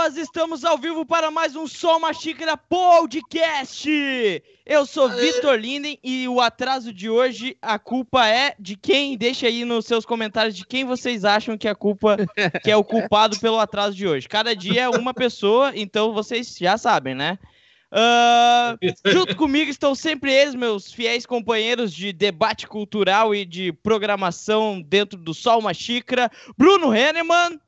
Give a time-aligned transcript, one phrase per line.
[0.00, 4.42] Estamos ao vivo para mais um Só uma Xícara Podcast.
[4.64, 9.14] Eu sou Vitor Linden e o atraso de hoje, a culpa é de quem?
[9.14, 12.16] Deixa aí nos seus comentários de quem vocês acham que a culpa
[12.64, 14.26] que é o culpado pelo atraso de hoje.
[14.26, 17.38] Cada dia é uma pessoa, então vocês já sabem, né?
[17.92, 24.80] Uh, junto comigo estão sempre eles, meus fiéis companheiros de debate cultural e de programação
[24.80, 27.60] dentro do Só uma Xícara, Bruno Henneman.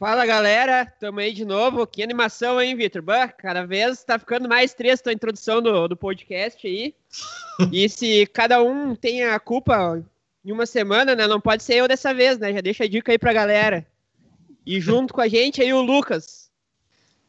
[0.00, 1.86] Fala galera, tamo aí de novo.
[1.86, 3.04] Que animação, hein, Vitor?
[3.36, 6.94] Cada vez tá ficando mais triste a introdução do, do podcast aí.
[7.70, 10.02] E se cada um tem a culpa
[10.42, 11.26] em uma semana, né?
[11.26, 12.54] Não pode ser eu dessa vez, né?
[12.54, 13.86] Já deixa a dica aí pra galera.
[14.64, 16.50] E junto com a gente aí o Lucas.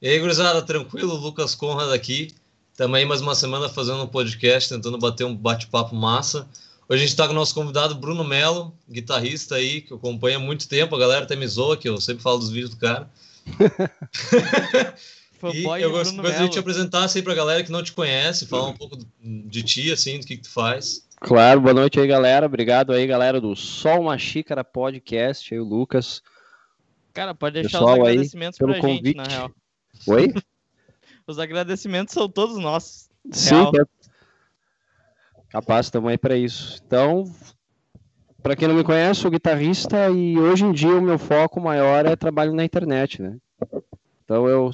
[0.02, 1.14] E aí, gurizada, tranquilo?
[1.16, 2.33] Lucas Conrad aqui.
[2.77, 6.47] Tamo aí mais uma semana fazendo um podcast, tentando bater um bate-papo massa.
[6.92, 10.39] Hoje a gente está com o nosso convidado Bruno Melo, guitarrista aí, que acompanha há
[10.42, 10.94] muito tempo.
[10.94, 13.09] A galera até me zoa, que eu sempre falo dos vídeos do cara.
[15.56, 18.67] e eu gostaria de te apresentar aí para a galera que não te conhece, falar
[18.67, 21.08] um pouco de ti, assim, do que, que tu faz.
[21.22, 22.45] Claro, boa noite aí, galera.
[22.45, 26.22] Obrigado aí, galera do Sol Uma Xícara Podcast, aí o Lucas.
[27.14, 29.05] Cara, pode deixar Pessoal os agradecimentos aí, pelo convite.
[29.05, 29.52] gente, na real.
[30.08, 30.33] Oi?
[31.26, 33.10] os agradecimentos são todos nossos.
[33.32, 33.71] Sim, real.
[35.52, 36.82] Capaz, estamos aí para isso.
[36.86, 37.26] Então,
[38.42, 42.06] para quem não me conhece, sou guitarrista e hoje em dia o meu foco maior
[42.06, 43.38] é trabalho na internet, né?
[44.23, 44.72] Então eu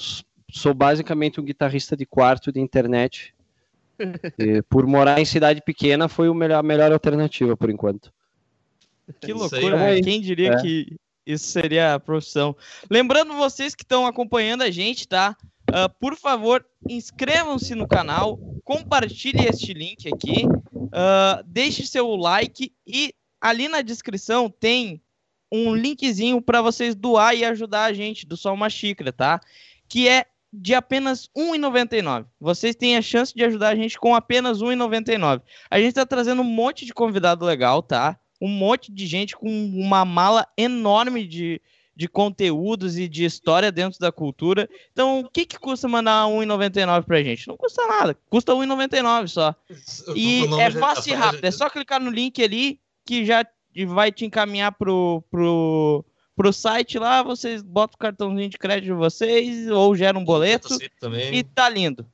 [0.52, 3.34] sou basicamente um guitarrista de quarto de internet.
[4.38, 8.14] E, por morar em cidade pequena foi melhor, a melhor alternativa por enquanto.
[9.20, 10.00] Que loucura, né?
[10.02, 10.62] Quem diria é.
[10.62, 10.96] que
[11.26, 12.56] isso seria a profissão?
[12.92, 15.36] Lembrando vocês que estão acompanhando a gente, tá?
[15.70, 20.44] Uh, por favor, inscrevam-se no canal, compartilhe este link aqui,
[20.88, 25.02] uh, deixe seu like e ali na descrição tem
[25.52, 29.40] um linkzinho para vocês doar e ajudar a gente do Só Uma Xícara, tá?
[29.88, 32.26] Que é de apenas R$ 1,99.
[32.40, 35.42] Vocês têm a chance de ajudar a gente com apenas R$ 1,99.
[35.70, 38.18] A gente está trazendo um monte de convidado legal, tá?
[38.42, 41.62] Um monte de gente com uma mala enorme de,
[41.98, 44.70] de conteúdos e de história dentro da cultura.
[44.92, 47.48] Então, o que, que custa mandar 1,99 pra gente?
[47.48, 49.56] Não custa nada, custa 1,99 só.
[50.16, 53.44] E é fácil e rápido, é só clicar no link ali que já
[53.88, 58.94] vai te encaminhar pro, pro, pro site lá, vocês botam o cartãozinho de crédito de
[58.94, 60.78] vocês ou geram um boleto
[61.32, 62.06] e tá lindo.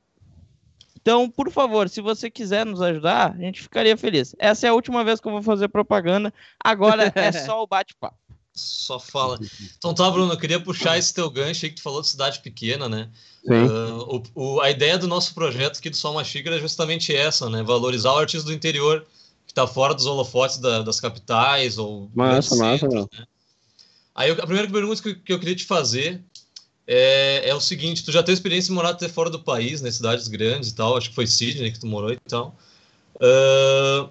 [0.96, 4.34] Então, por favor, se você quiser nos ajudar, a gente ficaria feliz.
[4.38, 6.32] Essa é a última vez que eu vou fazer propaganda.
[6.58, 8.16] Agora é só o bate-papo.
[8.54, 9.38] Só fala.
[9.76, 12.38] Então tá, Bruno, eu queria puxar esse teu gancho aí que tu falou de cidade
[12.38, 13.10] pequena, né?
[13.44, 17.14] Uh, o, o, a ideia do nosso projeto aqui do Só Uma Xícara é justamente
[17.14, 17.62] essa, né?
[17.64, 19.04] Valorizar o artista do interior
[19.46, 22.08] que tá fora dos holofotes da, das capitais ou...
[22.14, 23.06] Massa, massa, né?
[24.14, 26.22] Aí a primeira pergunta que, que eu queria te fazer
[26.86, 29.90] é, é, o seguinte, tu já teve experiência em morar até fora do país, né?
[29.90, 32.56] Cidades grandes e tal, acho que foi Sydney que tu morou e tal.
[33.16, 34.08] Uh,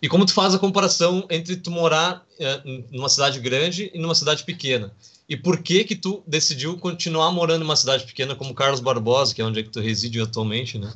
[0.00, 4.14] e como tu faz a comparação entre tu morar é, numa cidade grande e numa
[4.14, 4.92] cidade pequena?
[5.28, 9.42] E por que que tu decidiu continuar morando numa cidade pequena como Carlos Barbosa, que
[9.42, 10.92] é onde é que tu reside atualmente, né?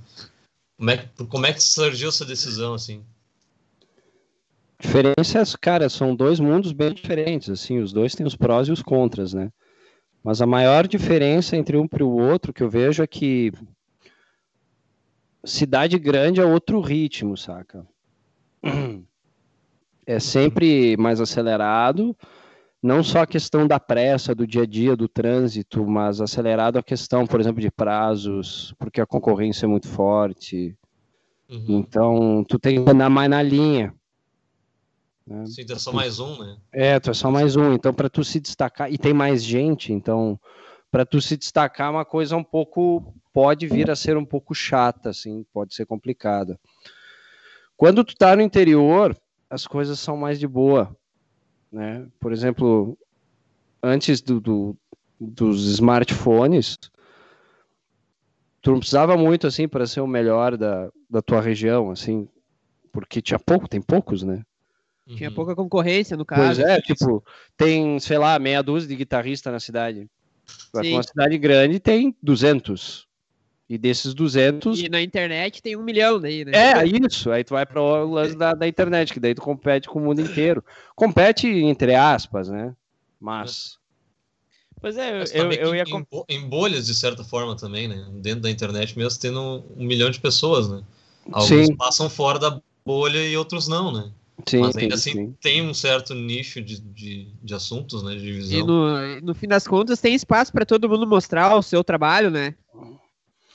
[0.78, 3.04] Como é que, como é que surgiu essa decisão, assim?
[4.80, 8.82] Diferenças, cara, são dois mundos bem diferentes, assim, os dois têm os prós e os
[8.82, 9.50] contras, né?
[10.24, 13.52] Mas a maior diferença entre um para o outro que eu vejo é que
[15.44, 17.86] cidade grande é outro ritmo, saca?
[20.06, 22.16] É sempre mais acelerado,
[22.82, 26.82] não só a questão da pressa do dia a dia, do trânsito, mas acelerado a
[26.82, 30.76] questão, por exemplo, de prazos, porque a concorrência é muito forte.
[31.48, 31.78] Uhum.
[31.78, 33.94] Então, tu tem que andar mais na linha.
[35.26, 35.46] Né?
[35.46, 36.56] Sim, tu é só mais um, né?
[36.72, 37.72] É, tu é só mais um.
[37.72, 40.38] Então, para tu se destacar, e tem mais gente, então,
[40.90, 44.54] para tu se destacar, é uma coisa um pouco, pode vir a ser um pouco
[44.54, 46.58] chata, assim, pode ser complicada.
[47.82, 49.12] Quando tu tá no interior,
[49.50, 50.96] as coisas são mais de boa,
[51.72, 52.06] né?
[52.20, 52.96] Por exemplo,
[53.82, 54.76] antes do, do
[55.18, 56.78] dos smartphones,
[58.60, 62.28] tu não precisava muito assim para ser o melhor da, da tua região, assim,
[62.92, 64.44] porque tinha pouco, tem poucos, né?
[65.16, 65.34] Tinha uhum.
[65.34, 66.40] pouca concorrência no caso.
[66.40, 67.24] Pois é, tipo,
[67.56, 70.08] tem, sei lá, meia dúzia de guitarristas na cidade.
[70.72, 73.08] Uma cidade grande tem 200.
[73.72, 74.78] E desses 200.
[74.82, 76.52] E na internet tem um milhão daí, né?
[76.54, 77.30] É, isso.
[77.30, 80.02] Aí tu vai para o lance da, da internet, que daí tu compete com o
[80.02, 80.62] mundo inteiro.
[80.94, 82.76] Compete entre aspas, né?
[83.18, 83.78] Mas.
[84.78, 85.84] Pois é, eu, eu, eu ia.
[85.84, 88.06] Em, em, bolhas, de certa forma, também, né?
[88.16, 90.82] Dentro da internet mesmo, tendo um milhão de pessoas, né?
[91.32, 91.74] Alguns Sim.
[91.74, 94.10] passam fora da bolha e outros não, né?
[94.44, 95.34] Sim, Mas ainda sim, assim sim.
[95.40, 98.16] tem um certo nicho de, de, de assuntos, né?
[98.16, 98.58] De divisão.
[98.58, 102.30] E no, no fim das contas tem espaço para todo mundo mostrar o seu trabalho,
[102.30, 102.54] né?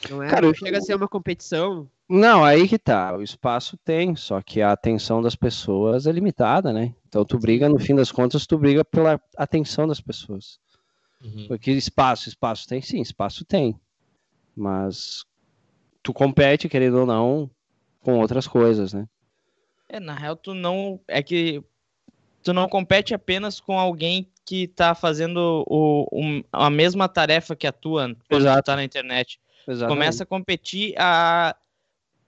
[0.10, 0.30] Não é?
[0.30, 1.90] Cara, não chega a ser uma competição.
[2.08, 3.16] Não, aí que tá.
[3.18, 6.94] O espaço tem, só que a atenção das pessoas é limitada, né?
[7.08, 10.60] Então tu briga, no fim das contas, tu briga pela atenção das pessoas.
[11.22, 11.48] Uhum.
[11.48, 13.78] Porque espaço, espaço tem sim, espaço tem.
[14.56, 15.26] Mas
[16.02, 17.50] tu compete, querendo ou não,
[18.02, 19.08] com outras coisas, né?
[19.90, 21.00] É, na real, tu não.
[21.08, 21.64] É que
[22.44, 27.68] tu não compete apenas com alguém que tá fazendo o, o a mesma tarefa que
[27.68, 28.64] a tua quando Exato.
[28.64, 29.40] tu tá na internet.
[29.68, 29.98] Exatamente.
[29.98, 31.56] Começa a competir a,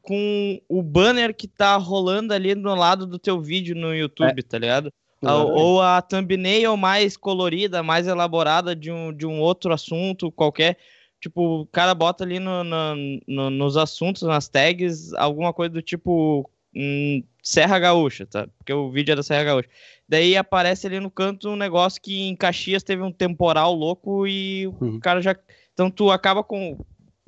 [0.01, 4.43] com o banner que tá rolando ali no lado do teu vídeo no YouTube, é.
[4.43, 4.93] tá ligado?
[5.21, 10.77] Ou a thumbnail mais colorida, mais elaborada de um, de um outro assunto qualquer.
[11.19, 12.95] Tipo, o cara bota ali no, no,
[13.27, 18.47] no nos assuntos, nas tags, alguma coisa do tipo hum, Serra Gaúcha, tá?
[18.57, 19.69] Porque o vídeo é da Serra Gaúcha.
[20.07, 24.67] Daí aparece ali no canto um negócio que em Caxias teve um temporal louco e
[24.67, 24.95] uhum.
[24.95, 25.35] o cara já.
[25.73, 26.83] Então tu acaba com,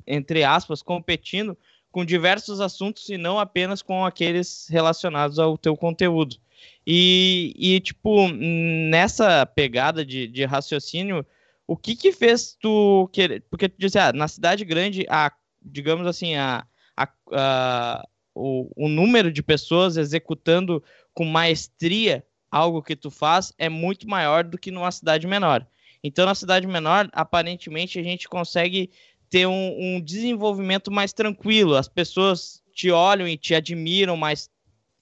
[0.06, 1.56] entre aspas, competindo
[1.90, 6.36] com diversos assuntos e não apenas com aqueles relacionados ao teu conteúdo.
[6.86, 11.24] E, e tipo, nessa pegada de, de raciocínio,
[11.66, 13.42] o que que fez tu querer...
[13.50, 16.66] Porque tu disse, ah, na cidade grande, a, digamos assim, a,
[16.96, 20.82] a, a o, o número de pessoas executando
[21.12, 25.66] com maestria algo que tu faz é muito maior do que numa cidade menor.
[26.04, 28.90] Então, na cidade menor, aparentemente, a gente consegue
[29.32, 31.74] ter um, um, desenvolvimento mais tranquilo.
[31.74, 34.50] As pessoas te olham e te admiram mais,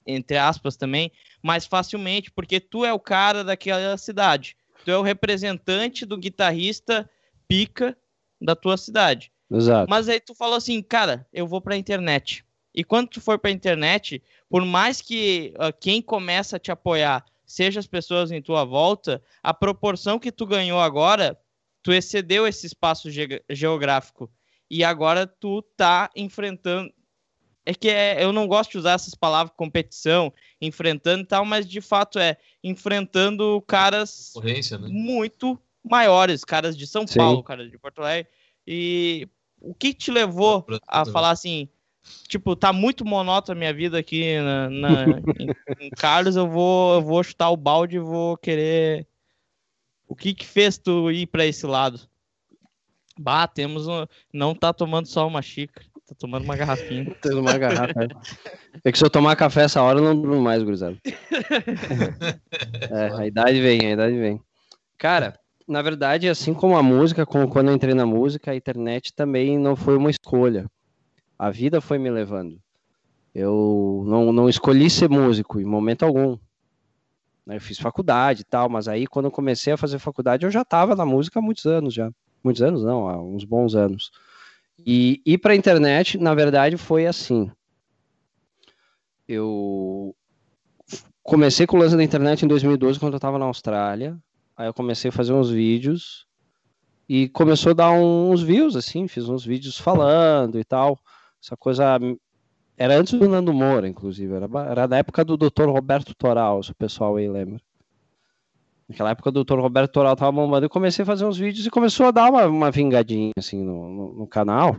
[0.07, 1.11] entre aspas também,
[1.43, 4.57] mais facilmente, porque tu é o cara daquela cidade.
[4.85, 7.11] Tu é o representante do guitarrista
[7.49, 7.99] pica
[8.41, 9.33] da tua cidade.
[9.51, 9.91] Exato.
[9.91, 12.45] Mas aí tu falou assim, cara, eu vou pra internet.
[12.73, 17.25] E quando tu for pra internet, por mais que uh, quem começa a te apoiar
[17.45, 21.37] seja as pessoas em tua volta, a proporção que tu ganhou agora
[21.83, 24.31] tu excedeu esse espaço ge geográfico
[24.71, 26.93] e agora tu tá enfrentando.
[27.67, 31.69] É que é, eu não gosto de usar essas palavras competição, enfrentando e tal, mas
[31.69, 34.89] de fato é enfrentando caras né?
[34.89, 37.19] muito maiores, caras de São Sim.
[37.19, 38.31] Paulo, caras de Porto Alegre.
[38.67, 39.29] E
[39.61, 41.69] o que te levou a falar assim,
[42.29, 45.05] tipo, tá muito monótona a minha vida aqui na, na
[45.39, 49.07] em, em, Carlos, eu vou, eu vou chutar o balde e vou querer
[50.11, 52.01] o que que fez tu ir para esse lado?
[53.17, 54.05] Bah, temos um...
[54.35, 57.15] não tá tomando só uma xícara, tá tomando uma garrafinha.
[57.23, 58.03] Tendo uma garrafa.
[58.03, 58.09] É.
[58.89, 60.97] é que se eu tomar café essa hora, eu não durmo mais, gurizada.
[62.91, 64.43] é, a idade vem, a idade vem.
[64.99, 65.39] Cara,
[65.69, 69.57] na verdade, assim como a música, como quando eu entrei na música, a internet também
[69.57, 70.69] não foi uma escolha.
[71.39, 72.61] A vida foi me levando.
[73.33, 76.37] Eu não, não escolhi ser músico em momento algum.
[77.47, 77.57] Né?
[77.57, 80.63] Eu fiz faculdade e tal, mas aí quando eu comecei a fazer faculdade eu já
[80.63, 82.11] estava na música há muitos anos já.
[82.43, 84.11] Muitos anos não, há uns bons anos.
[84.87, 87.51] E ir para a internet, na verdade, foi assim.
[89.29, 90.15] Eu
[91.23, 94.19] comecei com o lance da internet em 2012, quando eu estava na Austrália.
[94.57, 96.27] Aí eu comecei a fazer uns vídeos
[97.09, 100.99] e começou a dar uns views, assim, fiz uns vídeos falando e tal.
[101.43, 101.99] Essa coisa
[102.81, 104.33] era antes do Nando Moura, inclusive.
[104.33, 105.69] Era, era da época do Dr.
[105.69, 107.61] Roberto Toral, se o pessoal aí lembra.
[108.89, 109.61] Naquela época o Dr.
[109.61, 110.65] Roberto Toral tava bombando.
[110.65, 113.87] Eu comecei a fazer uns vídeos e começou a dar uma, uma vingadinha assim no,
[113.91, 114.79] no, no canal.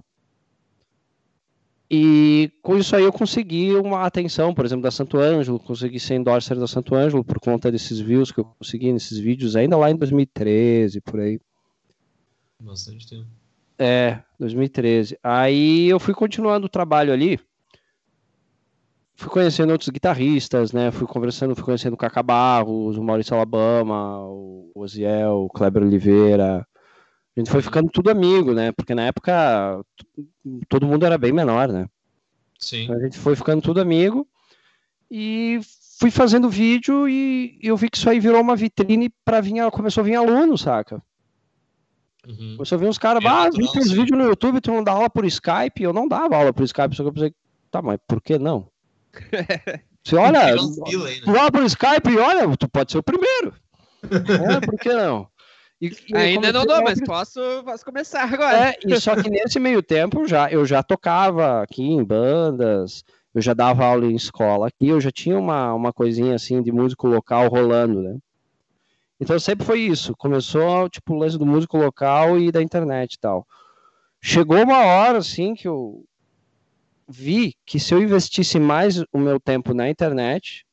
[1.91, 6.15] E com isso aí eu consegui uma atenção, por exemplo, da Santo Ângelo, consegui ser
[6.15, 9.91] endorser da Santo Ângelo por conta desses views que eu consegui nesses vídeos, ainda lá
[9.91, 11.39] em 2013, por aí.
[12.59, 13.27] Bastante tempo.
[13.77, 15.19] É, 2013.
[15.21, 17.39] Aí eu fui continuando o trabalho ali
[19.21, 20.89] fui conhecendo outros guitarristas, né?
[20.89, 26.67] Fui conversando, fui conhecendo o Cacá Barros, o Maurício Alabama, o Oziel, o Kleber Oliveira.
[27.35, 28.71] A gente foi ficando tudo amigo, né?
[28.71, 29.79] Porque na época
[30.67, 31.87] todo mundo era bem menor, né?
[32.57, 32.83] Sim.
[32.83, 34.27] Então a gente foi ficando tudo amigo
[35.09, 35.59] e
[35.99, 40.01] fui fazendo vídeo e eu vi que isso aí virou uma vitrine para vir, começou
[40.01, 41.01] a vir aluno, saca?
[42.27, 42.55] Uhum.
[42.57, 45.09] Começou a vir uns caras, ah, vi teus vídeos no YouTube, tu não dá aula
[45.11, 45.83] por Skype?
[45.83, 47.33] Eu não dava aula por Skype, só que eu pensei,
[47.69, 48.71] tá, mas por que não?
[50.03, 50.55] Você olha,
[51.23, 53.53] tu abre o Skype e olha, tu pode ser o primeiro.
[54.09, 55.27] é, por que não?
[55.79, 58.69] E, e Ainda não dou, mas posso, posso começar agora.
[58.69, 63.03] É, e só que nesse meio tempo já, eu já tocava aqui em bandas,
[63.33, 66.71] eu já dava aula em escola aqui, eu já tinha uma, uma coisinha assim de
[66.71, 68.17] músico local rolando, né?
[69.19, 70.15] Então sempre foi isso.
[70.17, 73.47] Começou tipo o lance do músico local e da internet e tal.
[74.19, 76.03] Chegou uma hora assim que eu,
[77.11, 80.65] vi que se eu investisse mais o meu tempo na internet,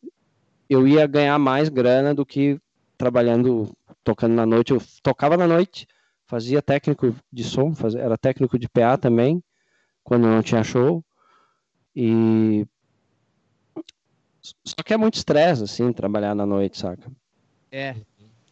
[0.68, 2.60] eu ia ganhar mais grana do que
[2.96, 4.72] trabalhando, tocando na noite.
[4.72, 5.86] Eu tocava na noite,
[6.26, 9.42] fazia técnico de som, fazia, era técnico de PA também,
[10.04, 11.04] quando não tinha show.
[11.94, 12.66] E
[14.64, 17.10] só que é muito estresse, assim, trabalhar na noite, saca?
[17.70, 17.96] É.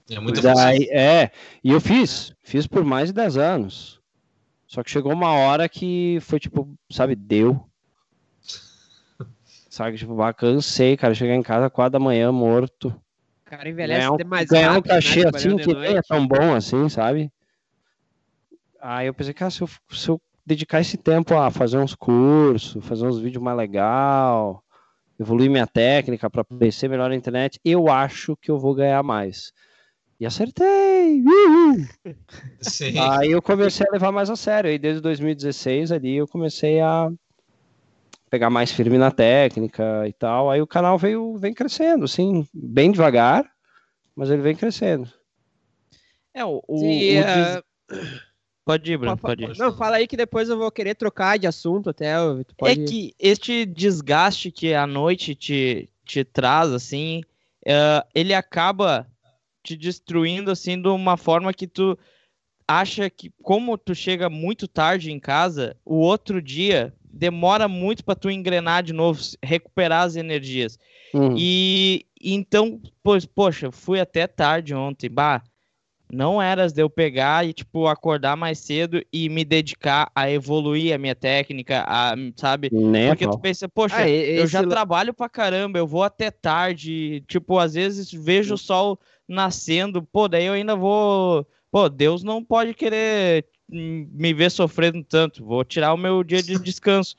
[0.09, 1.31] É muito Daí, É,
[1.65, 4.01] e eu fiz, fiz por mais de 10 anos.
[4.67, 7.67] Só que chegou uma hora que foi tipo, sabe, deu.
[9.77, 12.89] Sabe, tipo, cansei, cara, chegar em casa quatro da manhã morto.
[12.89, 15.75] O cara envelhece Ganhar um, demais ganhar um rápido, né, cachê assim trabalhando de que
[15.75, 17.31] nem é tão bom assim, sabe?
[18.81, 22.83] Aí eu pensei, cara, se eu, se eu dedicar esse tempo a fazer uns cursos,
[22.87, 24.65] fazer uns vídeos mais legal,
[25.21, 29.53] evoluir minha técnica para aparecer melhor na internet, eu acho que eu vou ganhar mais.
[30.19, 31.21] E acertei!
[31.21, 31.87] Uhul!
[32.63, 32.99] Sim.
[32.99, 34.71] Aí eu comecei a levar mais a sério.
[34.71, 37.11] Aí desde 2016 ali eu comecei a
[38.37, 40.51] pegar mais firme na técnica e tal.
[40.51, 43.51] Aí o canal veio vem crescendo, assim, bem devagar,
[44.15, 45.11] mas ele vem crescendo.
[46.35, 47.65] É, o, o, Sim, o é, des-
[48.63, 49.57] Pode ir, Bruno, pode ir.
[49.57, 52.15] Não, fala aí que depois eu vou querer trocar de assunto até.
[52.47, 52.83] Tu pode...
[52.83, 57.23] É que este desgaste que a noite te, te traz, assim,
[57.65, 59.07] é, ele acaba
[59.63, 61.99] te destruindo, assim, de uma forma que tu
[62.69, 68.15] acha que, como tu chega muito tarde em casa, o outro dia demora muito para
[68.15, 70.79] tu engrenar de novo, recuperar as energias.
[71.15, 71.35] Uhum.
[71.37, 75.43] E então, pois, poxa, fui até tarde ontem, bah,
[76.13, 80.95] não eras de eu pegar e, tipo, acordar mais cedo e me dedicar a evoluir
[80.95, 82.71] a minha técnica, a, sabe?
[82.73, 87.25] Nem Porque tu pensa, poxa, Ah, eu já trabalho pra caramba, eu vou até tarde,
[87.27, 92.45] tipo, às vezes vejo o sol nascendo, pô, daí eu ainda vou, pô, Deus não
[92.45, 97.17] pode querer me ver sofrendo tanto, vou tirar o meu dia de descanso.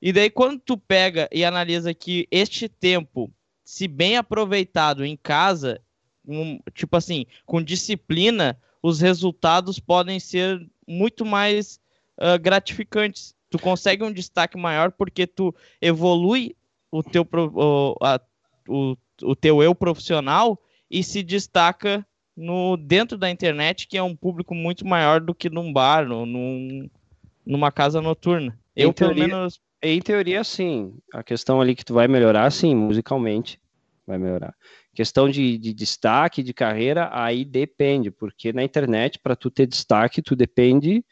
[0.00, 3.30] E daí quando tu pega e analisa que este tempo,
[3.64, 5.80] se bem aproveitado em casa,
[6.26, 11.80] um- tipo assim, com disciplina, os resultados podem ser muito mais
[12.18, 13.34] ah, gratificantes.
[13.50, 16.54] Tu consegue um destaque maior porque tu evolui
[16.90, 18.20] o teu, o, a-
[18.68, 20.60] o, o teu eu profissional
[20.90, 25.48] e se destaca no dentro da internet, que é um público muito maior do que
[25.48, 26.88] num bar, no, num,
[27.44, 28.58] numa casa noturna.
[28.76, 30.98] Em Eu, pelo teoria- menos, Em teoria, sim.
[31.12, 33.58] A questão ali que tu vai melhorar, sim, musicalmente
[34.06, 34.54] vai melhorar.
[34.94, 40.22] Questão de, de destaque, de carreira, aí depende, porque na internet, para tu ter destaque,
[40.22, 41.04] tu depende.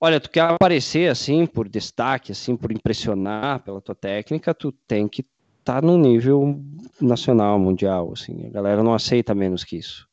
[0.00, 5.06] Olha, tu quer aparecer assim, por destaque, assim, por impressionar pela tua técnica, tu tem
[5.06, 5.24] que
[5.60, 6.60] estar no nível
[7.00, 8.46] nacional, mundial, assim.
[8.46, 10.06] A galera não aceita menos que isso.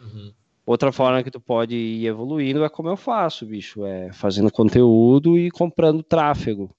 [0.00, 0.32] Uhum.
[0.66, 5.36] Outra forma que tu pode ir evoluindo é como eu faço, bicho, é fazendo conteúdo
[5.38, 6.70] e comprando tráfego.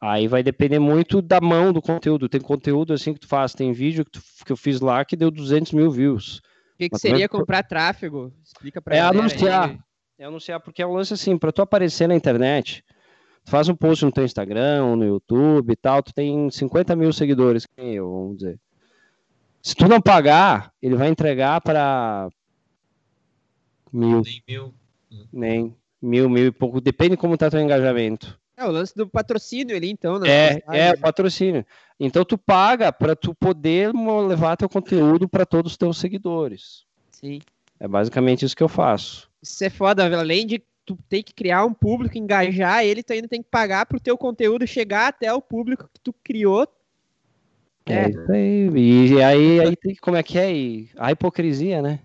[0.00, 2.28] Aí vai depender muito da mão do conteúdo.
[2.28, 5.16] Tem conteúdo assim que tu faz, tem vídeo que, tu- que eu fiz lá que
[5.16, 6.38] deu 200 mil views.
[6.74, 8.32] O que, que seria também- comprar tráfego?
[8.44, 9.70] Explica pra É anunciar.
[9.70, 9.78] aí.
[10.18, 12.84] É anunciar, porque é um lance assim, para tu aparecer na internet,
[13.46, 16.96] tu faz um post no teu Instagram, ou no YouTube e tal, tu tem 50
[16.96, 18.58] mil seguidores, que nem eu, vamos dizer.
[19.62, 22.28] Se tu não pagar, ele vai entregar para
[23.92, 24.74] mil, Tem mil.
[25.32, 28.38] nem mil, mil e pouco, depende como tá teu engajamento.
[28.56, 30.18] É o lance do patrocínio ali, então.
[30.18, 31.64] nas É, é o patrocínio.
[32.00, 33.92] Então tu paga para tu poder
[34.26, 36.84] levar teu conteúdo para todos os teus seguidores.
[37.10, 37.40] Sim.
[37.78, 39.30] É basicamente isso que eu faço.
[39.42, 43.28] Isso é foda, além de tu ter que criar um público, engajar ele, tu ainda
[43.28, 46.66] tem que pagar pro teu conteúdo chegar até o público que tu criou.
[47.84, 48.08] É, É.
[48.10, 48.70] isso aí.
[49.12, 50.52] E aí, aí tem que, como é que é?
[50.54, 52.00] E a hipocrisia, né?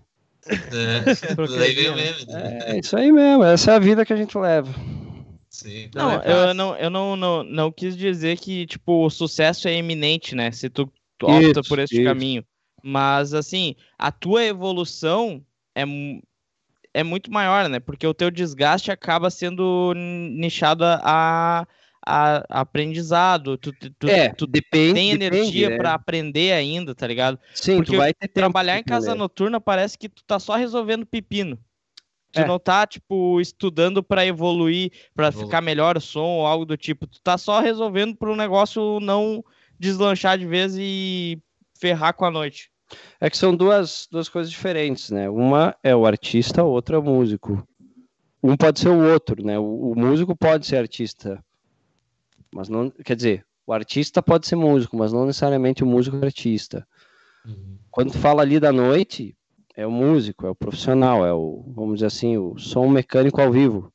[0.48, 0.50] É.
[1.94, 2.26] Meme.
[2.26, 2.58] né?
[2.62, 4.72] É isso aí mesmo, essa é a vida que a gente leva.
[5.48, 5.88] Sim.
[5.94, 9.76] Não, é eu não, eu não, não, não quis dizer que, tipo, o sucesso é
[9.76, 10.50] iminente, né?
[10.50, 12.04] Se tu, tu opta Isso, por este isso.
[12.04, 12.44] caminho.
[12.82, 15.84] Mas, assim, a tua evolução é,
[16.94, 17.80] é muito maior, né?
[17.80, 21.66] Porque o teu desgaste acaba sendo nichado a, a,
[22.48, 23.56] a aprendizado.
[23.56, 24.94] Tu, tu, é, tu depende.
[24.94, 25.76] tem energia né?
[25.76, 27.38] pra aprender ainda, tá ligado?
[27.54, 29.18] Sim, porque tu vai ter tempo Trabalhar de em casa aprender.
[29.18, 31.58] noturna parece que tu tá só resolvendo pepino.
[32.32, 32.46] Tu É.
[32.46, 36.78] não tá, tipo, estudando pra evoluir, pra Evolu- ficar melhor o som ou algo do
[36.78, 37.06] tipo.
[37.06, 39.44] Tu tá só resolvendo pro negócio não
[39.78, 41.38] deslanchar de vez e
[41.78, 42.71] ferrar com a noite.
[43.20, 45.28] É que são duas, duas coisas diferentes, né?
[45.28, 47.66] Uma é o artista, a outra é o músico.
[48.42, 49.58] Um pode ser o outro, né?
[49.58, 51.42] O, o músico pode ser artista,
[52.52, 56.26] mas não, quer dizer, o artista pode ser músico, mas não necessariamente o músico é
[56.26, 56.86] artista.
[57.46, 57.78] Uhum.
[57.90, 59.36] Quando tu fala ali da noite,
[59.74, 63.50] é o músico, é o profissional, é o, vamos dizer assim, o som mecânico ao
[63.50, 63.92] vivo.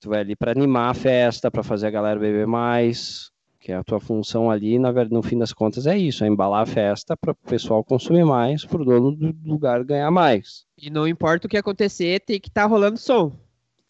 [0.00, 3.32] Tu vai ali para animar a festa, para fazer a galera beber mais.
[3.60, 6.62] Que a tua função ali, na verdade, no fim das contas, é isso: é embalar
[6.62, 10.64] a festa para o pessoal consumir mais, para o dono do lugar ganhar mais.
[10.76, 13.32] E não importa o que acontecer, tem que estar tá rolando som.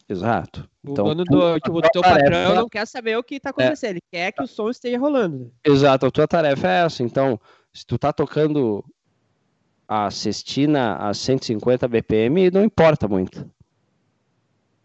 [0.09, 0.67] Exato.
[0.83, 3.91] O então, dono do tipo, teu patrão não quer saber o que está acontecendo, é,
[3.91, 5.53] ele quer que o som esteja rolando.
[5.63, 7.03] Exato, a tua tarefa é essa.
[7.03, 7.39] Então,
[7.71, 8.83] se tu tá tocando
[9.87, 13.47] a cestina a 150 BPM, não importa muito.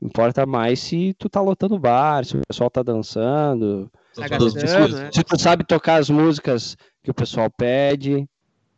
[0.01, 3.91] Importa mais se tu tá lotando o bar, se o pessoal tá dançando.
[4.15, 5.11] Tá gastando, se, né?
[5.13, 8.29] se tu sabe tocar as músicas que o pessoal pede,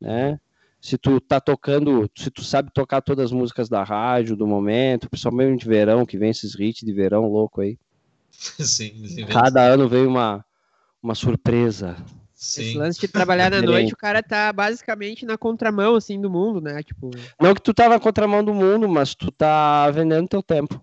[0.00, 0.40] né?
[0.80, 5.10] Se tu tá tocando, se tu sabe tocar todas as músicas da rádio do momento,
[5.10, 7.78] principalmente de verão, que vem esses hits de verão louco aí.
[8.30, 10.44] Sim, sim Cada ano vem uma,
[11.02, 11.96] uma surpresa.
[12.34, 12.62] Sim.
[12.62, 16.60] Esse lance de trabalhar na noite, o cara tá basicamente na contramão, assim, do mundo,
[16.60, 16.82] né?
[16.82, 17.10] Tipo...
[17.40, 20.80] Não que tu tá na contramão do mundo, mas tu tá vendendo teu tempo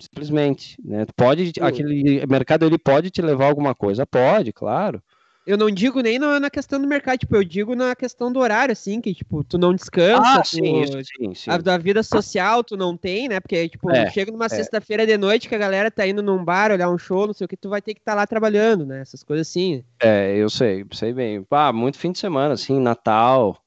[0.00, 1.06] simplesmente, né?
[1.16, 5.02] Pode, aquele mercado ele pode te levar alguma coisa, pode, claro.
[5.46, 8.72] Eu não digo nem na, questão do mercado, tipo, eu digo na questão do horário,
[8.72, 11.50] assim, que, tipo, tu não descansa, ah, tu, sim, sim, sim.
[11.50, 13.40] A, da vida social tu não tem, né?
[13.40, 14.48] Porque, tipo, é, chega numa é.
[14.50, 17.46] sexta-feira de noite que a galera tá indo num bar, olhar um show, não sei
[17.46, 19.00] o que, tu vai ter que estar tá lá trabalhando, né?
[19.00, 19.82] Essas coisas assim.
[20.00, 21.44] É, eu sei, sei bem.
[21.50, 23.60] Ah, muito fim de semana, assim, Natal,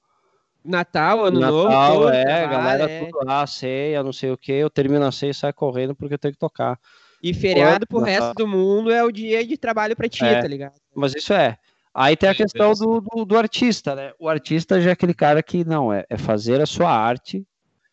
[0.64, 1.70] Natal, Ano Natal, Novo.
[1.70, 3.06] Natal, é, galera, é.
[3.06, 4.52] tudo lá, ceia, não sei o que.
[4.52, 6.80] Eu termino a ceia e saio correndo porque eu tenho que tocar.
[7.22, 8.14] E feriado pro Natal.
[8.14, 10.74] resto do mundo é o dia de trabalho pra ti, é, tá ligado?
[10.96, 11.58] Mas isso é.
[11.94, 14.14] Aí tem a questão do, do, do, artista, né?
[14.18, 17.46] O artista já é aquele cara que não é, é fazer a sua arte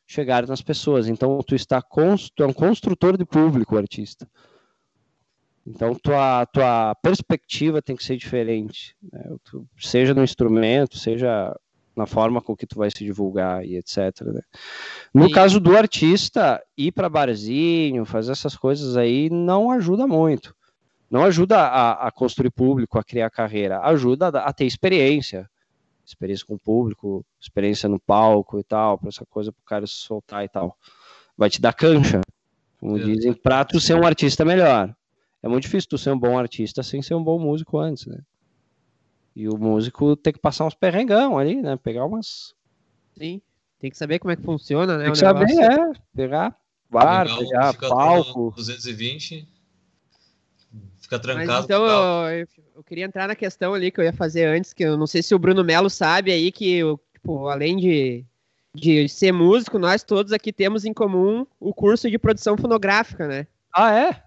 [0.06, 1.06] chegar nas pessoas.
[1.06, 1.82] Então tu está
[2.34, 4.26] tu é um construtor de público, o artista.
[5.66, 9.36] Então tua tua perspectiva tem que ser diferente, né?
[9.78, 11.54] seja no instrumento, seja
[11.96, 14.22] na forma com que tu vai se divulgar e etc.
[14.22, 14.40] Né?
[15.12, 15.32] No e...
[15.32, 20.54] caso do artista, ir para barzinho, fazer essas coisas aí não ajuda muito.
[21.10, 23.80] Não ajuda a, a construir público, a criar carreira.
[23.80, 25.50] Ajuda a, a ter experiência,
[26.06, 29.86] experiência com o público, experiência no palco e tal, para essa coisa para o cara
[29.86, 30.76] se soltar e tal.
[31.36, 32.20] Vai te dar cancha,
[32.78, 33.02] como é.
[33.02, 34.94] dizem, para tu ser um artista melhor.
[35.42, 38.20] É muito difícil tu ser um bom artista sem ser um bom músico antes, né?
[39.34, 41.76] E o músico tem que passar uns perrengão ali, né?
[41.76, 42.54] Pegar umas.
[43.16, 43.40] Sim.
[43.78, 45.04] Tem que saber como é que funciona, né?
[45.04, 45.92] Tem que saber, é.
[46.14, 46.56] Pegar
[46.90, 48.52] bar, pegar, pegar palco.
[48.56, 49.48] 220.
[51.00, 51.46] Fica trancado.
[51.46, 51.86] Mas então
[52.30, 55.06] eu, eu, queria entrar na questão ali que eu ia fazer antes, que eu não
[55.06, 56.80] sei se o Bruno Melo sabe aí que,
[57.12, 58.24] tipo, além de,
[58.74, 63.46] de ser músico, nós todos aqui temos em comum o curso de produção fonográfica, né?
[63.72, 64.22] Ah, é?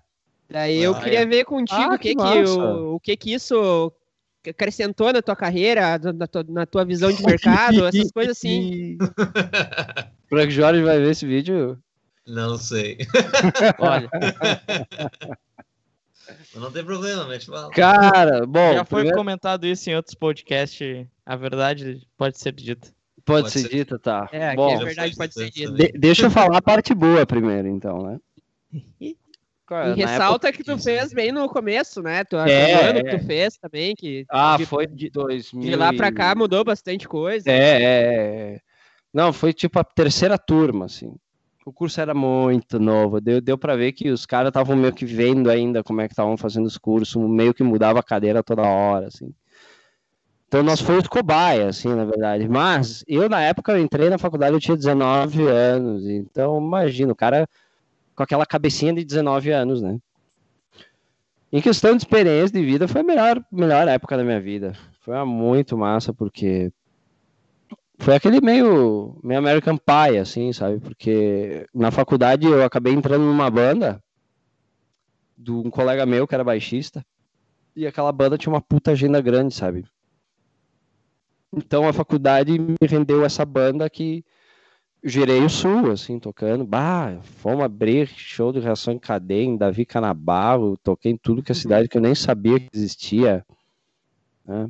[0.49, 1.25] Daí eu ah, queria é.
[1.25, 3.91] ver contigo ah, o que que, que o, o que que isso
[4.49, 8.97] acrescentou na tua carreira, na tua, na tua visão de mercado, essas coisas assim.
[10.27, 11.77] Frank Jorge vai ver esse vídeo?
[12.25, 12.97] Não sei.
[13.79, 14.09] Olha.
[16.55, 17.69] não tem problema, mete bala.
[17.71, 18.73] Cara, bom.
[18.73, 19.17] Já foi primeiro...
[19.17, 21.05] comentado isso em outros podcasts.
[21.25, 22.87] A verdade pode ser dita.
[23.25, 24.29] Pode, pode ser, ser, dita, tá.
[24.31, 25.71] É, bom, a verdade pode ser dita.
[25.73, 28.19] De deixa eu falar a parte boa primeiro, então, né?
[29.73, 30.63] E ressalta época...
[30.63, 32.23] que tu fez bem no começo, né?
[32.23, 33.03] Tu, é, ano é.
[33.03, 36.63] que tu fez também, que ah, de, foi de 2000 de lá para cá mudou
[36.63, 37.49] bastante coisa.
[37.49, 38.59] É, é, é,
[39.13, 41.13] não, foi tipo a terceira turma, assim.
[41.65, 45.05] O curso era muito novo, deu, deu para ver que os caras estavam meio que
[45.05, 48.63] vendo ainda como é que estavam fazendo os cursos, meio que mudava a cadeira toda
[48.63, 49.33] hora, assim.
[50.53, 52.47] Então nós fomos cobaia, assim, na verdade.
[52.47, 56.05] Mas eu, na época, eu entrei na faculdade, eu tinha 19 anos.
[56.05, 57.47] Então, imagina, o cara
[58.15, 59.99] com aquela cabecinha de 19 anos, né?
[61.51, 64.73] Em questão de experiência de vida, foi a melhor, melhor época da minha vida.
[65.01, 66.71] Foi muito massa, porque
[67.99, 70.79] foi aquele meio, meio American Pie, assim, sabe?
[70.79, 74.01] Porque na faculdade eu acabei entrando numa banda
[75.37, 77.05] de um colega meu que era baixista,
[77.75, 79.85] e aquela banda tinha uma puta agenda grande, sabe?
[81.51, 84.25] Então a faculdade me rendeu essa banda que
[85.03, 86.65] girei o sul, assim, tocando.
[86.65, 91.51] Bah, fomos abrir show de reação em cadeia em Davi Canabarro, toquei em tudo que
[91.51, 93.45] é cidade que eu nem sabia que existia.
[94.45, 94.69] Né?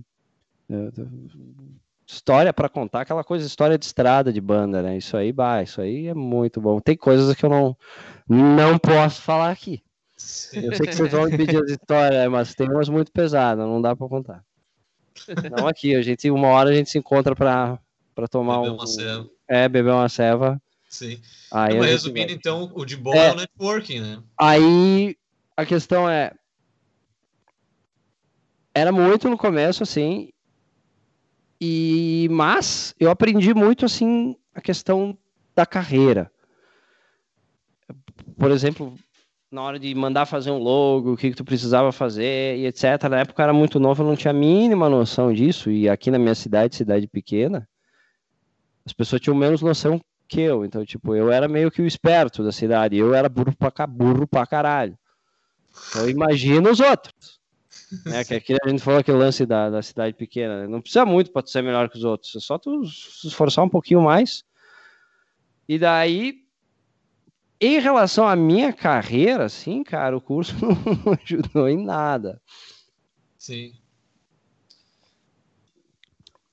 [2.06, 4.98] História para contar, aquela coisa, história de estrada de banda, né?
[4.98, 6.80] Isso aí, bah, isso aí é muito bom.
[6.80, 7.78] Tem coisas que eu não,
[8.28, 9.84] não posso falar aqui.
[10.54, 13.96] Eu sei que vocês vão pedir as histórias, mas tem umas muito pesadas, não dá
[13.96, 14.43] para contar.
[15.58, 17.80] Não aqui, a gente, uma hora a gente se encontra para
[18.30, 18.78] tomar um,
[19.47, 20.62] é, beber uma ceva.
[20.89, 21.19] Sim.
[21.51, 24.23] Aí Mas resumindo, então, o de bom é, é o networking, né?
[24.38, 25.15] Aí
[25.56, 26.32] a questão é.
[28.75, 30.29] Era muito no começo, assim.
[31.62, 35.17] E, mas eu aprendi muito, assim, a questão
[35.56, 36.32] da carreira.
[38.38, 38.97] Por exemplo,
[39.51, 43.03] na hora de mandar fazer um logo, o que, que tu precisava fazer e etc.
[43.10, 45.69] Na época eu era muito novo, eu não tinha a mínima noção disso.
[45.69, 47.67] E aqui na minha cidade, cidade pequena,
[48.86, 50.65] as pessoas tinham menos noção que eu.
[50.65, 52.98] Então, tipo, eu era meio que o esperto da cidade.
[52.98, 54.98] Eu era burro pra, burro pra caralho.
[55.89, 57.41] Então, imagina os outros.
[58.08, 60.62] É, que a gente falou aquele lance da, da cidade pequena.
[60.62, 60.67] Né?
[60.67, 62.36] Não precisa muito para ser melhor que os outros.
[62.36, 64.43] É só tu se esforçar um pouquinho mais.
[65.69, 66.39] E daí,
[67.62, 72.41] em relação à minha carreira, assim, cara, o curso não ajudou em nada.
[73.38, 73.74] Sim.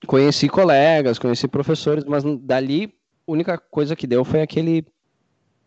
[0.07, 2.95] Conheci colegas, conheci professores, mas dali,
[3.27, 4.87] a única coisa que deu foi aquele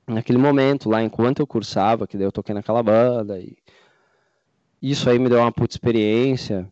[0.08, 3.56] naquele momento lá, enquanto eu cursava, que daí eu toquei naquela banda e
[4.82, 6.70] isso aí me deu uma puta experiência.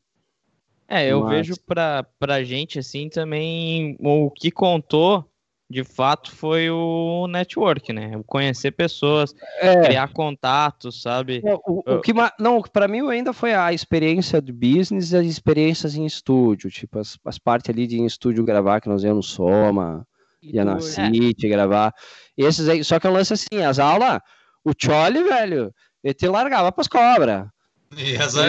[0.86, 1.48] É, eu mas...
[1.48, 5.26] vejo pra, pra gente, assim, também o que contou,
[5.72, 8.18] de fato, foi o network, né?
[8.18, 9.82] O conhecer pessoas, é.
[9.82, 11.42] criar contatos, sabe?
[11.44, 15.26] O, o, o que, não, para mim ainda foi a experiência do business e as
[15.26, 19.28] experiências em estúdio, tipo, as, as partes ali de em estúdio gravar, que nós íamos
[19.28, 20.06] no Soma,
[20.44, 21.50] ia na City é.
[21.50, 21.94] gravar.
[22.38, 24.20] Esses aí, só que eu lance assim, as aulas,
[24.64, 27.48] o Chole, velho, ele te largava pras cobras.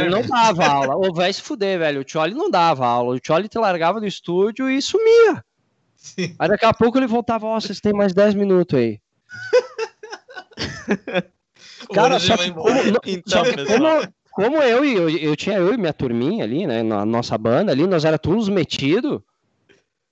[0.07, 0.97] Ele não dava aula.
[0.97, 2.03] Ou vai se fuder, velho.
[2.03, 3.17] O Choli não dava aula.
[3.17, 5.45] O Choli te largava do estúdio e sumia.
[6.03, 6.35] Sim.
[6.37, 9.01] Aí daqui a pouco ele voltava, ó, oh, vocês têm mais 10 minutos aí.
[11.95, 13.87] Cara, só que, como, então, só que como,
[14.33, 17.71] como, eu e eu, eu tinha eu e minha turminha ali, né, na nossa banda
[17.71, 19.21] ali, nós era todos metidos.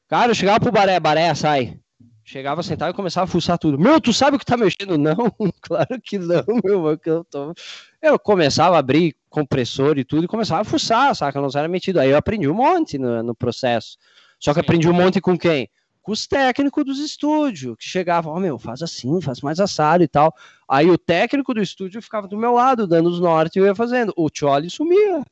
[0.09, 1.77] Cara, eu chegava pro Baré, Baré, sai.
[2.25, 3.77] Chegava, sentava e começava a fuçar tudo.
[3.77, 4.95] Meu, tu sabe o que tá mexendo?
[4.97, 5.17] Não,
[5.61, 6.97] claro que não, meu.
[7.05, 7.53] Eu, tô...
[8.01, 11.41] eu começava a abrir compressor e tudo e começava a fuçar, saca?
[11.41, 11.99] Não era metido.
[11.99, 13.99] Aí eu aprendi um monte no, no processo.
[14.39, 14.65] Só que Sim.
[14.65, 15.69] aprendi um monte com quem?
[16.03, 20.03] Com os técnicos dos estúdios, que chegavam, ó, oh, meu, faz assim, faz mais assado
[20.03, 20.35] e tal.
[20.69, 23.75] Aí o técnico do estúdio ficava do meu lado, dando os norte e eu ia
[23.75, 24.13] fazendo.
[24.17, 25.23] O Tcholi sumia.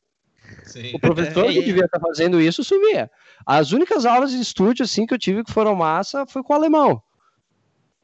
[0.63, 0.91] Sim.
[0.93, 3.09] O professor que devia estar fazendo isso sumia.
[3.45, 6.55] As únicas aulas de estúdio assim que eu tive que foram massa foi com o
[6.55, 7.01] alemão.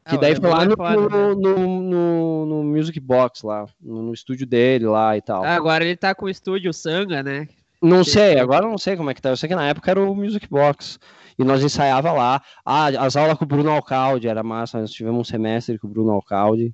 [0.08, 4.14] Que ah, daí foi lá é no, no, no, no, no, Music Box lá, no,
[4.14, 5.44] estúdio dele lá e tal.
[5.44, 7.48] Ah, agora ele tá com o estúdio Sanga, né?
[7.82, 9.30] Não sei, agora não sei como é que tá.
[9.30, 11.00] Eu sei que na época era o Music Box.
[11.38, 12.42] E nós ensaiava lá.
[12.66, 14.80] Ah, as aulas com o Bruno Alcalde era massa.
[14.80, 16.74] Nós tivemos um semestre com o Bruno Alcalde.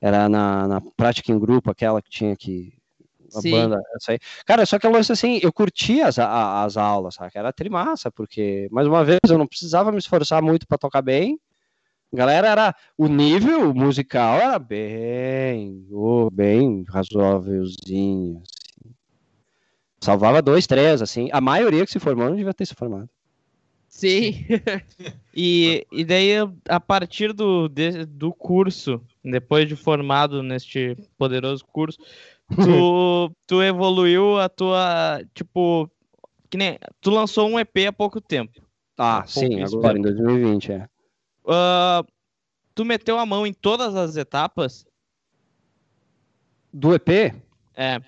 [0.00, 2.76] Era na, na prática em grupo, aquela que tinha que
[3.34, 3.50] a Sim.
[3.50, 4.18] banda, essa aí.
[4.44, 7.32] Cara, só que eu lance assim, eu curtia as, as aulas, sabe?
[7.34, 11.38] Era trimassa, porque, mais uma vez, eu não precisava me esforçar muito para tocar bem.
[12.12, 18.42] Galera, era o nível musical era bem, oh, bem razoávelzinho.
[18.42, 18.94] Assim.
[20.00, 21.28] Salvava dois, três, assim.
[21.32, 23.10] A maioria que se formou não devia ter se formado.
[23.96, 24.44] Sim.
[25.34, 26.32] e, e daí,
[26.68, 31.98] a partir do, de, do curso, depois de formado neste poderoso curso,
[32.62, 35.90] tu, tu evoluiu a tua, tipo,
[36.50, 38.60] que nem, tu lançou um EP há pouco tempo.
[38.98, 40.08] Ah, sim, agora tempo.
[40.08, 40.88] em 2020, é.
[41.42, 42.06] Uh,
[42.74, 44.84] tu meteu a mão em todas as etapas?
[46.70, 47.34] Do EP?
[47.74, 47.98] É.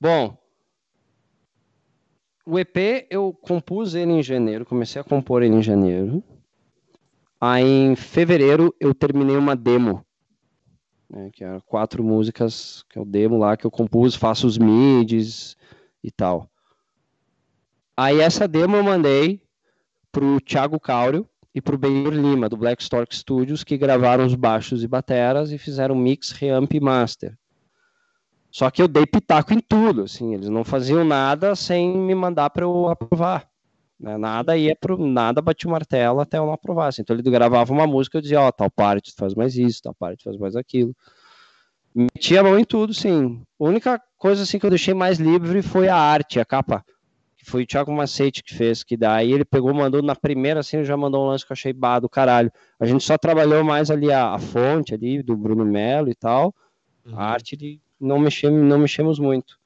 [0.00, 0.39] Bom,
[2.50, 6.22] o EP eu compus ele em janeiro, comecei a compor ele em janeiro.
[7.40, 10.04] Aí em fevereiro eu terminei uma demo
[11.08, 14.58] né, que eram quatro músicas, que é o demo lá que eu compus, faço os
[14.58, 15.56] midis
[16.02, 16.50] e tal.
[17.96, 19.40] Aí essa demo eu mandei
[20.10, 24.82] pro Thiago Cáurio e pro Benhur Lima, do Black Stork Studios, que gravaram os baixos
[24.82, 27.36] e bateras e fizeram mix, reamp e master.
[28.50, 32.50] Só que eu dei pitaco em tudo, assim, eles não faziam nada sem me mandar
[32.50, 33.48] para eu aprovar.
[33.98, 34.16] Né?
[34.16, 37.02] Nada ia pro, nada batia o martelo até eu não aprovasse.
[37.02, 39.94] Então ele gravava uma música, eu dizia, ó, oh, tal parte faz mais isso, tal
[39.94, 40.94] parte faz mais aquilo.
[41.94, 43.42] Metia a mão em tudo, sim.
[43.58, 46.84] A única coisa assim que eu deixei mais livre foi a arte, a capa.
[47.36, 50.84] Que foi o Thiago Macete que fez, que daí ele pegou, mandou na primeira, assim,
[50.84, 52.52] já mandou um lance que eu achei bar do caralho.
[52.78, 56.54] A gente só trabalhou mais ali a, a fonte ali do Bruno Melo e tal.
[57.04, 57.18] Uhum.
[57.18, 59.58] A arte ele, não mexemos, não mexemos muito.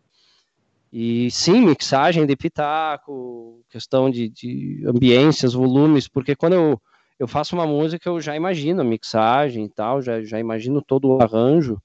[0.92, 6.80] E sim, mixagem de pitaco, questão de, de ambiências, volumes, porque quando eu,
[7.18, 11.08] eu faço uma música, eu já imagino a mixagem e tal, já, já imagino todo
[11.08, 11.80] o arranjo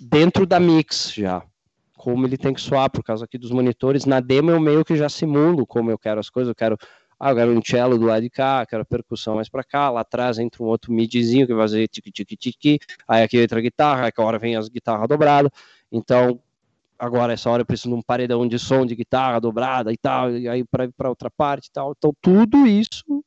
[0.00, 1.42] dentro da mix já,
[1.96, 4.04] como ele tem que soar, por causa aqui dos monitores.
[4.04, 6.76] Na demo eu meio que já simulo como eu quero as coisas, eu quero,
[7.24, 9.88] ah, eu quero um cello do lado de cá, quero a percussão mais para cá,
[9.90, 13.60] lá atrás entra um outro midzinho que vai fazer tique tique tique, aí aqui entra
[13.60, 15.52] a guitarra, aí agora vem as guitarras dobradas.
[15.92, 16.40] Então,
[16.98, 20.36] agora essa hora eu preciso de um paredão de som de guitarra dobrada e tal,
[20.36, 21.94] e aí para outra parte e tal.
[21.96, 23.24] Então tudo isso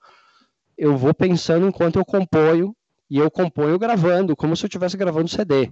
[0.77, 2.75] eu vou pensando enquanto eu componho
[3.10, 5.71] e eu componho gravando, como se eu estivesse gravando CD.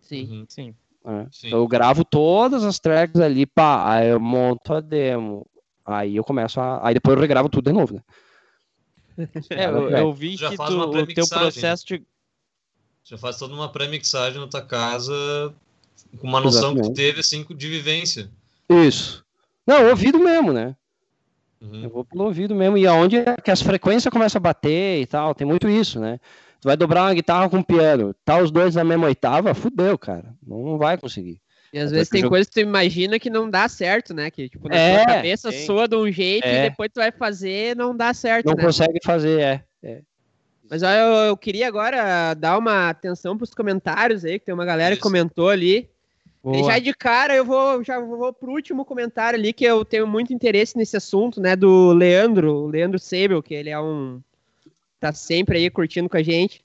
[0.00, 0.30] Sim.
[0.30, 0.46] Uhum.
[0.48, 0.74] Sim.
[1.04, 1.26] É.
[1.30, 1.48] Sim.
[1.48, 5.46] Então eu gravo todas as tracks ali, pá, aí eu monto a demo.
[5.84, 6.86] Aí eu começo a.
[6.86, 8.02] Aí depois eu regravo tudo de novo, né?
[9.50, 12.02] É, eu, eu vi Já que tu, o teu processo de.
[13.04, 15.54] Já faz toda uma pré-mixagem na tua casa
[16.18, 16.82] com uma noção Exatamente.
[16.82, 18.30] que tu teve, assim, de vivência.
[18.68, 19.24] Isso.
[19.66, 20.74] Não, ouvido mesmo, né?
[21.60, 21.82] Uhum.
[21.82, 22.78] Eu vou pelo ouvido mesmo.
[22.78, 26.18] E aonde é que as frequências começam a bater e tal, tem muito isso, né?
[26.60, 29.98] Tu vai dobrar uma guitarra com um piano, tá os dois na mesma oitava, fudeu,
[29.98, 30.34] cara.
[30.46, 31.40] Não, não vai conseguir.
[31.74, 32.30] E às vezes tem jogo...
[32.30, 34.30] coisas que tu imagina que não dá certo, né?
[34.30, 35.66] Que tipo, na é, tua cabeça tem.
[35.66, 36.66] soa de um jeito é.
[36.66, 38.46] e depois tu vai fazer não dá certo.
[38.46, 38.62] Não né?
[38.62, 39.64] consegue fazer, é.
[39.82, 40.00] é.
[40.70, 44.54] Mas ó, eu, eu, queria agora dar uma atenção para os comentários aí, que tem
[44.54, 45.00] uma galera Isso.
[45.00, 45.90] que comentou ali.
[46.44, 46.56] Boa.
[46.56, 50.06] E já de cara eu vou já vou pro último comentário ali que eu tenho
[50.06, 54.20] muito interesse nesse assunto, né, do Leandro, Leandro Sebel, que ele é um
[55.00, 56.62] tá sempre aí curtindo com a gente.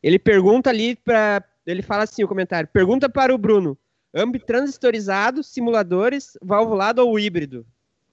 [0.00, 3.76] Ele pergunta ali para ele fala assim o comentário: "Pergunta para o Bruno:
[4.14, 7.66] ambi transistorizado, simuladores, valvulado ou híbrido?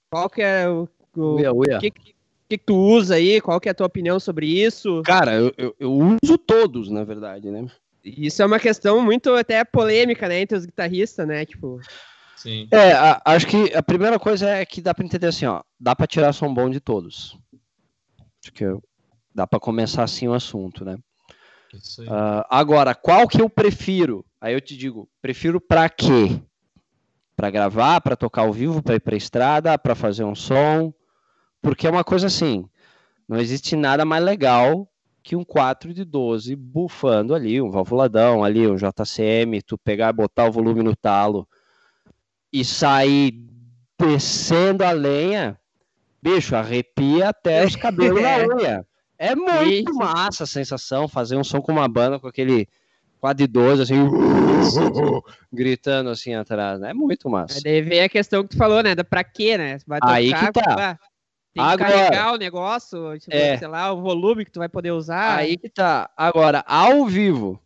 [0.09, 1.79] Qual que é o, o uia, uia.
[1.79, 2.15] Que, que,
[2.49, 3.41] que, tu usa aí?
[3.41, 5.01] Qual que é a tua opinião sobre isso?
[5.03, 7.65] Cara, eu, eu, eu uso todos, na verdade, né?
[8.03, 11.79] Isso é uma questão muito até polêmica, né, entre os guitarristas, né, tipo...
[12.35, 12.67] Sim.
[12.71, 15.95] É, a, acho que a primeira coisa é que dá para entender assim, ó, dá
[15.95, 17.37] para tirar som bom de todos.
[18.43, 18.65] Acho que
[19.33, 20.97] dá para começar assim o assunto, né?
[22.01, 24.25] Uh, agora, qual que eu prefiro?
[24.39, 26.39] Aí eu te digo, prefiro para quê?
[27.35, 30.93] Para gravar, para tocar ao vivo, para ir para estrada, para fazer um som?
[31.61, 32.69] Porque é uma coisa assim,
[33.27, 34.87] não existe nada mais legal
[35.23, 40.13] que um 4 de 12 bufando ali, um valvuladão ali, um JCM, tu pegar e
[40.13, 41.47] botar o volume no talo
[42.51, 43.31] e sair
[43.97, 45.57] descendo a lenha,
[46.21, 48.87] bicho, arrepia até os cabelos na unha.
[49.23, 52.67] É muito massa a sensação, fazer um som com uma banda com aquele
[53.21, 53.95] 4 de 12, assim,
[55.49, 56.89] gritando assim atrás, né?
[56.89, 57.61] É muito massa.
[57.65, 58.93] Aí vem a questão que tu falou, né?
[58.93, 59.77] Da pra quê, né?
[59.87, 60.99] Vai tocar, Aí que tá.
[61.53, 64.67] Tem que Agora, carregar o negócio, tipo, é, sei lá, o volume que tu vai
[64.67, 65.37] poder usar.
[65.37, 66.09] Aí que tá.
[66.17, 67.57] Agora, ao vivo,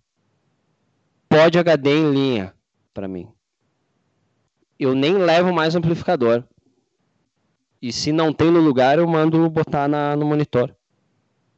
[1.27, 2.53] pode HD em linha
[2.93, 3.27] para mim.
[4.77, 6.43] Eu nem levo mais amplificador.
[7.81, 10.76] E se não tem no lugar, eu mando botar na, no monitor.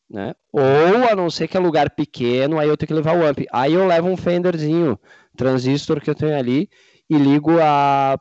[0.09, 0.33] Né?
[0.51, 3.41] Ou a não ser que é lugar pequeno, aí eu tenho que levar o amp.
[3.51, 4.99] Aí eu levo um Fenderzinho,
[5.37, 6.69] transistor que eu tenho ali
[7.09, 8.19] e ligo a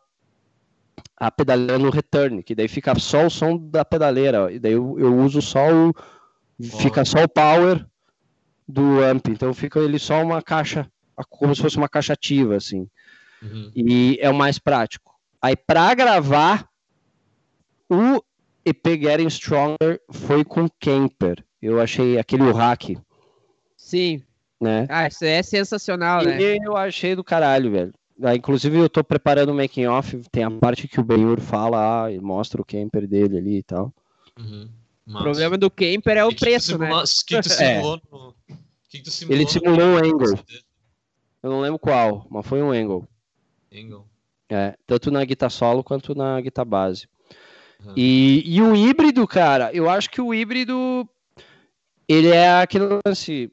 [1.17, 4.97] a pedaleira no return, que daí fica só o som da pedaleira, e daí eu,
[4.99, 5.93] eu uso só o.
[6.61, 7.85] Fica só o power
[8.67, 10.91] do amp, então fica ele só uma caixa,
[11.29, 12.89] como se fosse uma caixa ativa, assim.
[13.41, 13.71] Uhum.
[13.75, 15.15] E é o mais prático.
[15.41, 16.69] Aí para gravar,
[17.89, 18.23] o
[18.65, 21.45] EP Getting Stronger foi com Kemper.
[21.61, 22.97] Eu achei aquele hack.
[23.77, 24.23] Sim.
[24.61, 24.87] Né?
[24.89, 26.59] Ah, isso é sensacional, e né?
[26.65, 27.95] Eu achei do caralho, velho.
[28.21, 32.07] Ah, inclusive, eu tô preparando o making off, tem a parte que o Benhur fala
[32.07, 33.95] ah, e mostra o camper dele ali e tal.
[34.37, 34.69] Uhum.
[35.07, 36.91] O problema do camper é o que preço, que né?
[37.27, 38.01] Que tu simulou é.
[38.11, 38.35] no...
[38.89, 40.39] que tu simulou Ele simulou um angle.
[41.43, 43.07] Eu não lembro qual, mas foi um angle.
[43.73, 44.05] Angle.
[44.51, 47.09] É, tanto na guitarra solo quanto na guitarra base.
[47.85, 47.93] Uhum.
[47.97, 51.09] E, e o híbrido, cara, eu acho que o híbrido
[52.09, 53.53] ele é aquele lance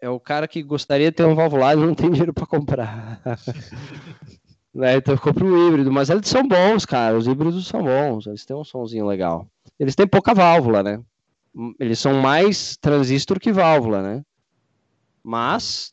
[0.00, 3.20] é o cara que gostaria de ter um valvulado e não tem dinheiro para comprar.
[4.74, 4.96] né?
[4.96, 7.16] Então compra o híbrido, mas eles são bons, cara.
[7.16, 9.46] Os híbridos são bons, eles têm um sonzinho legal.
[9.78, 11.00] Eles têm pouca válvula, né?
[11.80, 14.22] Eles são mais transistor que válvula, né?
[15.22, 15.92] Mas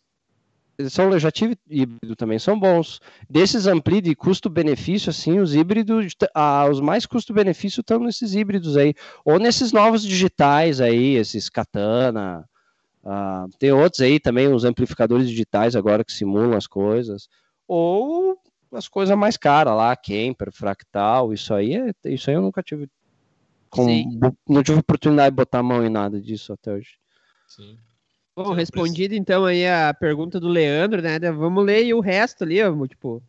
[0.90, 3.00] são, já tive híbrido também, são bons.
[3.30, 8.94] Desses ampli de custo-benefício, assim, os híbridos, ah, os mais custo-benefício estão nesses híbridos aí,
[9.24, 12.48] ou nesses novos digitais aí, esses Katana,
[13.04, 17.28] Uh, tem outros aí também, os amplificadores digitais agora que simulam as coisas.
[17.68, 18.38] Ou
[18.72, 22.90] as coisas mais caras lá, Kemper, Fractal, isso aí, é, isso aí eu nunca tive.
[23.70, 23.86] Com,
[24.48, 26.92] não tive oportunidade de botar a mão em nada disso até hoje.
[27.48, 27.78] Sim.
[28.36, 31.20] Bom, respondido então aí a pergunta do Leandro, né?
[31.32, 32.58] Vamos ler o resto ali,
[32.90, 33.22] tipo,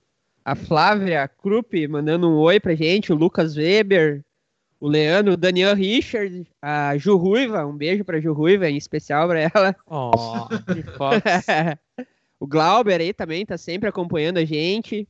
[0.44, 4.24] a Flávia Krupp mandando um oi pra gente, o Lucas Weber,
[4.80, 9.28] o Leandro, o Daniel Richard, a Ju Ruiva, um beijo pra Ju Ruiva, em especial
[9.28, 9.76] pra ela.
[9.86, 12.04] Oh, que
[12.40, 15.08] o Glauber aí também tá sempre acompanhando a gente.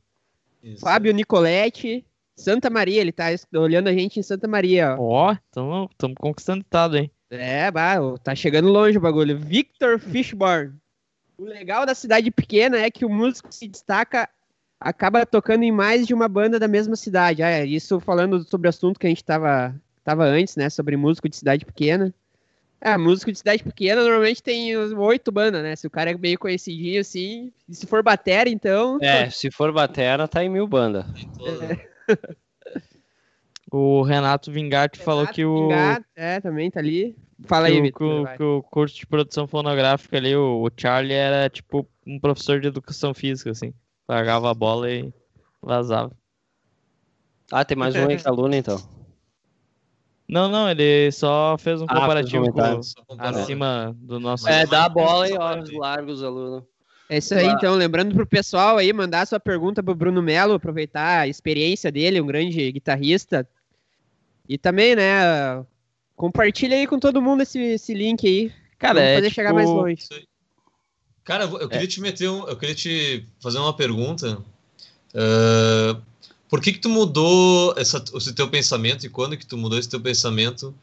[0.63, 0.81] Isso.
[0.81, 2.05] Fábio Nicoletti,
[2.35, 5.31] Santa Maria, ele tá olhando a gente em Santa Maria, ó.
[5.31, 7.11] Ó, estamos conquistando estado, hein?
[7.39, 9.37] É, bah, tá chegando longe o bagulho.
[9.37, 10.73] Victor Fishborn.
[11.37, 14.29] O legal da cidade pequena é que o músico se destaca
[14.79, 17.41] acaba tocando em mais de uma banda da mesma cidade.
[17.41, 20.69] Ah, isso falando sobre o assunto que a gente estava tava antes, né?
[20.69, 22.13] Sobre músico de cidade pequena.
[22.79, 25.75] É, músico de cidade pequena normalmente tem oito bandas, né?
[25.75, 28.99] Se o cara é meio conhecidinho assim, se for batera, então.
[29.01, 31.05] É, se for batera, tá em mil bandas.
[32.07, 32.67] É.
[33.71, 35.69] o Renato Vingatti falou que o.
[35.69, 37.15] Vingatti, é, também tá ali.
[37.43, 38.37] Fala aí, Vitor.
[38.37, 42.67] Que, o curso de produção fonográfica ali, o, o Charlie era tipo um professor de
[42.67, 43.73] educação física, assim.
[44.07, 45.13] Pagava a bola e
[45.61, 46.11] vazava.
[47.51, 48.81] Ah, tem mais um aí que aluno, então.
[50.27, 52.61] Não, não, ele só fez um ah, comparativo com,
[53.19, 54.47] acima do nosso.
[54.49, 56.63] É, dá a bola e ó, larga os alunos.
[57.07, 57.75] É isso aí, então.
[57.75, 62.25] Lembrando pro pessoal aí, mandar sua pergunta pro Bruno Melo, aproveitar a experiência dele, um
[62.25, 63.47] grande guitarrista.
[64.49, 65.63] E também, né,
[66.15, 68.51] compartilha aí com todo mundo esse, esse link aí.
[68.77, 69.35] Cara, Vamos é, fazer tipo...
[69.35, 70.03] chegar mais longe.
[71.23, 71.87] Cara, eu queria é.
[71.87, 74.37] te meter um, eu queria te fazer uma pergunta.
[75.13, 75.99] Uh,
[76.47, 79.89] por que que tu mudou essa, esse teu pensamento e quando que tu mudou esse
[79.89, 80.73] teu pensamento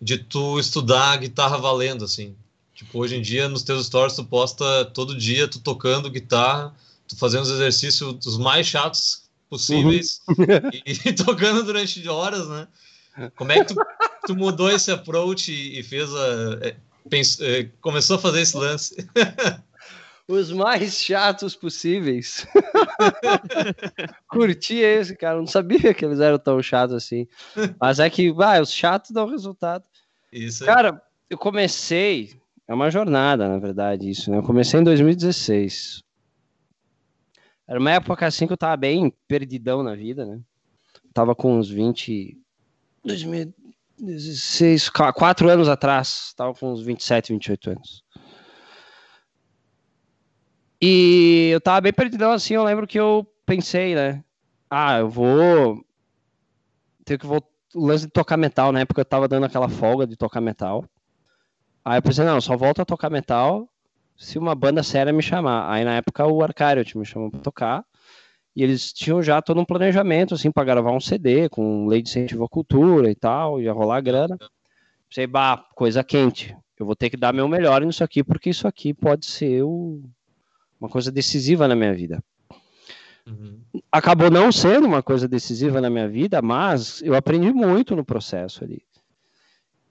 [0.00, 2.34] de tu estudar guitarra valendo, assim?
[2.74, 6.74] Tipo, hoje em dia, nos teus stories, tu posta todo dia, tu tocando guitarra,
[7.06, 10.44] tu fazendo os exercícios os mais chatos possíveis uhum.
[10.84, 12.66] e, e, tocando durante horas, né?
[13.36, 13.74] Como é que tu,
[14.26, 16.58] tu mudou esse approach e, fez a...
[16.62, 16.76] É,
[17.40, 18.96] é, começou a fazer esse lance?
[20.26, 22.46] os mais chatos possíveis.
[24.28, 25.38] Curti esse, cara.
[25.38, 27.28] Não sabia que eles eram tão chatos assim.
[27.78, 29.84] Mas é que, vai, os chatos dão resultado.
[30.32, 30.64] Isso.
[30.64, 32.32] Cara, eu comecei.
[32.66, 34.38] É uma jornada, na verdade, isso, né?
[34.38, 36.02] Eu comecei em 2016.
[37.68, 40.40] Era uma época assim que eu tava bem perdidão na vida, né?
[41.14, 42.36] tava com uns 20.
[43.04, 46.32] 2016, quatro anos atrás.
[46.36, 48.04] Tava com uns 27, 28 anos.
[50.80, 54.22] E eu tava bem perdidão assim, eu lembro que eu pensei, né?
[54.68, 55.84] Ah, eu vou
[57.04, 60.06] ter que voltar o lance de tocar metal, na época eu tava dando aquela folga
[60.06, 60.84] de tocar metal.
[61.84, 63.68] Aí eu pensei, não, só volto a tocar metal
[64.16, 65.70] se uma banda séria me chamar.
[65.70, 67.84] Aí na época o Arcariot me chamou pra tocar.
[68.56, 72.08] E eles tinham já todo um planejamento, assim, para gravar um CD com lei de
[72.08, 74.38] incentivo à cultura e tal, ia rolar grana.
[75.08, 76.56] Pensei, bah, coisa quente.
[76.78, 80.02] Eu vou ter que dar meu melhor nisso aqui, porque isso aqui pode ser o,
[80.80, 82.22] uma coisa decisiva na minha vida.
[83.26, 83.60] Uhum.
[83.90, 88.62] Acabou não sendo uma coisa decisiva na minha vida, mas eu aprendi muito no processo
[88.62, 88.82] ali.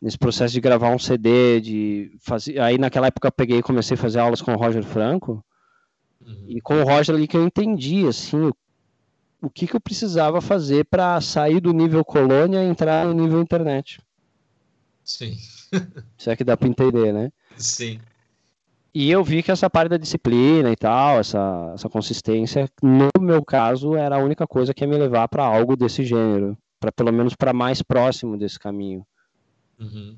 [0.01, 2.59] Nesse processo de gravar um CD, de fazer.
[2.59, 5.43] Aí naquela época eu peguei e comecei a fazer aulas com o Roger Franco.
[6.25, 6.45] Uhum.
[6.47, 8.55] E com o Roger ali que eu entendi assim o,
[9.41, 13.41] o que, que eu precisava fazer para sair do nível colônia e entrar no nível
[13.41, 14.01] internet.
[15.03, 15.37] Sim.
[16.17, 17.31] Se é que dá para entender, né?
[17.57, 17.99] Sim.
[18.93, 23.43] E eu vi que essa parte da disciplina e tal, essa, essa consistência, no meu
[23.43, 27.11] caso, era a única coisa que ia me levar para algo desse gênero, para pelo
[27.11, 29.03] menos para mais próximo desse caminho.
[29.79, 30.15] Uhum.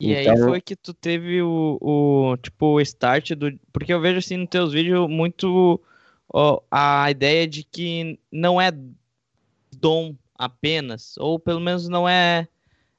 [0.00, 0.32] E então...
[0.32, 4.36] aí foi que tu teve o, o tipo o start do, porque eu vejo assim
[4.36, 5.80] nos teus vídeos muito
[6.32, 8.70] ó, a ideia de que não é
[9.76, 12.46] dom apenas, ou pelo menos não é,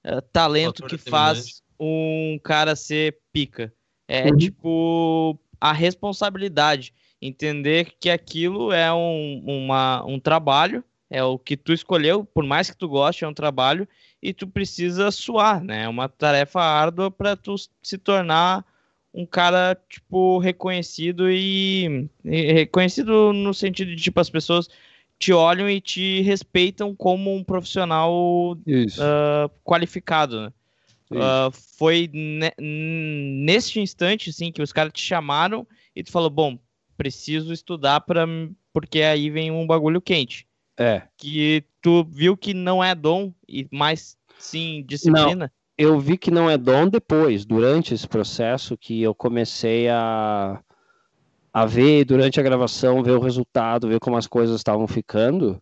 [0.04, 3.74] é talento que faz um cara ser pica.
[4.08, 4.38] É uhum.
[4.38, 11.74] tipo a responsabilidade, entender que aquilo é um, uma, um trabalho, é o que tu
[11.74, 13.88] escolheu, por mais que tu goste, é um trabalho
[14.22, 15.84] e tu precisa suar, né?
[15.84, 18.66] É uma tarefa árdua para tu se tornar
[19.14, 24.70] um cara tipo reconhecido e, e, reconhecido no sentido de tipo as pessoas
[25.18, 30.54] te olham e te respeitam como um profissional uh, qualificado, né?
[31.12, 35.66] Uh, foi ne neste instante, assim, que os caras te chamaram
[35.96, 36.60] e tu falou, bom,
[36.96, 38.28] preciso estudar para
[38.72, 40.48] porque aí vem um bagulho quente.
[40.80, 41.02] É.
[41.18, 45.36] Que tu viu que não é dom e mais sim disciplina.
[45.36, 50.62] Não, eu vi que não é dom depois, durante esse processo que eu comecei a
[51.52, 55.62] a ver durante a gravação, ver o resultado, ver como as coisas estavam ficando.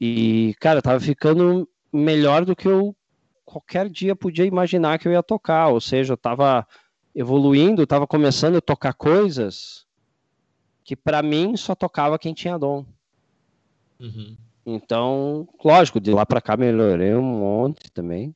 [0.00, 2.96] E, cara, tava ficando melhor do que eu
[3.44, 6.66] qualquer dia podia imaginar que eu ia tocar, ou seja, eu estava
[7.14, 9.86] evoluindo, estava começando a tocar coisas
[10.82, 12.84] que para mim só tocava quem tinha dom.
[14.02, 14.36] Uhum.
[14.66, 18.34] Então, lógico, de lá para cá melhorei um monte também,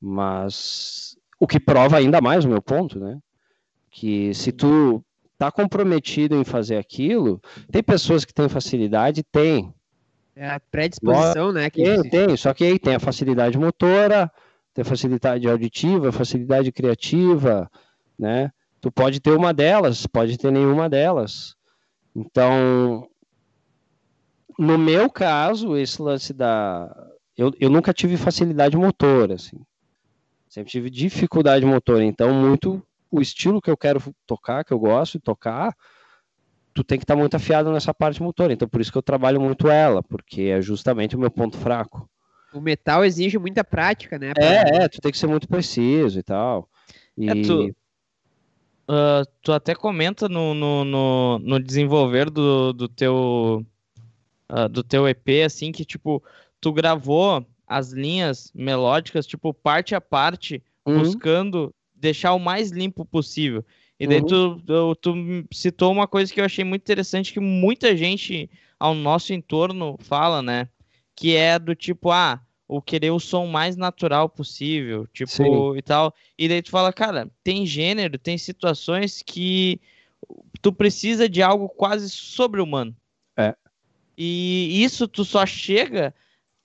[0.00, 3.18] mas o que prova ainda mais o meu ponto, né?
[3.90, 5.04] Que se tu
[5.36, 7.40] tá comprometido em fazer aquilo,
[7.70, 9.72] tem pessoas que têm facilidade, tem,
[10.36, 11.70] é a predisposição, né?
[11.70, 14.30] Que tem, tem, só que aí tem a facilidade motora,
[14.72, 17.70] tem a facilidade auditiva, facilidade criativa,
[18.18, 18.50] né?
[18.80, 21.54] Tu pode ter uma delas, pode ter nenhuma delas.
[22.14, 23.08] Então,
[24.58, 26.94] no meu caso, esse lance da.
[27.36, 29.58] Eu, eu nunca tive facilidade motora, assim.
[30.48, 32.04] Sempre tive dificuldade motora.
[32.04, 35.74] Então, muito o estilo que eu quero tocar, que eu gosto de tocar,
[36.72, 38.52] tu tem que estar tá muito afiado nessa parte motora.
[38.52, 42.08] Então, por isso que eu trabalho muito ela, porque é justamente o meu ponto fraco.
[42.52, 44.32] O metal exige muita prática, né?
[44.32, 44.44] Pra...
[44.44, 46.68] É, é, tu tem que ser muito preciso e tal.
[47.16, 47.28] E...
[47.28, 47.66] É, tu,
[48.88, 53.64] uh, tu até comenta no, no, no, no desenvolver do, do teu
[54.54, 56.22] uh, do teu EP, assim, que, tipo,
[56.60, 61.00] tu gravou as linhas melódicas, tipo, parte a parte, uhum.
[61.00, 63.64] buscando deixar o mais limpo possível.
[63.98, 64.26] E daí uhum.
[64.26, 65.14] tu, tu, tu,
[65.52, 70.42] citou uma coisa que eu achei muito interessante, que muita gente ao nosso entorno fala,
[70.42, 70.68] né?
[71.16, 75.76] Que é do tipo, ah, o querer o som mais natural possível, tipo, Sim.
[75.76, 76.14] e tal.
[76.36, 79.80] E daí tu fala, cara, tem gênero, tem situações que
[80.60, 82.94] tu precisa de algo quase sobre-humano.
[83.36, 83.54] É.
[84.16, 86.14] E isso tu só chega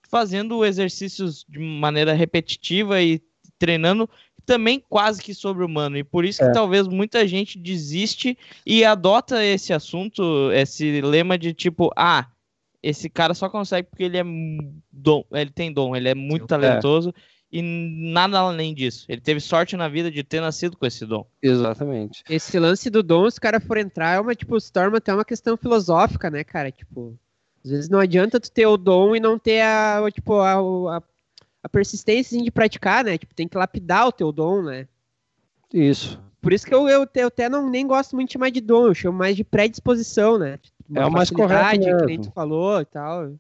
[0.10, 3.22] fazendo exercícios de maneira repetitiva e
[3.60, 4.10] treinando
[4.46, 5.98] também quase que sobre-humano.
[5.98, 6.52] E por isso que é.
[6.52, 8.36] talvez muita gente desiste
[8.66, 12.28] e adota esse assunto, esse lema de tipo, ah,
[12.82, 14.24] esse cara só consegue porque ele é
[14.92, 17.14] dom, ele tem dom, ele é muito Sim, talentoso é.
[17.52, 19.06] e nada além disso.
[19.08, 21.28] Ele teve sorte na vida de ter nascido com esse dom.
[21.44, 22.24] Exatamente.
[22.28, 25.14] Esse lance do dom, se o cara for entrar, é uma tipo, se torna até
[25.14, 26.72] uma questão filosófica, né, cara?
[26.72, 27.16] Tipo,
[27.64, 30.54] às vezes não adianta tu ter o dom e não ter a, tipo, a,
[30.98, 31.02] a,
[31.64, 33.18] a persistência assim, de praticar, né?
[33.18, 34.88] Tipo, tem que lapidar o teu dom, né?
[35.74, 36.20] Isso.
[36.42, 38.88] Por isso que eu, eu, eu até não, nem gosto muito de chamar de dom,
[38.88, 40.58] eu chamo mais de predisposição, né?
[40.90, 42.08] Uma é o mais correto mesmo.
[42.08, 43.34] que tu falou e tal.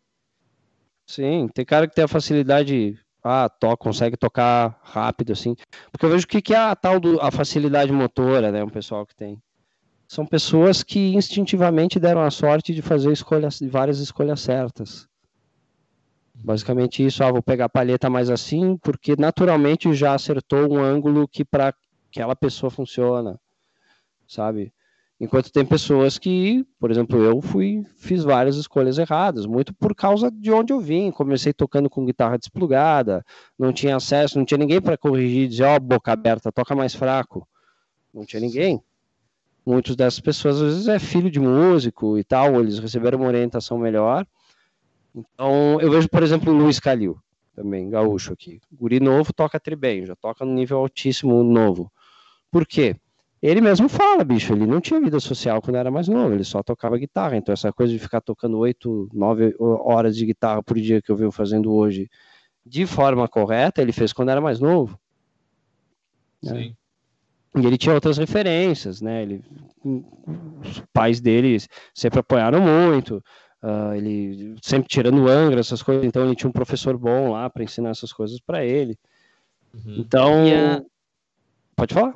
[1.07, 5.55] Sim, tem cara que tem a facilidade, ah, to, consegue tocar rápido, assim.
[5.91, 8.63] Porque eu vejo o que, que é a tal do, a facilidade motora, né?
[8.63, 9.41] Um pessoal que tem.
[10.09, 15.07] São pessoas que instintivamente deram a sorte de fazer escolhas, várias escolhas certas.
[16.33, 21.27] Basicamente isso, ah, vou pegar a palheta mais assim, porque naturalmente já acertou um ângulo
[21.27, 21.75] que para
[22.09, 23.39] aquela pessoa funciona,
[24.27, 24.73] sabe?
[25.19, 30.31] Enquanto tem pessoas que, por exemplo, eu fui fiz várias escolhas erradas, muito por causa
[30.31, 31.11] de onde eu vim.
[31.11, 33.23] Comecei tocando com guitarra desplugada,
[33.59, 36.95] não tinha acesso, não tinha ninguém para corrigir, dizer, ó, oh, boca aberta, toca mais
[36.95, 37.47] fraco.
[38.11, 38.81] Não tinha ninguém.
[39.65, 43.77] Muitas dessas pessoas às vezes é filho de músico e tal, eles receberam uma orientação
[43.77, 44.25] melhor.
[45.15, 47.17] Então, eu vejo, por exemplo, o Luiz Calil,
[47.55, 48.61] também gaúcho aqui.
[48.71, 51.91] Guri novo toca tri bem, já toca no nível altíssimo novo.
[52.51, 52.95] Por quê?
[53.41, 56.61] Ele mesmo fala, bicho, ele não tinha vida social quando era mais novo, ele só
[56.61, 57.37] tocava guitarra.
[57.37, 61.15] Então, essa coisa de ficar tocando oito, nove horas de guitarra por dia que eu
[61.15, 62.09] venho fazendo hoje
[62.65, 64.99] de forma correta, ele fez quando era mais novo.
[66.43, 66.73] Né?
[67.55, 69.23] E ele tinha outras referências, né?
[69.23, 69.43] Ele,
[69.83, 71.57] os pais dele
[71.93, 73.23] sempre apoiaram muito,
[73.63, 76.05] uh, ele sempre tirando Angra, essas coisas.
[76.05, 78.97] Então, ele tinha um professor bom lá para ensinar essas coisas para ele.
[79.73, 79.95] Uhum.
[79.97, 80.81] Então, a...
[81.75, 82.13] pode falar?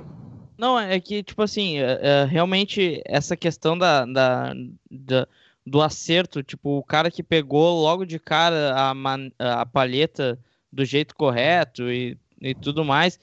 [0.57, 4.53] Não, é que, tipo assim, é, é, realmente essa questão da, da,
[4.89, 5.27] da,
[5.65, 10.37] do acerto, tipo, o cara que pegou logo de cara a, man, a palheta
[10.71, 13.19] do jeito correto e, e tudo mais,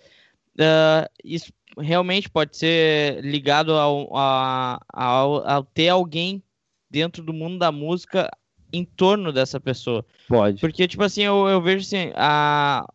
[0.57, 6.43] uh, isso realmente pode ser ligado ao, a, ao, ao ter alguém
[6.91, 8.31] dentro do mundo da música
[8.73, 10.05] em torno dessa pessoa.
[10.29, 10.61] Pode.
[10.61, 12.87] Porque, tipo assim, eu, eu vejo assim, a,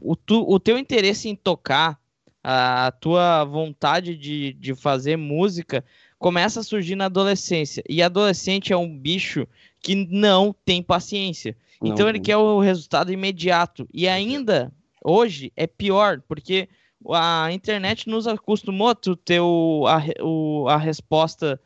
[0.00, 1.98] o, tu, o teu interesse em tocar
[2.42, 5.84] a tua vontade de, de fazer música
[6.18, 7.82] começa a surgir na adolescência.
[7.88, 9.46] E adolescente é um bicho
[9.80, 11.56] que não tem paciência.
[11.80, 11.92] Não.
[11.92, 13.88] Então ele quer o resultado imediato.
[13.92, 14.72] E ainda
[15.04, 16.68] hoje é pior, porque
[17.12, 21.60] a internet nos acostumou a ter o, a, o, a resposta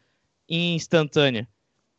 [0.48, 1.48] instantânea.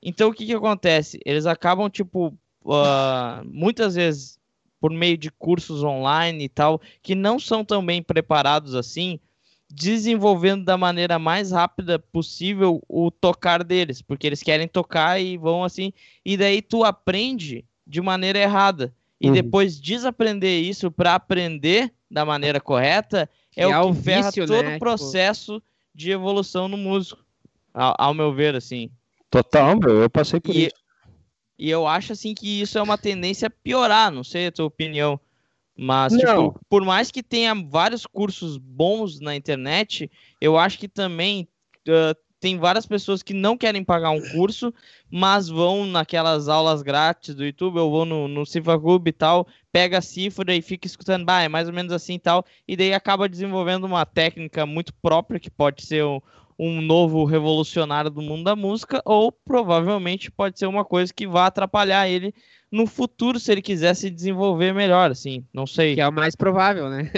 [0.02, 1.20] Então o que, que acontece?
[1.26, 2.28] Eles acabam, tipo,
[2.64, 4.40] uh, muitas vezes
[4.80, 9.20] por meio de cursos online e tal, que não são tão bem preparados assim,
[9.70, 15.64] desenvolvendo da maneira mais rápida possível o tocar deles, porque eles querem tocar e vão
[15.64, 15.94] assim,
[16.26, 18.94] e daí tu aprende de maneira errada.
[19.20, 19.34] E uhum.
[19.34, 24.64] depois desaprender isso para aprender da maneira correta é, é o que ferra vício, todo
[24.64, 24.76] né?
[24.76, 25.66] o processo tipo...
[25.96, 27.24] de evolução no músico,
[27.74, 28.92] ao, ao, meu ver, assim.
[29.30, 30.76] Total, meu, eu passei por e, isso.
[31.58, 34.66] E eu acho assim que isso é uma tendência a piorar, não sei a tua
[34.66, 35.20] opinião.
[35.78, 41.48] Mas, tipo, por mais que tenha vários cursos bons na internet, eu acho que também
[41.88, 44.74] uh, tem várias pessoas que não querem pagar um curso,
[45.12, 49.48] mas vão naquelas aulas grátis do YouTube, ou vão no, no Cifra Club e tal,
[49.72, 52.76] pega a cifra e fica escutando, bah, é mais ou menos assim e tal, e
[52.76, 56.20] daí acaba desenvolvendo uma técnica muito própria, que pode ser um,
[56.58, 61.46] um novo revolucionário do mundo da música, ou provavelmente pode ser uma coisa que vá
[61.46, 62.34] atrapalhar ele
[62.72, 65.94] no futuro se ele quiser se desenvolver melhor, assim, não sei.
[65.94, 67.12] Que é o mais provável, né?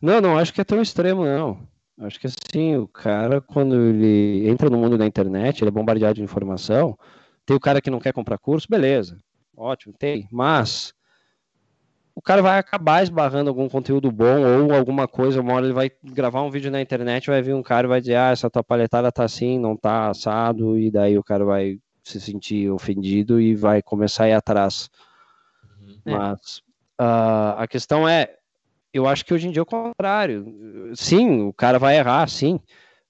[0.00, 1.68] Não, não acho que é tão extremo, não.
[2.00, 6.14] Acho que assim, o cara, quando ele entra no mundo da internet, ele é bombardeado
[6.14, 6.98] de informação.
[7.44, 9.18] Tem o cara que não quer comprar curso, beleza.
[9.56, 10.26] Ótimo, tem.
[10.32, 10.94] Mas
[12.14, 15.40] o cara vai acabar esbarrando algum conteúdo bom ou alguma coisa.
[15.40, 18.00] Uma hora ele vai gravar um vídeo na internet, vai vir um cara e vai
[18.00, 20.78] dizer: Ah, essa tua palhetada tá assim, não tá assado.
[20.78, 24.88] E daí o cara vai se sentir ofendido e vai começar a ir atrás.
[25.78, 26.00] Uhum.
[26.06, 26.58] Mas
[26.98, 28.36] uh, a questão é:
[28.92, 30.92] eu acho que hoje em dia é o contrário.
[30.94, 32.58] Sim, o cara vai errar, sim,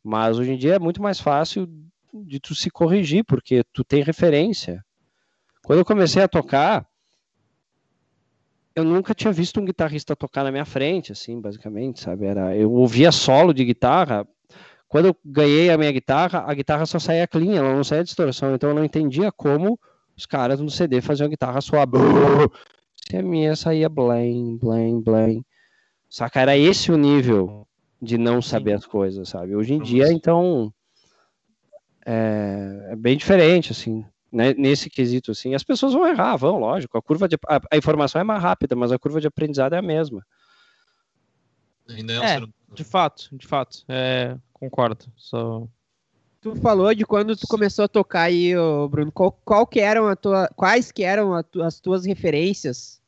[0.03, 1.69] mas hoje em dia é muito mais fácil
[2.13, 4.85] de tu se corrigir, porque tu tem referência.
[5.63, 6.87] Quando eu comecei a tocar,
[8.75, 12.27] eu nunca tinha visto um guitarrista tocar na minha frente, assim, basicamente, sabe?
[12.27, 14.27] Era, eu ouvia solo de guitarra.
[14.89, 18.55] Quando eu ganhei a minha guitarra, a guitarra só saía clean, ela não saía distorção,
[18.55, 19.79] então eu não entendia como
[20.17, 21.87] os caras no CD faziam a guitarra soar.
[23.09, 25.45] Se a minha saía blém, blém, blém.
[26.11, 26.41] Saca?
[26.41, 27.69] Era esse o nível
[28.03, 29.55] de não saber as coisas, sabe?
[29.55, 30.75] Hoje em dia, então,
[32.05, 34.53] é, é bem diferente, assim, né?
[34.55, 35.55] nesse quesito, assim.
[35.55, 36.99] As pessoas vão errar, vão, lógico.
[36.99, 39.79] A curva de, a, a, informação é mais rápida, mas a curva de aprendizado é
[39.79, 40.27] a mesma.
[41.89, 45.07] Ainda é, um é de fato, de fato, é, concordo.
[45.17, 45.67] Só...
[46.41, 48.55] Tu falou de quando tu começou a tocar aí,
[48.91, 49.13] Bruno.
[49.13, 53.00] Qual, qual que eram a tua, quais que eram as tuas referências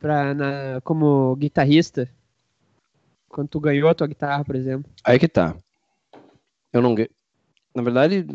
[0.00, 2.10] pra, na, como guitarrista?
[3.28, 4.90] Quando tu ganhou a tua guitarra, por exemplo?
[5.04, 5.54] Aí que tá.
[6.72, 6.96] Eu não.
[7.74, 8.26] Na verdade,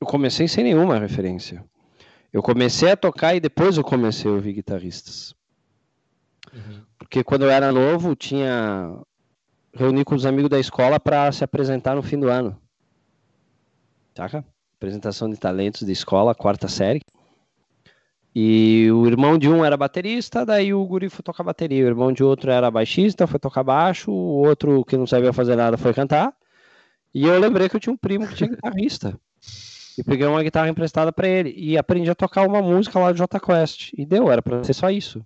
[0.00, 1.64] eu comecei sem nenhuma referência.
[2.32, 5.34] Eu comecei a tocar e depois eu comecei a ouvir guitarristas.
[6.52, 6.82] Uhum.
[6.98, 8.96] Porque quando eu era novo, tinha
[9.72, 12.60] reuni com os amigos da escola para se apresentar no fim do ano.
[14.16, 14.44] Saca?
[14.76, 17.00] Apresentação de talentos de escola, quarta série.
[18.34, 21.84] E o irmão de um era baterista, daí o guri foi tocar bateria.
[21.84, 24.10] O irmão de outro era baixista, foi tocar baixo.
[24.10, 26.32] O outro, que não sabia fazer nada, foi cantar.
[27.12, 29.18] E eu lembrei que eu tinha um primo que tinha guitarrista.
[29.98, 31.52] E peguei uma guitarra emprestada para ele.
[31.56, 33.92] E aprendi a tocar uma música lá do J Quest.
[33.98, 35.24] E deu, era pra ser só isso.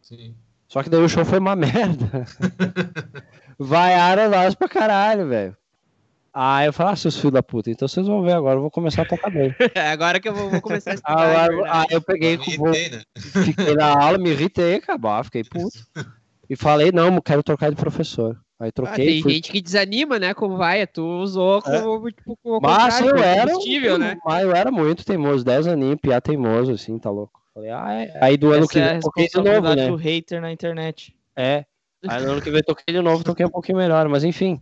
[0.00, 0.34] Sim.
[0.66, 2.24] Só que daí o show foi uma merda.
[3.58, 5.56] Vaiaram nós pra caralho, velho.
[6.38, 8.70] Ah, eu falo, ah, seus filhos da puta, então vocês vão ver agora, eu vou
[8.70, 9.54] começar a tocar bem.
[9.90, 11.44] agora que eu vou, vou começar a estudar.
[11.50, 13.02] Agora, aí eu peguei, me vou, né?
[13.16, 15.78] fiquei na aula, me irritei, acabar, fiquei puto.
[16.50, 18.38] E falei, não, quero trocar de professor.
[18.60, 18.92] Aí troquei.
[18.92, 19.32] Ah, tem fui...
[19.32, 20.34] gente que desanima, né?
[20.34, 22.12] Como vai, tu usou como, é.
[22.12, 24.18] tipo, como mas eu era, né?
[24.22, 27.40] Mas eu era muito teimoso, 10 aninhos, piá teimoso, assim, tá louco.
[27.54, 28.18] Falei, ah, é.
[28.20, 29.88] Aí do ano Essa que vem, é toquei de novo, né?
[29.88, 31.16] do hater na internet.
[31.34, 31.64] É.
[32.06, 34.60] Aí no ano que vem toquei de novo, toquei um pouquinho melhor, mas enfim.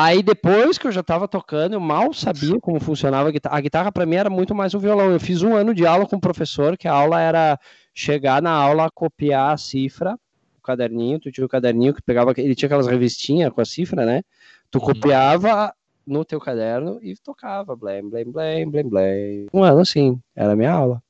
[0.00, 3.56] Aí depois que eu já estava tocando, eu mal sabia como funcionava a guitarra.
[3.56, 5.10] A guitarra para mim era muito mais um violão.
[5.10, 7.58] Eu fiz um ano de aula com o professor, que a aula era
[7.92, 10.16] chegar na aula, copiar a cifra,
[10.56, 14.06] o caderninho, tu tinha o caderninho que pegava, ele tinha aquelas revistinhas com a cifra,
[14.06, 14.22] né?
[14.70, 14.84] Tu uhum.
[14.84, 15.74] copiava
[16.06, 19.46] no teu caderno e tocava, blém, blém, blém, blém, blém.
[19.52, 21.02] Um ano assim, era a minha aula.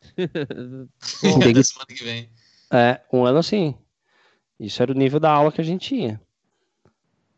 [0.16, 2.30] Bom, semana que vem.
[2.72, 3.74] É, um ano assim.
[4.58, 6.18] Isso era o nível da aula que a gente tinha.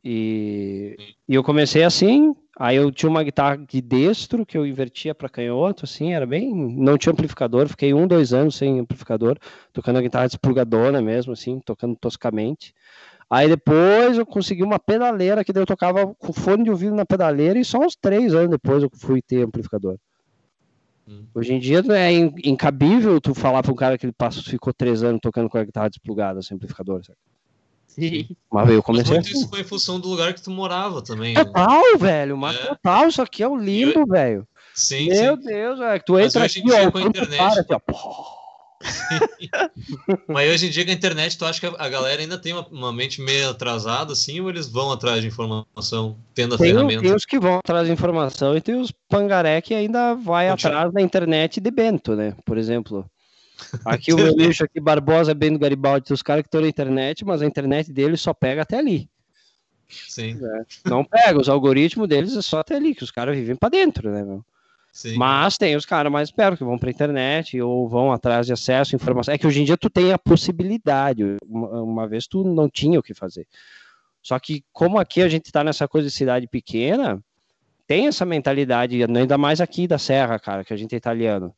[0.05, 0.97] E,
[1.27, 5.31] e eu comecei assim, aí eu tinha uma guitarra de destro que eu invertia para
[5.31, 6.55] canhoto, assim, era bem.
[6.55, 9.39] Não tinha amplificador, fiquei um, dois anos sem amplificador,
[9.73, 12.75] tocando a guitarra desplugadona mesmo, assim, tocando toscamente.
[13.31, 17.07] Aí depois eu consegui uma pedaleira que daí eu tocava com fone de ouvido na
[17.07, 19.97] pedaleira e só uns três anos depois eu fui ter amplificador.
[21.09, 21.25] Hum.
[21.35, 25.03] Hoje em dia é incabível tu falar para um cara que ele passou, ficou três
[25.03, 27.19] anos tocando com a guitarra desplugada sem amplificador, sabe?
[27.95, 28.29] Sim.
[28.51, 29.39] Mas eu comecei mas assim.
[29.39, 31.35] isso foi em função do lugar que tu morava também.
[31.35, 31.99] Total, né?
[31.99, 32.67] velho, mas é.
[32.67, 34.07] total, isso aqui é o limbo, eu...
[34.07, 34.49] velho.
[34.75, 35.45] Sim, Meu sim.
[35.45, 37.39] Deus, velho, tu entra mas aqui, ó, com a internet.
[37.39, 38.45] Para, aqui, ó.
[40.29, 42.67] Mas hoje em dia com a internet, tu acha que a galera ainda tem uma,
[42.69, 47.03] uma, mente meio atrasada, assim, ou eles vão atrás de informação, tendo a tem, ferramenta?
[47.03, 50.93] Tem os que vão atrás de informação e tem os pangaré que ainda vai atrás
[50.93, 52.35] da internet de Bento, né?
[52.45, 53.07] Por exemplo.
[53.85, 57.43] Aqui o meu lixo aqui, Barbosa, Bento Garibaldi, os caras que estão na internet, mas
[57.43, 59.09] a internet deles só pega até ali.
[59.89, 60.39] Sim.
[60.43, 63.69] É, não pega, os algoritmos deles é só até ali, que os caras vivem para
[63.69, 64.45] dentro, né, meu?
[64.93, 65.17] Sim.
[65.17, 68.95] Mas tem os caras mais perto que vão para internet ou vão atrás de acesso,
[68.95, 69.35] informação.
[69.35, 71.37] É que hoje em dia tu tem a possibilidade.
[71.45, 73.45] Uma, uma vez tu não tinha o que fazer.
[74.23, 77.21] Só que como aqui a gente está nessa coisa de cidade pequena,
[77.89, 81.53] tem essa mentalidade, ainda mais aqui da Serra, cara, que a gente é italiano.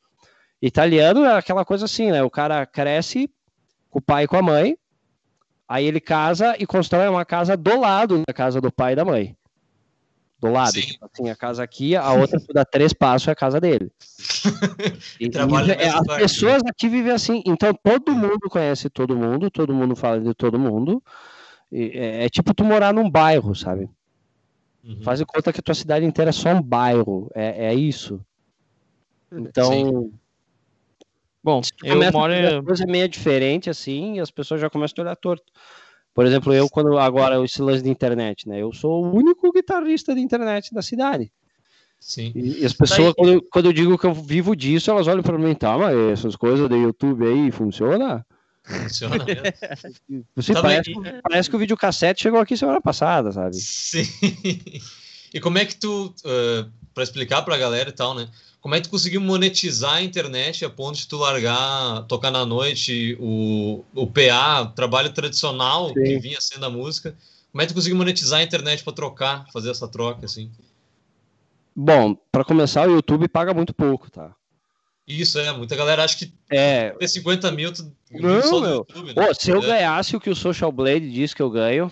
[0.61, 2.23] Italiano é aquela coisa assim, né?
[2.23, 3.31] O cara cresce
[3.91, 4.77] com o pai e com a mãe,
[5.69, 9.05] aí ele casa e constrói uma casa do lado da casa do pai e da
[9.05, 9.37] mãe.
[10.41, 10.73] do lado.
[10.73, 13.91] Tipo assim, a casa aqui, a outra dá três passos é a casa dele.
[15.21, 16.71] e, e é, as parte, pessoas né?
[16.71, 21.03] aqui vivem assim, então todo mundo conhece todo mundo, todo mundo fala de todo mundo.
[21.73, 23.91] É, é, tipo tu morar num bairro, sabe?
[24.85, 25.03] Uhum.
[25.03, 27.31] Faz conta que a tua cidade inteira é só um bairro.
[27.35, 28.21] É, é isso.
[29.33, 29.73] Então.
[29.73, 30.13] Sim.
[31.47, 32.33] Bom, eu moro.
[32.33, 35.45] A coisa é meio diferente assim, e as pessoas já começam a olhar torto.
[36.13, 38.61] Por exemplo, eu, quando agora esse lance de internet, né?
[38.61, 41.31] Eu sou o único guitarrista de internet da cidade.
[42.01, 42.33] Sim.
[42.35, 45.23] E, e as pessoas, quando, eu, quando eu digo que eu vivo disso, elas olham
[45.23, 48.27] para mim, tá, mas essas coisas do YouTube aí funciona?
[48.65, 50.25] Funciona mesmo.
[50.35, 50.93] Você parece,
[51.23, 53.55] parece, que o videocassete chegou aqui semana passada, sabe?
[53.55, 54.03] Sim.
[55.35, 58.27] E como é que tu, uh, para explicar para a galera e tal, né?
[58.67, 62.45] Como é que tu conseguiu monetizar a internet a ponto de tu largar, tocar na
[62.45, 65.95] noite o, o PA, trabalho tradicional Sim.
[65.95, 67.15] que vinha sendo a música?
[67.53, 70.51] Como é que tu conseguiu monetizar a internet para trocar, fazer essa troca assim?
[71.77, 74.35] Bom, para começar, o YouTube paga muito pouco, tá?
[75.07, 75.53] Isso, é.
[75.53, 76.91] Muita galera acha que é...
[76.91, 77.89] ter 50 mil tu...
[78.11, 78.71] não, só meu.
[78.79, 79.29] YouTube, né?
[79.29, 79.67] Pô, se eu é.
[79.67, 81.89] ganhasse o que o Social Blade diz que eu ganho,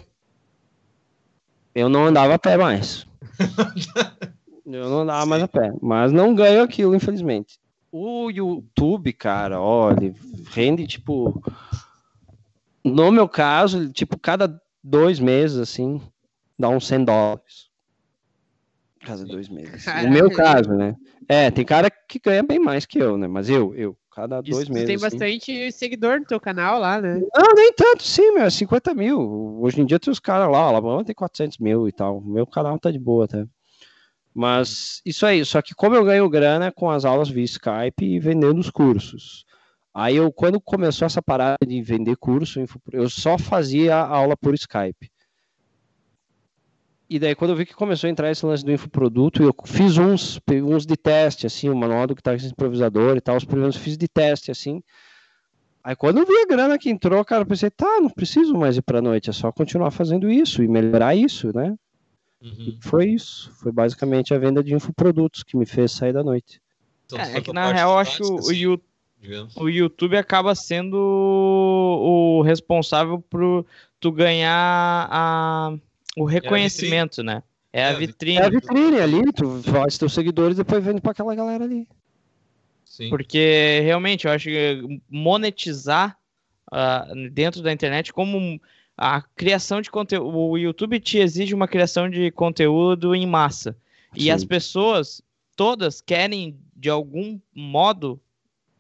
[1.73, 3.07] eu não andava a pé mais.
[4.67, 5.73] Eu não andava mais a pé.
[5.81, 7.59] Mas não ganho aquilo, infelizmente.
[7.93, 10.15] O YouTube, cara, olha,
[10.51, 11.43] rende tipo.
[12.83, 16.01] No meu caso, tipo, cada dois meses, assim,
[16.59, 17.71] dá uns 100 dólares.
[19.01, 19.85] Cada dois meses.
[20.03, 20.97] No meu caso, né?
[21.29, 23.27] É, tem cara que ganha bem mais que eu, né?
[23.27, 24.87] Mas eu, eu, cada dois Isso, meses.
[24.87, 25.05] Tem assim.
[25.05, 27.21] bastante seguidor no teu canal lá, né?
[27.35, 29.61] Não, nem tanto, sim, meu, 50 é mil.
[29.61, 32.21] Hoje em dia tem os caras lá, lá tem 400 mil e tal.
[32.21, 33.47] Meu canal tá de boa até.
[34.35, 38.19] Mas isso aí, só que como eu ganho grana com as aulas via Skype e
[38.19, 39.45] vendendo os cursos.
[39.95, 42.59] Aí eu, quando começou essa parada de vender curso,
[42.91, 45.09] eu só fazia aula por Skype.
[47.09, 49.99] E daí, quando eu vi que começou a entrar esse lance do infoproduto, eu fiz
[49.99, 53.77] uns, uns de teste, assim, o manual do que tá improvisador e tal, os primeiros
[53.77, 54.83] fiz de teste, assim.
[55.85, 58.77] Aí quando eu vi a grana que entrou, cara, eu pensei, tá, não preciso mais
[58.77, 61.77] ir pra noite, é só continuar fazendo isso e melhorar isso, né?
[62.45, 62.77] Uhum.
[62.81, 63.51] foi isso.
[63.55, 66.61] Foi basicamente a venda de infoprodutos que me fez sair da noite.
[67.07, 68.81] Então, é, é que na real eu acho que o,
[69.57, 73.65] o, YouTube acaba sendo o responsável por
[73.99, 75.75] tu ganhar a,
[76.17, 77.43] o reconhecimento, é né?
[77.73, 78.39] É, é a vitrine.
[78.39, 81.89] É a vitrine ali, tu faz teus seguidores e depois vende para aquela galera ali.
[82.85, 83.09] Sim.
[83.09, 86.17] Porque realmente eu acho que monetizar
[86.73, 88.61] uh, dentro da internet como
[88.97, 90.37] a criação de conteúdo.
[90.37, 93.73] O YouTube te exige uma criação de conteúdo em massa.
[94.15, 94.25] Sim.
[94.25, 95.23] E as pessoas,
[95.57, 98.21] todas, querem, de algum modo,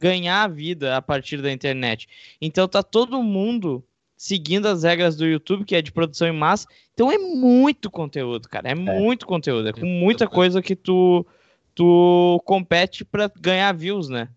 [0.01, 2.09] ganhar a vida a partir da internet.
[2.41, 3.85] Então tá todo mundo
[4.17, 6.67] seguindo as regras do YouTube, que é de produção em massa.
[6.93, 8.69] Então é muito conteúdo, cara.
[8.69, 8.75] É, é.
[8.75, 9.69] muito conteúdo.
[9.69, 11.27] É com muita coisa que tu,
[11.75, 14.29] tu compete para ganhar views, né?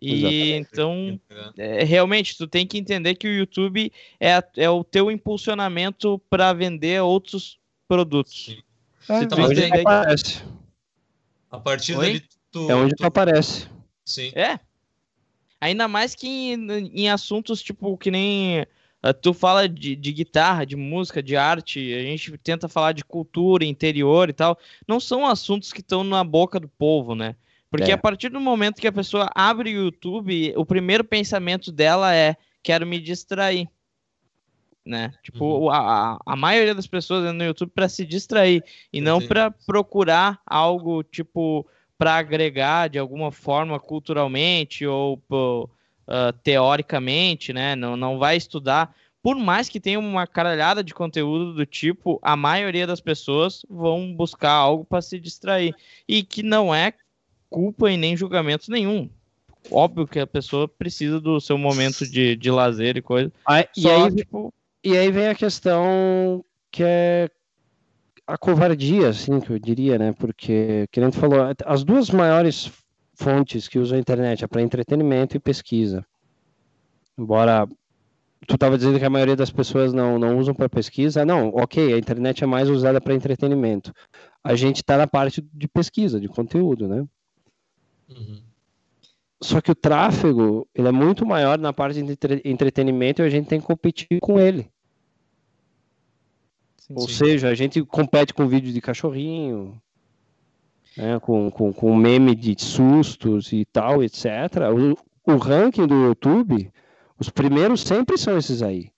[0.00, 1.20] E então,
[1.56, 6.52] é, realmente, tu tem que entender que o YouTube é, é o teu impulsionamento para
[6.52, 8.56] vender outros produtos.
[9.08, 9.80] É, então, onde tem...
[9.80, 10.44] aparece.
[11.50, 12.06] A partir Oi?
[12.06, 12.98] dali, tu, é onde tu...
[12.98, 13.66] tu aparece.
[14.04, 14.30] Sim.
[14.36, 14.60] É.
[15.60, 20.64] Ainda mais que em, em assuntos tipo que nem uh, tu fala de, de, guitarra,
[20.64, 24.56] de música, de arte, a gente tenta falar de cultura, interior e tal.
[24.86, 27.34] Não são assuntos que estão na boca do povo, né?
[27.70, 27.94] Porque é.
[27.94, 32.36] a partir do momento que a pessoa abre o YouTube, o primeiro pensamento dela é:
[32.62, 33.68] quero me distrair.
[34.84, 35.12] Né?
[35.22, 35.70] Tipo, uhum.
[35.70, 41.02] a, a maioria das pessoas no YouTube para se distrair e não para procurar algo
[41.02, 41.66] tipo
[41.98, 45.68] para agregar de alguma forma culturalmente ou uh,
[46.42, 47.76] teoricamente, né?
[47.76, 48.94] Não, não vai estudar.
[49.20, 54.14] Por mais que tenha uma caralhada de conteúdo do tipo, a maioria das pessoas vão
[54.14, 55.74] buscar algo para se distrair.
[56.08, 56.94] E que não é
[57.48, 59.08] culpa e nem julgamento nenhum.
[59.70, 63.32] Óbvio que a pessoa precisa do seu momento de, de lazer e coisa.
[63.76, 64.54] Só, e, aí, tipo...
[64.82, 67.28] e aí vem a questão que é
[68.26, 70.12] a covardia, assim, que eu diria, né?
[70.12, 72.70] Porque, que a gente falou, as duas maiores
[73.14, 76.04] fontes que usam a internet é para entretenimento e pesquisa.
[77.16, 77.66] Embora
[78.46, 81.24] tu estava dizendo que a maioria das pessoas não, não usam para pesquisa.
[81.24, 83.92] Não, ok, a internet é mais usada para entretenimento.
[84.44, 87.04] A gente está na parte de pesquisa, de conteúdo, né?
[88.08, 88.40] Uhum.
[89.40, 93.30] Só que o tráfego ele é muito maior na parte de entre entretenimento e a
[93.30, 94.68] gente tem que competir com ele.
[96.76, 97.14] Sim, Ou sim.
[97.14, 99.80] seja, a gente compete com vídeo de cachorrinho,
[100.96, 104.26] né, com, com, com meme de sustos e tal, etc.
[105.24, 106.72] O, o ranking do YouTube,
[107.18, 108.90] os primeiros sempre são esses aí.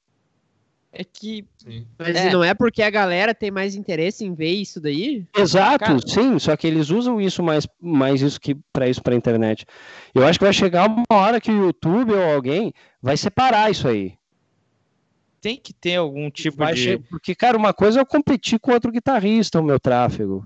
[0.92, 1.46] É que.
[1.58, 1.86] Sim.
[1.98, 2.32] Mas é.
[2.32, 5.24] não é porque a galera tem mais interesse em ver isso daí?
[5.36, 5.98] Exato, Cara.
[6.04, 6.38] sim.
[6.38, 9.64] Só que eles usam isso mais, mais isso que para isso para internet.
[10.12, 13.86] Eu acho que vai chegar uma hora que o YouTube ou alguém vai separar isso
[13.86, 14.14] aí.
[15.40, 16.98] Tem que ter algum tipo vai de.
[16.98, 20.44] Porque, cara, uma coisa é eu competir com outro guitarrista, o meu tráfego.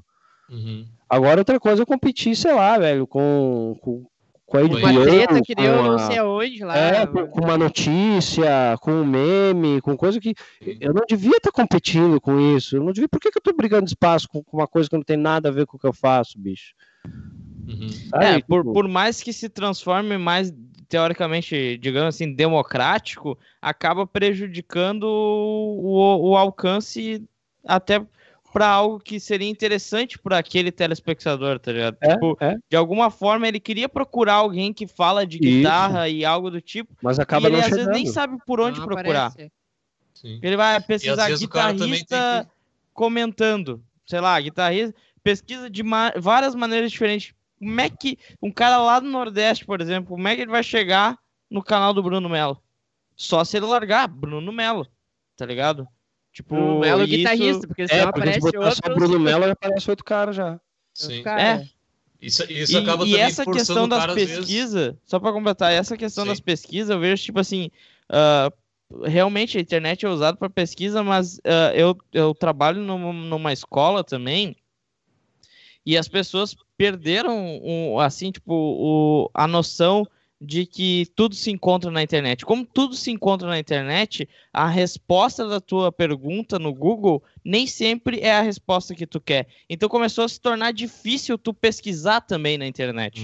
[0.48, 0.86] Uhum.
[1.08, 4.06] Agora, outra coisa é eu competir, sei lá, velho, com, com
[4.54, 6.76] com a HBO, uma treta que deu não sei aonde lá.
[6.76, 10.34] É, com uma notícia, com um meme, com coisa que
[10.80, 12.76] eu não devia estar competindo com isso.
[12.76, 13.08] Eu não devia.
[13.08, 15.52] Por que, que eu estou brigando espaço com, uma coisa que não tem nada a
[15.52, 16.74] ver com o que eu faço, bicho?
[17.66, 17.88] Uhum.
[18.14, 20.54] é, por, tipo por mais que se transforme mais
[20.88, 27.24] teoricamente, digamos assim, democrático, acaba prejudicando o, o alcance
[27.66, 28.04] até
[28.54, 31.96] para algo que seria interessante para aquele telespectador, tá ligado?
[32.00, 32.56] É, tipo, é.
[32.70, 36.18] De alguma forma ele queria procurar alguém que fala de guitarra Isso.
[36.18, 36.96] e algo do tipo.
[37.02, 37.78] Mas acaba e ele às chegando.
[37.78, 39.34] vezes nem sabe por onde não procurar.
[40.22, 42.50] Ele vai pesquisar guitarrista que...
[42.92, 47.34] comentando, sei lá, guitarrista, pesquisa de ma várias maneiras diferentes.
[47.58, 50.62] Como é que um cara lá do Nordeste, por exemplo, como é que ele vai
[50.62, 51.18] chegar
[51.50, 52.62] no canal do Bruno Melo?
[53.16, 54.86] Só se ele largar Bruno Melo,
[55.36, 55.88] tá ligado?
[56.34, 57.16] Tipo, Bruno Melo isso...
[57.16, 58.74] guitarrista, porque senão é, aparece outro.
[58.74, 60.60] Só Bruno Melo aparece outro cara já.
[60.92, 61.22] Sim.
[61.22, 61.40] Cara.
[61.40, 61.68] É.
[62.20, 66.30] Isso, isso acaba e, e essa questão das pesquisas, só para completar, essa questão Sim.
[66.30, 67.70] das pesquisas, eu vejo tipo assim,
[68.10, 73.52] uh, realmente a internet é usada para pesquisa, mas uh, eu, eu trabalho numa, numa
[73.52, 74.56] escola também
[75.84, 80.04] e as pessoas perderam um, assim tipo o, a noção
[80.44, 82.44] de que tudo se encontra na internet.
[82.44, 88.20] Como tudo se encontra na internet, a resposta da tua pergunta no Google nem sempre
[88.20, 89.48] é a resposta que tu quer.
[89.68, 93.22] Então começou a se tornar difícil tu pesquisar também na internet.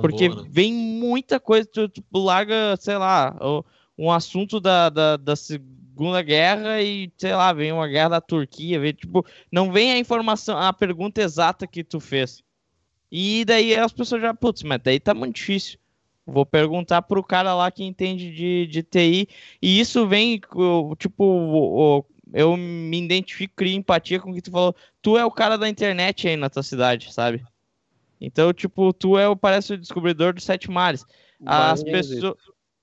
[0.00, 0.48] Porque boa, né?
[0.50, 3.36] vem muita coisa, tu, tu larga, sei lá,
[3.96, 8.80] um assunto da, da, da Segunda Guerra e, sei lá, vem uma guerra da Turquia,
[8.80, 12.42] vem, tipo, não vem a informação, a pergunta exata que tu fez.
[13.10, 15.78] E daí as pessoas já, putz, mas daí tá muito difícil.
[16.26, 19.28] Vou perguntar pro cara lá que entende de, de TI.
[19.60, 20.40] E isso vem,
[20.98, 24.74] tipo, eu me identifico, crio empatia com o que tu falou.
[25.02, 27.44] Tu é o cara da internet aí na tua cidade, sabe?
[28.20, 31.04] Então, tipo, tu é o, parece o descobridor dos sete mares.
[31.44, 32.36] As, pessoas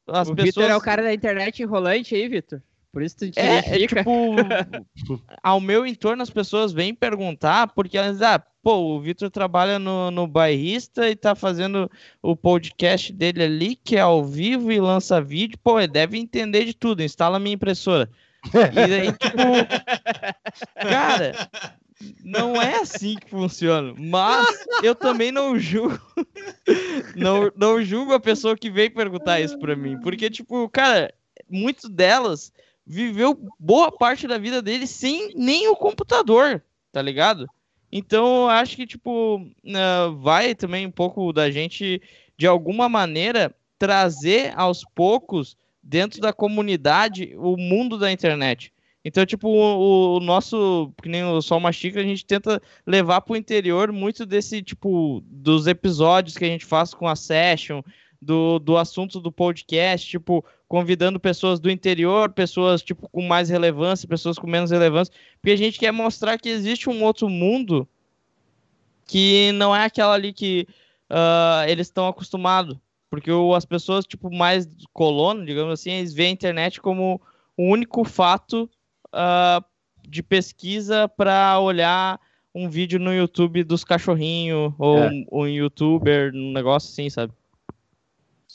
[0.07, 0.55] as o pessoas.
[0.55, 2.61] Vitor é o cara da internet enrolante aí, Vitor?
[2.91, 4.35] Por isso tu te é, é, tipo,
[5.41, 9.79] ao meu entorno as pessoas vêm perguntar, porque elas dizem, ah, pô, o Vitor trabalha
[9.79, 11.89] no, no bairrista e tá fazendo
[12.21, 16.65] o podcast dele ali, que é ao vivo e lança vídeo, pô, ele deve entender
[16.65, 18.09] de tudo, instala minha impressora.
[18.47, 19.37] E daí, tipo,
[20.75, 21.49] cara,
[22.23, 23.93] não é assim que funciona.
[23.97, 25.99] Mas eu também não julgo.
[27.15, 29.99] Não, não julgo a pessoa que veio perguntar isso pra mim.
[29.99, 31.13] Porque, tipo, cara,
[31.49, 32.51] muitas delas
[32.91, 36.61] viveu boa parte da vida dele sem nem o computador,
[36.91, 37.47] tá ligado?
[37.89, 42.01] Então, acho que, tipo, uh, vai também um pouco da gente,
[42.37, 48.73] de alguma maneira, trazer aos poucos, dentro da comunidade, o mundo da internet.
[49.03, 53.33] Então, tipo, o, o nosso, que nem o Sol Mastiga, a gente tenta levar para
[53.33, 57.81] o interior muito desse, tipo, dos episódios que a gente faz com a Session,
[58.21, 64.07] do, do assunto do podcast, tipo, convidando pessoas do interior, pessoas tipo com mais relevância,
[64.07, 67.87] pessoas com menos relevância, porque a gente quer mostrar que existe um outro mundo
[69.05, 70.67] que não é aquela ali que
[71.09, 72.77] uh, eles estão acostumados,
[73.09, 77.19] porque o, as pessoas tipo mais colono, digamos assim, eles veem a internet como
[77.57, 78.69] o único fato
[79.07, 79.65] uh,
[80.07, 82.19] de pesquisa para olhar
[82.53, 85.09] um vídeo no YouTube dos cachorrinhos ou é.
[85.09, 87.33] um, um youtuber, um negócio assim, sabe?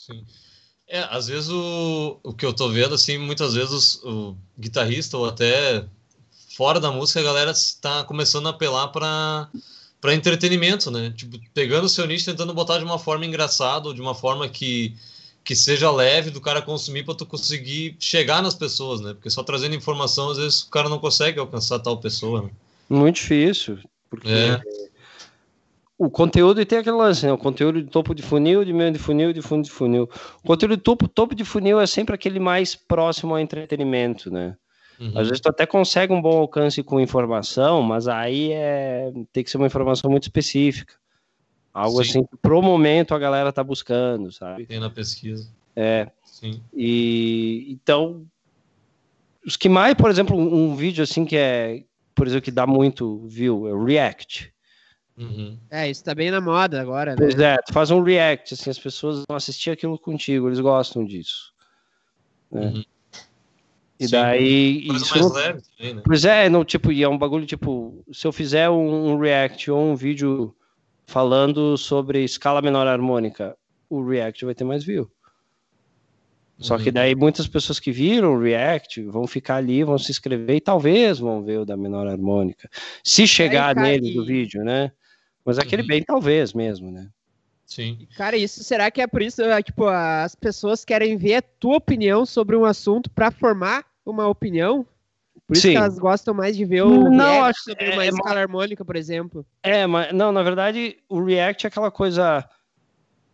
[0.07, 0.23] Sim.
[0.87, 5.25] É, às vezes o, o que eu tô vendo, assim, muitas vezes o guitarrista ou
[5.25, 5.85] até
[6.55, 9.49] fora da música, a galera está começando a apelar para
[9.99, 11.11] para entretenimento, né?
[11.17, 14.47] Tipo, pegando o seu nicho, tentando botar de uma forma engraçada, ou de uma forma
[14.47, 14.95] que,
[15.43, 19.13] que seja leve do cara consumir para tu conseguir chegar nas pessoas, né?
[19.13, 22.43] Porque só trazendo informação, às vezes o cara não consegue alcançar tal pessoa.
[22.43, 22.49] Né?
[22.87, 24.61] Muito difícil, porque é
[25.97, 27.33] o conteúdo tem aquele lance, né?
[27.33, 30.09] O conteúdo de topo de funil, de meio de funil, de fundo de funil.
[30.43, 34.55] O conteúdo de topo, topo de funil é sempre aquele mais próximo ao entretenimento, né?
[34.99, 35.11] Uhum.
[35.15, 39.49] Às vezes tu até consegue um bom alcance com informação, mas aí é tem que
[39.49, 40.93] ser uma informação muito específica.
[41.73, 42.09] Algo Sim.
[42.09, 44.65] assim que pro momento a galera tá buscando, sabe?
[44.65, 45.49] Tem na pesquisa.
[45.75, 46.09] É.
[46.23, 46.61] Sim.
[46.73, 48.25] E então
[49.45, 51.83] os que mais, por exemplo, um, um vídeo assim que é,
[52.13, 54.53] por exemplo, que dá muito view, é o React.
[55.17, 55.57] Uhum.
[55.71, 57.17] É, isso tá bem na moda agora, né?
[57.17, 61.03] Pois é, tu faz um react, assim, as pessoas vão assistir aquilo contigo, eles gostam
[61.03, 61.51] disso.
[62.51, 62.67] Né?
[62.67, 62.83] Uhum.
[63.99, 64.11] E Sim.
[64.11, 64.87] daí.
[64.87, 66.01] Coisa isso, mais leve também, né?
[66.05, 69.71] Pois é, não, tipo, e é um bagulho, tipo, se eu fizer um, um react
[69.71, 70.55] ou um vídeo
[71.07, 73.57] falando sobre escala menor harmônica,
[73.89, 75.09] o react vai ter mais view.
[76.59, 76.93] Só que uhum.
[76.93, 81.19] daí muitas pessoas que viram o React vão ficar ali, vão se inscrever e talvez
[81.19, 82.67] vão ver o da menor harmônica.
[83.03, 84.91] Se chegar nele do vídeo, né?
[85.47, 85.87] Mas aquele uhum.
[85.87, 87.07] bem talvez mesmo, né?
[87.65, 88.05] Sim.
[88.17, 91.77] Cara, isso será que é por isso, é, tipo, as pessoas querem ver a tua
[91.77, 94.85] opinião sobre um assunto para formar uma opinião?
[95.47, 95.71] Por isso Sim.
[95.71, 98.41] que elas gostam mais de ver o não, React acho, sobre é, uma é, escala
[98.41, 99.45] harmônica, por exemplo.
[99.63, 102.43] É, mas não, na verdade, o React é aquela coisa.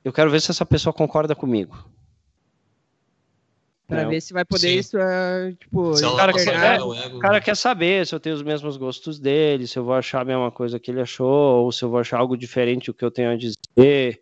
[0.03, 1.76] Eu quero ver se essa pessoa concorda comigo.
[3.88, 4.79] Pra é, ver se vai poder sim.
[4.79, 5.95] isso, uh, tipo...
[5.95, 9.77] Se cara, quer, o cara quer saber se eu tenho os mesmos gostos dele, se
[9.77, 12.38] eu vou achar a mesma coisa que ele achou, ou se eu vou achar algo
[12.38, 14.21] diferente do que eu tenho a dizer.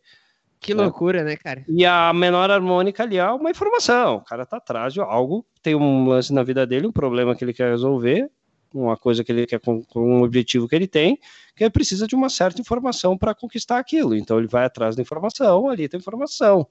[0.60, 1.64] Que loucura, né, cara?
[1.68, 4.16] E a menor harmônica ali é uma informação.
[4.18, 7.44] O cara tá atrás de algo, tem um lance na vida dele, um problema que
[7.44, 8.30] ele quer resolver,
[8.74, 11.18] uma coisa que ele quer com, com um objetivo que ele tem,
[11.56, 14.16] que ele precisa de uma certa informação para conquistar aquilo.
[14.16, 16.68] Então ele vai atrás da informação, ali tem informação.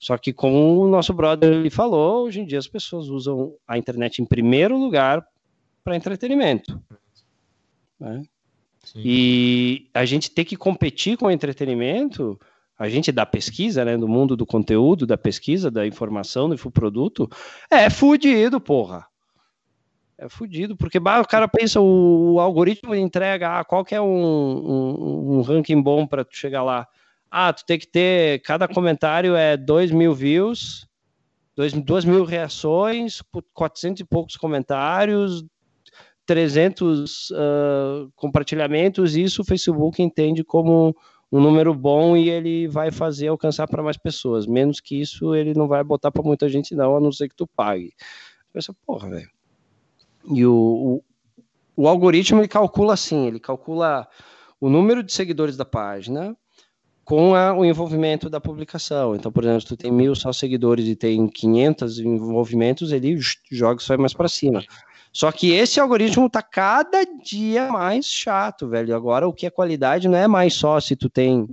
[0.00, 3.76] Só que como o nosso brother ele falou, hoje em dia as pessoas usam a
[3.76, 5.22] internet em primeiro lugar
[5.84, 6.82] para entretenimento.
[8.00, 8.22] Né?
[8.96, 12.40] E a gente tem que competir com o entretenimento,
[12.78, 17.28] a gente da pesquisa, né, do mundo do conteúdo, da pesquisa, da informação, do produto,
[17.70, 19.06] é fudido, porra.
[20.16, 24.00] É fudido, porque bah, o cara pensa, o, o algoritmo entrega, ah, qual que é
[24.00, 26.88] um, um, um ranking bom para tu chegar lá?
[27.30, 30.86] Ah, tu tem que ter, cada comentário é 2 mil views,
[31.56, 33.22] 2 mil reações,
[33.54, 35.44] 400 e poucos comentários,
[36.26, 40.96] 300 uh, compartilhamentos, isso o Facebook entende como
[41.30, 44.46] um número bom e ele vai fazer alcançar para mais pessoas.
[44.46, 47.36] Menos que isso, ele não vai botar para muita gente, não, a não ser que
[47.36, 47.92] tu pague.
[48.52, 49.30] Pensa, porra, velho.
[50.32, 51.02] E o,
[51.76, 54.08] o, o algoritmo ele calcula assim: ele calcula
[54.60, 56.36] o número de seguidores da página,
[57.10, 59.16] com a, o envolvimento da publicação.
[59.16, 63.18] Então, por exemplo, tu tem mil só seguidores e tem 500 envolvimentos, ele
[63.50, 64.62] joga só mais para cima.
[65.12, 68.94] Só que esse algoritmo tá cada dia mais chato, velho.
[68.94, 71.48] Agora, o que é qualidade não é mais só se tu tem,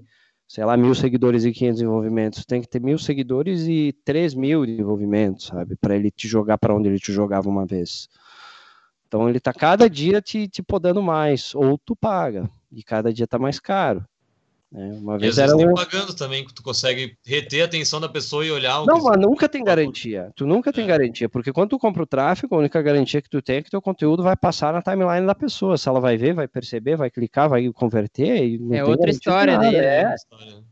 [0.47, 2.45] sei lá, mil seguidores e 500 envolvimentos.
[2.45, 5.75] Tem que ter mil seguidores e 3 mil envolvimentos, sabe?
[5.75, 8.07] Para ele te jogar para onde ele te jogava uma vez.
[9.07, 11.55] Então, ele tá cada dia te, te podando mais.
[11.55, 12.47] Ou tu paga.
[12.71, 14.05] E cada dia tá mais caro.
[14.73, 15.73] É, uma vez e às era vezes um...
[15.73, 19.17] pagando também, que tu consegue reter a atenção da pessoa e olhar o Não, mas
[19.17, 20.29] nunca tem garantia.
[20.35, 20.87] Tu nunca tem é.
[20.87, 23.69] garantia, porque quando tu compra o tráfego, a única garantia que tu tem é que
[23.69, 25.77] teu conteúdo vai passar na timeline da pessoa.
[25.77, 28.59] Se ela vai ver, vai perceber, vai clicar, vai converter.
[28.71, 29.73] é outra história, né?
[29.73, 30.15] É.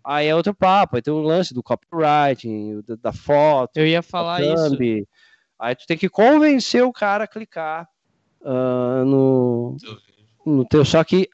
[0.03, 3.77] Aí é outro papo, aí tem o lance do copywriting, da foto.
[3.77, 4.77] Eu ia falar isso.
[5.57, 7.87] Aí tu tem que convencer o cara a clicar
[8.41, 9.77] uh, no,
[10.45, 10.83] no teu.
[10.83, 11.29] Só que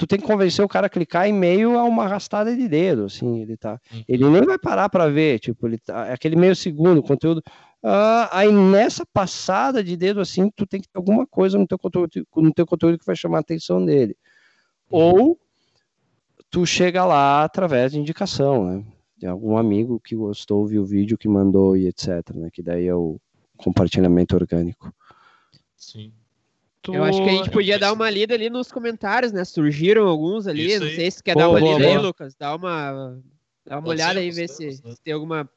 [0.00, 3.04] tu tem que convencer o cara a clicar em meio a uma arrastada de dedo,
[3.04, 3.78] assim, ele tá.
[3.92, 4.02] Uhum.
[4.08, 7.42] Ele nem vai parar para ver, tipo, ele tá, é aquele meio segundo, conteúdo.
[7.84, 11.78] Uh, aí nessa passada de dedo assim, tu tem que ter alguma coisa no teu
[11.78, 14.16] conteúdo, no teu conteúdo que vai chamar a atenção dele.
[14.90, 14.98] Uhum.
[14.98, 15.40] Ou
[16.48, 18.84] tu chega lá através de indicação, né?
[19.18, 22.48] De algum amigo que gostou, viu o vídeo, que mandou e etc, né?
[22.50, 23.20] Que daí é o
[23.58, 24.94] compartilhamento orgânico.
[25.76, 26.10] Sim.
[26.82, 26.94] Tu...
[26.94, 29.44] Eu acho que a gente podia dar uma lida ali nos comentários, né?
[29.44, 30.78] Surgiram alguns ali.
[30.78, 31.98] Não sei se quer Pô, dar uma boa, lida boa.
[31.98, 32.34] aí, Lucas.
[32.38, 33.18] Dá uma,
[33.66, 35.48] dá uma olhada ser, aí, ver se, se, tem alguma.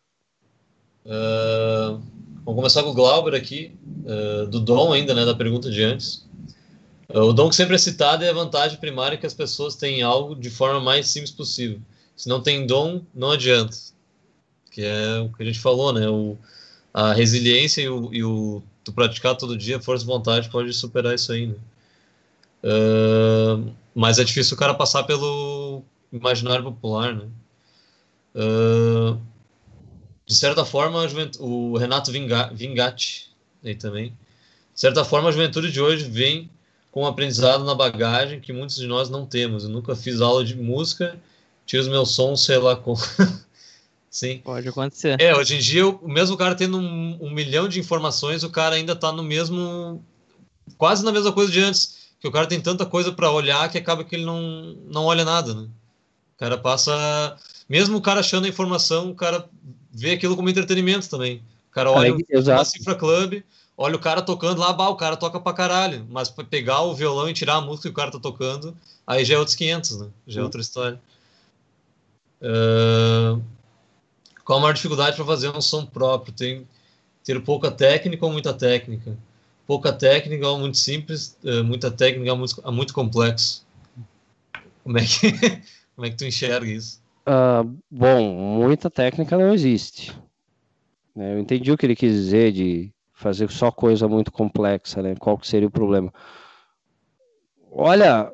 [1.06, 2.02] Uh,
[2.44, 5.24] vamos começar com o Glauber aqui, uh, do Dom ainda, né?
[5.24, 6.28] Da pergunta de antes.
[7.10, 10.02] Uh, o Dom que sempre é citado é a vantagem primária que as pessoas têm
[10.02, 11.80] algo de forma mais simples possível.
[12.18, 13.78] Se não tem dom, não adianta.
[14.70, 16.10] Que é o que a gente falou, né?
[16.10, 16.38] O,
[16.94, 21.16] a resiliência e o, e o tu praticar todo dia, força de vontade pode superar
[21.16, 21.56] isso aí, né?
[22.64, 27.28] Uh, mas é difícil o cara passar pelo imaginário popular, né?
[28.36, 29.20] Uh,
[30.26, 31.06] de certa forma,
[31.40, 33.30] o Renato Vingatti
[33.64, 34.10] aí também.
[34.74, 36.50] De certa forma, a juventude de hoje vem
[36.92, 39.64] com um aprendizado na bagagem que muitos de nós não temos.
[39.64, 41.20] Eu nunca fiz aula de música,
[41.66, 42.98] tiro os meus sons, sei lá como.
[44.14, 44.38] Sim.
[44.44, 45.20] Pode acontecer.
[45.20, 48.76] É, hoje em dia, o mesmo cara tendo um, um milhão de informações, o cara
[48.76, 50.06] ainda tá no mesmo.
[50.78, 52.04] quase na mesma coisa de antes.
[52.20, 55.26] Que o cara tem tanta coisa para olhar que acaba que ele não, não olha
[55.26, 55.64] nada, né?
[55.64, 57.36] O cara passa.
[57.68, 59.50] Mesmo o cara achando a informação, o cara
[59.92, 61.42] vê aquilo como entretenimento também.
[61.72, 63.42] O cara olha é, a Cifra Club,
[63.76, 66.06] olha o cara tocando lá, bah, o cara toca pra caralho.
[66.08, 69.26] Mas pra pegar o violão e tirar a música que o cara tá tocando, aí
[69.26, 70.08] já é outros 500, né?
[70.28, 71.02] Já é outra história.
[72.40, 73.53] Uh...
[74.44, 76.34] Qual a maior dificuldade para fazer um som próprio?
[76.34, 76.68] Tem,
[77.24, 79.18] ter pouca técnica ou muita técnica?
[79.66, 83.66] Pouca técnica ou muito simples, eh, muita técnica ou muito, muito complexo?
[84.84, 85.32] Como é que,
[85.96, 87.02] como é que tu enxerga isso?
[87.26, 90.14] Uh, bom, muita técnica não existe.
[91.16, 95.16] Eu entendi o que ele quis dizer de fazer só coisa muito complexa, né?
[95.16, 96.14] Qual que seria o problema?
[97.72, 98.32] Olha,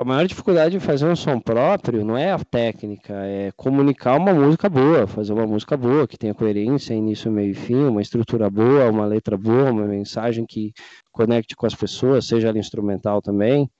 [0.00, 4.32] a maior dificuldade de fazer um som próprio não é a técnica, é comunicar uma
[4.32, 8.48] música boa, fazer uma música boa, que tenha coerência, início, meio e fim, uma estrutura
[8.48, 10.72] boa, uma letra boa, uma mensagem que
[11.12, 13.70] conecte com as pessoas, seja ela instrumental também,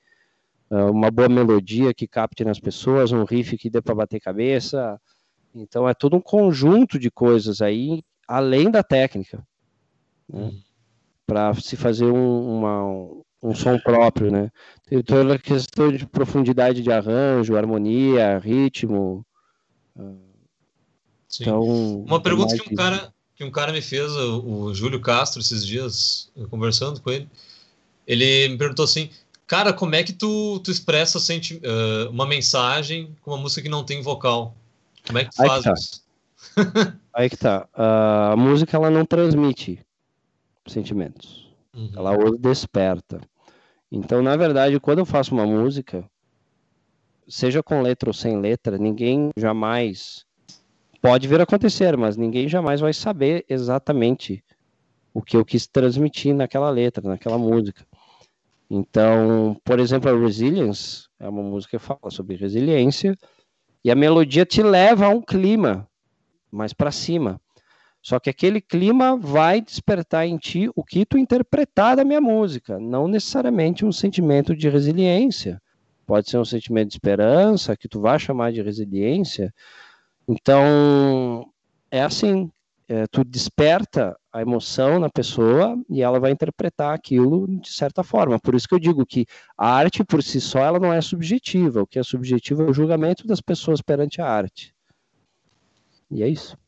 [0.70, 5.00] ah, uma boa melodia que capte nas pessoas, um riff que dê para bater cabeça.
[5.54, 9.38] Então é todo um conjunto de coisas aí, além da técnica,
[10.28, 10.42] né?
[10.42, 10.60] Uhum.
[11.26, 12.84] para se fazer um, uma,
[13.43, 14.51] um som próprio, né?
[14.86, 19.24] Tem toda a questão de profundidade de arranjo, harmonia, ritmo.
[21.28, 21.45] Sim.
[21.45, 21.62] Então,
[22.03, 25.66] uma pergunta que um cara que um cara me fez, o, o Júlio Castro, esses
[25.66, 27.26] dias, conversando com ele,
[28.07, 29.09] ele me perguntou assim,
[29.47, 33.68] cara, como é que tu, tu expressa senti uh, uma mensagem com uma música que
[33.70, 34.55] não tem vocal?
[35.07, 35.72] Como é que tu Aí faz que tá.
[35.72, 36.03] isso?
[37.14, 37.66] Aí que tá.
[37.72, 39.80] Uh, a música ela não transmite
[40.66, 41.51] sentimentos.
[41.74, 41.93] Uhum.
[41.97, 43.22] Ela os desperta.
[43.91, 46.09] Então, na verdade, quando eu faço uma música,
[47.28, 50.24] seja com letra ou sem letra, ninguém jamais
[51.03, 54.45] pode vir a acontecer, mas ninguém jamais vai saber exatamente
[55.12, 57.84] o que eu quis transmitir naquela letra, naquela música.
[58.70, 63.18] Então, por exemplo, a Resilience é uma música que fala sobre resiliência
[63.84, 65.88] e a melodia te leva a um clima
[66.51, 67.41] mais para cima.
[68.03, 72.78] Só que aquele clima vai despertar em ti o que tu interpretar da minha música,
[72.78, 75.61] não necessariamente um sentimento de resiliência.
[76.07, 79.55] Pode ser um sentimento de esperança, que tu vai chamar de resiliência.
[80.26, 81.46] Então,
[81.90, 82.51] é assim,
[82.88, 88.40] é, tu desperta a emoção na pessoa e ela vai interpretar aquilo de certa forma.
[88.40, 89.26] Por isso que eu digo que
[89.57, 91.82] a arte por si só ela não é subjetiva.
[91.82, 94.74] O que é subjetivo é o julgamento das pessoas perante a arte.
[96.11, 96.59] E é isso.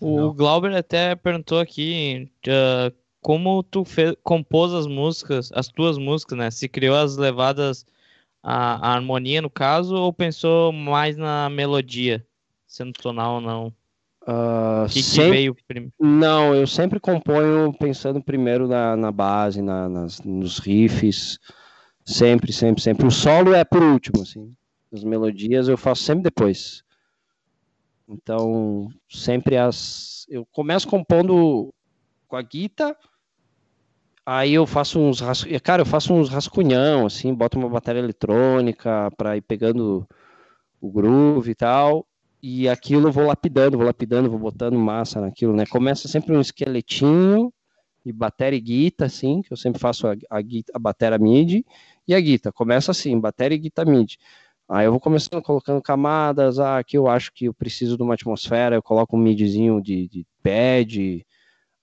[0.00, 0.34] O Não.
[0.34, 6.50] Glauber até perguntou aqui uh, como tu fez, compôs as músicas, as tuas músicas, né?
[6.50, 7.84] Se criou as levadas,
[8.42, 12.24] a, harmonia no caso, ou pensou mais na melodia,
[12.68, 13.72] sendo tonal ou não?
[14.22, 15.24] Uh, que, sempre...
[15.24, 15.92] que veio primeiro?
[15.98, 21.38] Não, eu sempre componho pensando primeiro na, na base, na, nas, nos riffs,
[22.04, 23.06] sempre, sempre, sempre.
[23.06, 24.52] O solo é por último, assim.
[24.92, 26.84] As melodias eu faço sempre depois.
[28.08, 30.26] Então, sempre as.
[30.28, 31.72] Eu começo compondo
[32.28, 32.96] com a guitarra,
[34.24, 35.20] aí eu faço uns.
[35.62, 40.06] Cara, eu faço uns rascunhão, assim, boto uma bateria eletrônica para ir pegando
[40.80, 42.06] o groove e tal.
[42.42, 45.66] E aquilo eu vou lapidando, vou lapidando, vou botando massa naquilo, né?
[45.66, 47.52] Começa sempre um esqueletinho
[48.04, 50.38] de bateria e guitarra, assim, que eu sempre faço a, a,
[50.74, 51.64] a bateria mid
[52.06, 52.52] e a guitarra.
[52.52, 54.14] Começa assim, bateria e guitarra mid.
[54.68, 58.14] Aí eu vou começando colocando camadas, ah, aqui eu acho que eu preciso de uma
[58.14, 61.24] atmosfera, eu coloco um midzinho de, de pad,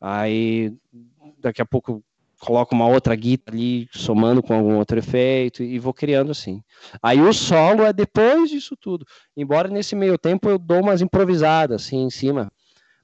[0.02, 0.76] aí
[1.40, 2.04] daqui a pouco
[2.42, 6.62] coloco uma outra guitarra ali, somando com algum outro efeito, e vou criando assim.
[7.02, 9.06] Aí o solo é depois disso tudo,
[9.38, 12.52] embora nesse meio tempo eu dou umas improvisadas assim em cima,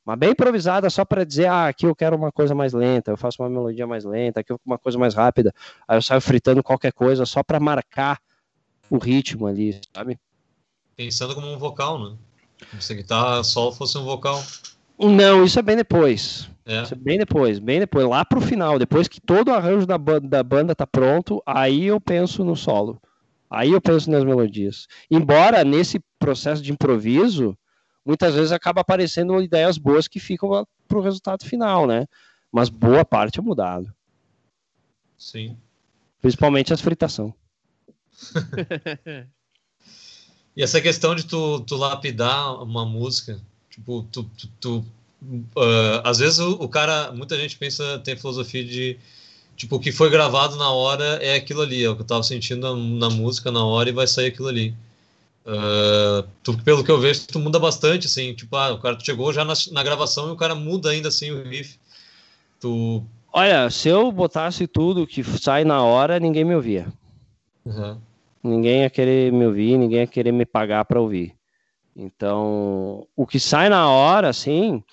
[0.04, 3.18] mas bem improvisada só para dizer, ah, aqui eu quero uma coisa mais lenta, eu
[3.18, 5.54] faço uma melodia mais lenta, aqui eu uma coisa mais rápida,
[5.88, 8.20] aí eu saio fritando qualquer coisa só para marcar
[8.90, 10.20] o ritmo ali, sabe?
[10.96, 12.18] Pensando como um vocal, né?
[12.70, 14.44] Como se a guitarra solo fosse um vocal.
[15.00, 16.50] Não, isso é bem depois.
[16.66, 16.84] É.
[16.84, 19.98] Isso é bem depois, bem depois, lá pro final, depois que todo o arranjo da
[19.98, 23.02] banda, da banda tá pronto, aí eu penso no solo.
[23.50, 24.88] Aí eu penso nas melodias.
[25.10, 27.58] Embora nesse processo de improviso,
[28.06, 32.06] muitas vezes acaba aparecendo ideias boas que ficam pro resultado final, né?
[32.52, 33.92] Mas boa parte é mudado.
[35.18, 35.58] Sim.
[36.22, 37.34] Principalmente as fritação.
[40.56, 43.40] e essa questão de tu, tu lapidar uma música,
[43.70, 44.86] tipo, tu, tu, tu
[45.56, 48.98] uh, às vezes o, o, cara, muita gente pensa, tem filosofia de,
[49.56, 52.24] tipo, o que foi gravado na hora é aquilo ali, é o que eu tava
[52.24, 54.74] sentindo na, na música na hora e vai sair aquilo ali.
[55.46, 59.34] Uh, tu, pelo que eu vejo, tu muda bastante, assim, tipo, ah, o cara chegou
[59.34, 61.80] já na, na gravação e o cara muda ainda assim o riff.
[62.60, 63.04] Tu...
[63.32, 66.92] Olha, se eu botasse tudo que sai na hora, ninguém me ouvia.
[67.66, 68.09] Uhum
[68.44, 71.36] ninguém ia querer me ouvir, ninguém ia querer me pagar para ouvir.
[71.96, 74.84] Então, o que sai na hora, assim,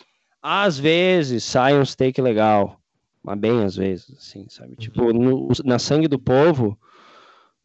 [0.42, 2.80] às vezes sai um steak legal,
[3.22, 4.70] mas bem às vezes, assim, sabe?
[4.70, 4.76] Uhum.
[4.76, 6.78] Tipo, no, na Sangue do Povo,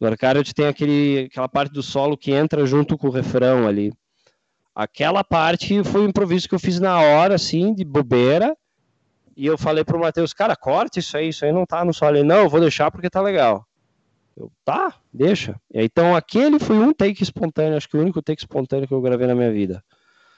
[0.00, 3.92] no Arcádio tem aquele, aquela parte do solo que entra junto com o refrão ali.
[4.74, 8.56] Aquela parte foi um improviso que eu fiz na hora, assim, de bobeira.
[9.36, 12.16] E eu falei pro Matheus, cara, corte isso aí, isso aí não tá no solo.
[12.16, 13.66] Ele, não, eu vou deixar porque tá legal.
[14.36, 15.60] Eu, tá, deixa.
[15.72, 19.26] Então aquele foi um take espontâneo, acho que o único take espontâneo que eu gravei
[19.26, 19.82] na minha vida.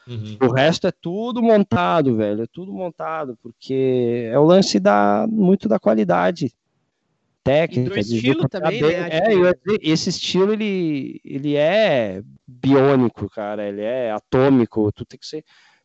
[0.07, 0.37] Uhum.
[0.43, 2.43] O resto é tudo montado, velho.
[2.43, 6.53] É tudo montado, porque é o lance da muito da qualidade
[7.43, 7.97] técnica.
[7.97, 9.09] E estilo também, né?
[9.11, 9.33] É,
[9.83, 13.67] esse estilo ele, ele é biônico, cara.
[13.67, 14.91] Ele é atômico.
[14.93, 15.45] Tu tem que ser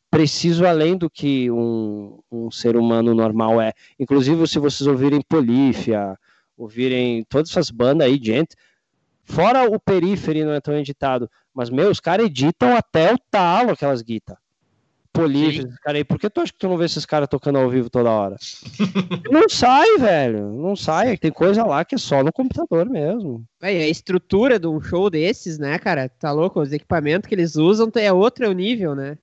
[0.10, 3.74] preciso além do que um, um ser humano normal é.
[4.00, 6.18] Inclusive, se vocês ouvirem Polífia,
[6.60, 8.56] ouvirem todas essas bandas aí, gente,
[9.24, 13.72] fora o Periphery não é tão editado, mas, meu, os caras editam até o talo
[13.72, 14.36] aquelas guitas.
[15.12, 16.04] Polífia, esses caras aí.
[16.04, 18.36] Por que tu acha que tu não vê esses caras tocando ao vivo toda hora?
[19.32, 20.52] não sai, velho.
[20.54, 21.18] Não sai.
[21.18, 23.44] Tem coisa lá que é só no computador mesmo.
[23.60, 26.08] É, a estrutura de um show desses, né, cara?
[26.10, 26.62] Tá louco?
[26.62, 29.18] Os equipamentos que eles usam é outro nível, né?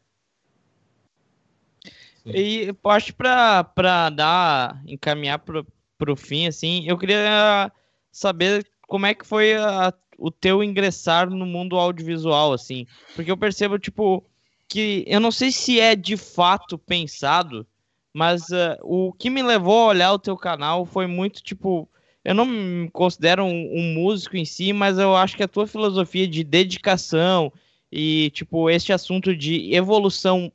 [2.27, 5.65] E eu acho para para dar encaminhar pro,
[5.99, 7.71] pro fim assim, eu queria
[8.13, 13.37] saber como é que foi a, o teu ingressar no mundo audiovisual assim, porque eu
[13.37, 14.25] percebo tipo
[14.69, 17.67] que eu não sei se é de fato pensado,
[18.13, 21.89] mas uh, o que me levou a olhar o teu canal foi muito tipo
[22.27, 25.65] eu não me considero um, um, músico em si, mas eu acho que a tua
[25.65, 27.53] filosofia de dedicação
[27.91, 30.51] e, tipo, este assunto de evolução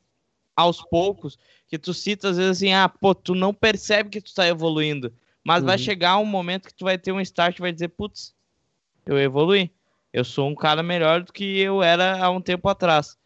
[0.54, 1.40] aos poucos
[1.70, 5.14] que tu cita às vezes assim, ah, pô, tu não percebe que tu tá evoluindo,
[5.44, 5.68] mas uhum.
[5.68, 8.34] vai chegar um momento que tu vai ter um start e vai dizer, putz,
[9.06, 9.72] eu evolui,
[10.14, 13.18] eu sou um cara melhor do que eu era há um tempo atrás.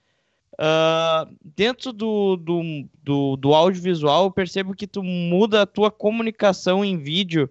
[0.53, 2.61] Uh, dentro do, do,
[3.03, 7.49] do, do audiovisual, eu percebo que tu muda a tua comunicação em vídeo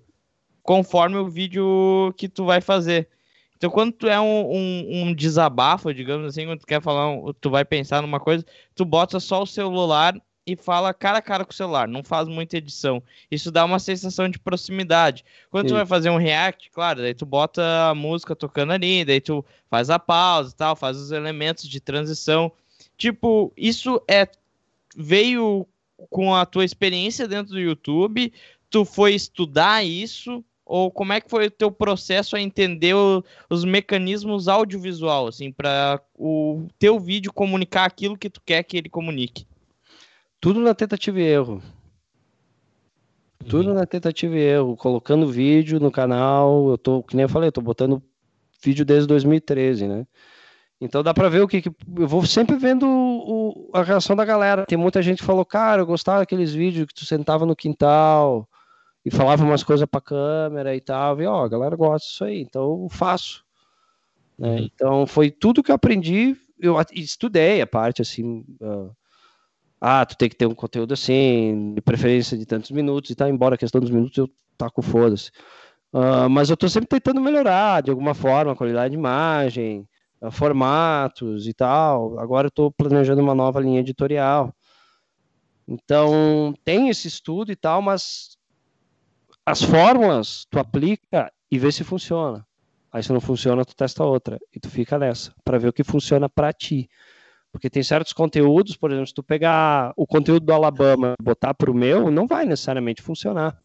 [0.63, 3.09] conforme o vídeo que tu vai fazer.
[3.57, 7.51] Então, quando tu é um, um, um, desabafo, digamos assim, quando tu quer falar, tu
[7.51, 8.45] vai pensar numa coisa,
[8.75, 10.15] tu bota só o celular
[10.47, 13.03] e fala cara a cara com o celular, não faz muita edição.
[13.31, 15.25] Isso dá uma sensação de proximidade.
[15.51, 15.75] Quando Sim.
[15.75, 19.45] tu vai fazer um react, claro, daí tu bota a música tocando ali, daí tu
[19.71, 22.53] faz a pausa e tal, faz os elementos de transição.
[22.97, 24.29] Tipo, isso é
[24.97, 25.67] veio
[26.11, 28.33] com a tua experiência dentro do YouTube,
[28.69, 33.23] tu foi estudar isso ou como é que foi o teu processo a entender o,
[33.51, 38.89] os mecanismos audiovisual assim para o teu vídeo comunicar aquilo que tu quer que ele
[38.89, 39.47] comunique?
[40.45, 41.63] Tudo na tentativa e erro.
[43.49, 43.77] Tudo uhum.
[43.77, 44.77] na tentativa e erro.
[44.77, 46.69] Colocando vídeo no canal.
[46.69, 48.03] Eu tô, que nem eu falei, eu tô botando
[48.63, 50.07] vídeo desde 2013, né?
[50.79, 54.23] Então dá pra ver o que, que eu vou sempre vendo o, a reação da
[54.23, 54.67] galera.
[54.67, 58.47] Tem muita gente que falou, cara, eu gostava daqueles vídeos que tu sentava no quintal
[59.03, 61.23] e falava umas coisas pra câmera e tal.
[61.23, 63.43] E ó, a galera gosta disso aí, então eu faço.
[64.39, 64.59] Né?
[64.61, 66.37] Então foi tudo que eu aprendi.
[66.61, 68.45] Eu estudei a parte assim.
[68.61, 68.95] Uh,
[69.87, 73.29] ah, tu tem que ter um conteúdo assim, de preferência de tantos minutos e tal,
[73.29, 75.31] embora a questão dos minutos eu taco foda-se.
[75.93, 79.87] Uh, mas eu estou sempre tentando melhorar de alguma forma a qualidade de imagem,
[80.23, 82.19] uh, formatos e tal.
[82.19, 84.55] Agora eu estou planejando uma nova linha editorial.
[85.69, 88.39] Então, tem esse estudo e tal, mas
[89.45, 92.47] as fórmulas tu aplica e vê se funciona.
[92.91, 95.85] Aí se não funciona, tu testa outra e tu fica nessa para ver o que
[95.85, 96.89] funciona para ti.
[97.55, 101.55] Porque tem certos conteúdos, por exemplo, se tu pegar o conteúdo do Alabama e botar
[101.55, 103.57] para o meu, não vai necessariamente funcionar.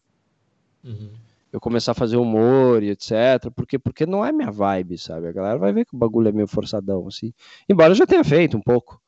[0.84, 1.10] Uhum.
[1.52, 3.50] Eu começar a fazer humor e etc.
[3.52, 5.26] Porque, porque não é minha vibe, sabe?
[5.26, 7.34] A galera vai ver que o bagulho é meio forçadão, assim.
[7.68, 9.02] Embora eu já tenha feito um pouco.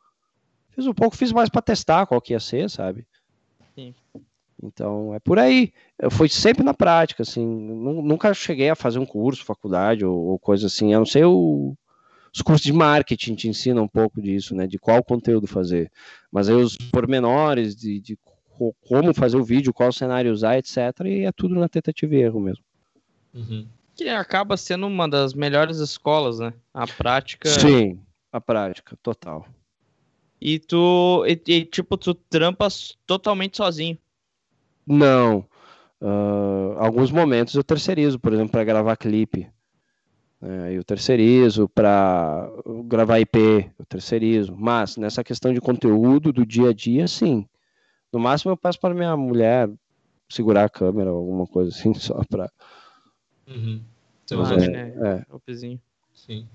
[0.71, 3.07] Fiz um pouco, fiz mais para testar qual que ia ser, sabe?
[3.77, 3.95] Sim.
[4.61, 5.73] Então, é por aí.
[5.97, 7.47] Eu fui sempre na prática, assim.
[7.47, 10.93] Nunca cheguei a fazer um curso, faculdade ou, ou coisa assim.
[10.93, 11.77] A não ser o,
[12.35, 14.67] os cursos de marketing te ensinam um pouco disso, né?
[14.67, 15.91] De qual conteúdo fazer.
[16.31, 18.19] Mas aí os pormenores de, de
[18.89, 20.77] como fazer o vídeo, qual cenário usar, etc.
[21.05, 22.65] E é tudo na tentativa e erro mesmo.
[23.35, 23.67] Uhum.
[23.95, 26.55] Que acaba sendo uma das melhores escolas, né?
[26.73, 27.49] A prática.
[27.49, 28.01] Sim,
[28.33, 29.47] a prática, total.
[30.41, 33.99] E tu, e, e tipo, tu trampas totalmente sozinho?
[34.87, 35.47] Não.
[36.01, 39.49] Uh, alguns momentos eu terceirizo, por exemplo, para gravar clipe.
[40.43, 42.51] Né, eu terceirizo para
[42.87, 43.39] gravar IP,
[43.79, 44.57] eu terceirizo.
[44.59, 47.47] Mas nessa questão de conteúdo do dia a dia, sim.
[48.13, 49.71] No máximo eu peço para minha mulher
[50.29, 52.51] segurar a câmera, alguma coisa assim, só para.
[53.47, 53.81] Uhum.
[54.31, 54.95] é, né?
[55.05, 55.35] é.
[55.35, 55.81] O pezinho.
[56.13, 56.47] Sim.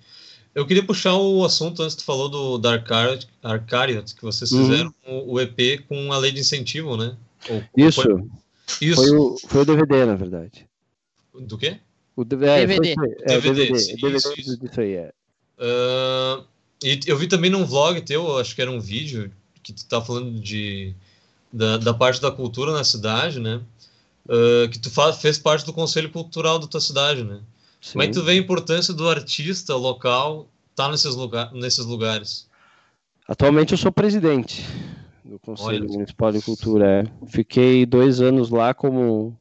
[0.53, 4.65] Eu queria puxar o assunto antes que tu falou do da Arcariot, que vocês uhum.
[4.65, 7.15] fizeram o EP com a lei de incentivo, né?
[7.49, 8.01] Ou, Isso.
[8.01, 8.25] Foi...
[8.81, 8.95] Isso.
[8.95, 10.67] Foi o, foi o DVD, na verdade.
[11.33, 11.79] Do quê?
[12.17, 12.51] O DVD.
[12.51, 14.59] É, DVD, DVD, sim, DVD isso, isso.
[14.59, 15.13] disso aí, é.
[15.59, 16.43] Uh,
[16.83, 19.31] E eu vi também num vlog teu, acho que era um vídeo,
[19.61, 20.95] que tu tá falando de,
[21.53, 23.61] da, da parte da cultura na cidade, né?
[24.25, 27.39] Uh, que tu faz, fez parte do conselho cultural da tua cidade, né?
[27.79, 27.93] Sim.
[27.93, 31.85] Como é que tu vê a importância do artista local estar tá nesses, lugar, nesses
[31.85, 32.47] lugares?
[33.27, 34.65] Atualmente eu sou presidente
[35.23, 35.93] do Conselho Olha.
[35.93, 37.03] Municipal de Cultura.
[37.03, 37.27] É.
[37.27, 39.37] Fiquei dois anos lá como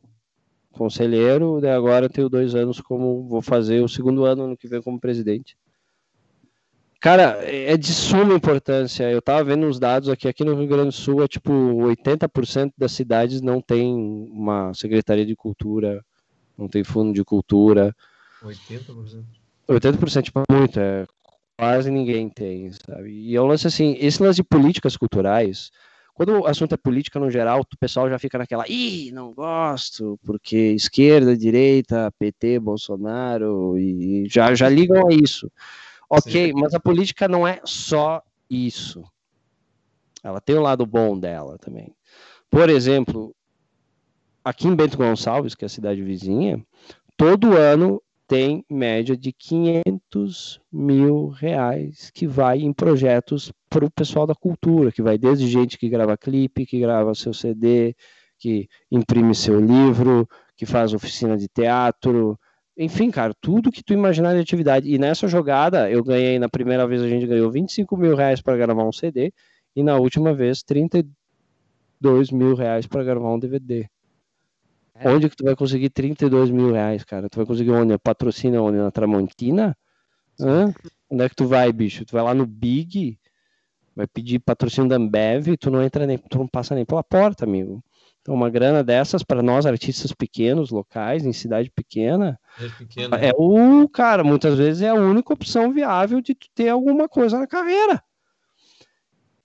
[0.76, 4.82] conselheiro, e agora tenho dois anos como vou fazer o segundo ano ano que vem
[4.82, 5.56] como presidente.
[7.00, 9.10] Cara, é de suma importância.
[9.10, 12.72] Eu tava vendo uns dados aqui, aqui no Rio Grande do Sul, é tipo 80%
[12.76, 16.04] das cidades não tem uma secretaria de cultura,
[16.56, 17.94] não tem fundo de cultura.
[18.42, 19.24] 80%?
[19.68, 21.06] 80%, tipo, muito, é
[21.56, 23.10] quase ninguém tem, sabe?
[23.10, 25.70] E é um lance assim, esse lance de políticas culturais,
[26.16, 30.18] quando o assunto é política no geral, o pessoal já fica naquela, ih, não gosto,
[30.24, 35.52] porque esquerda, direita, PT, Bolsonaro, e já, já ligam a isso.
[36.08, 36.52] Ok, Sim.
[36.54, 39.04] mas a política não é só isso.
[40.24, 41.94] Ela tem o um lado bom dela também.
[42.48, 43.36] Por exemplo,
[44.42, 46.64] aqui em Bento Gonçalves, que é a cidade vizinha,
[47.14, 54.26] todo ano tem média de 500 mil reais que vai em projetos para o pessoal
[54.26, 57.94] da cultura, que vai desde gente que grava clipe, que grava seu CD,
[58.38, 62.38] que imprime seu livro, que faz oficina de teatro,
[62.76, 64.92] enfim, cara, tudo que tu imaginar de atividade.
[64.92, 68.56] E nessa jogada, eu ganhei, na primeira vez a gente ganhou 25 mil reais para
[68.56, 69.32] gravar um CD,
[69.74, 73.88] e na última vez 32 mil reais para gravar um DVD.
[74.98, 75.08] É.
[75.08, 77.28] Onde que tu vai conseguir 32 mil reais, cara?
[77.28, 77.96] Tu vai conseguir onde?
[77.98, 78.78] Patrocina onde?
[78.78, 79.76] Na Tramontina?
[80.40, 80.72] Hã?
[81.10, 82.04] Onde é que tu vai, bicho?
[82.04, 83.18] Tu vai lá no Big,
[83.94, 87.44] vai pedir patrocínio da Ambev, tu não entra nem, tu não passa nem pela porta,
[87.44, 87.82] amigo.
[88.20, 92.38] Então, uma grana dessas para nós, artistas pequenos, locais, em cidade pequena,
[93.12, 97.08] é, é o, cara, muitas vezes é a única opção viável de tu ter alguma
[97.08, 98.02] coisa na carreira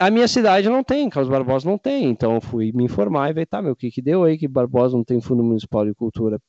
[0.01, 3.33] a minha cidade não tem, Carlos Barbosa não tem, então eu fui me informar e
[3.33, 5.93] ver, tá, meu, o que que deu aí que Barbosa não tem Fundo Municipal de
[5.93, 6.41] Cultura?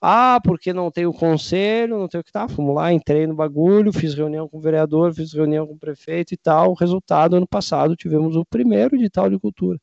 [0.00, 3.34] Ah, porque não tem o conselho, não tem o que tá, fomos lá, entrei no
[3.34, 7.46] bagulho, fiz reunião com o vereador, fiz reunião com o prefeito e tal, resultado, ano
[7.46, 9.78] passado tivemos o primeiro edital de cultura.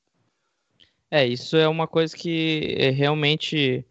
[1.12, 3.86] É, isso é uma coisa que é realmente,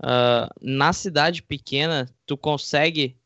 [0.00, 3.16] uh, na cidade pequena, tu consegue,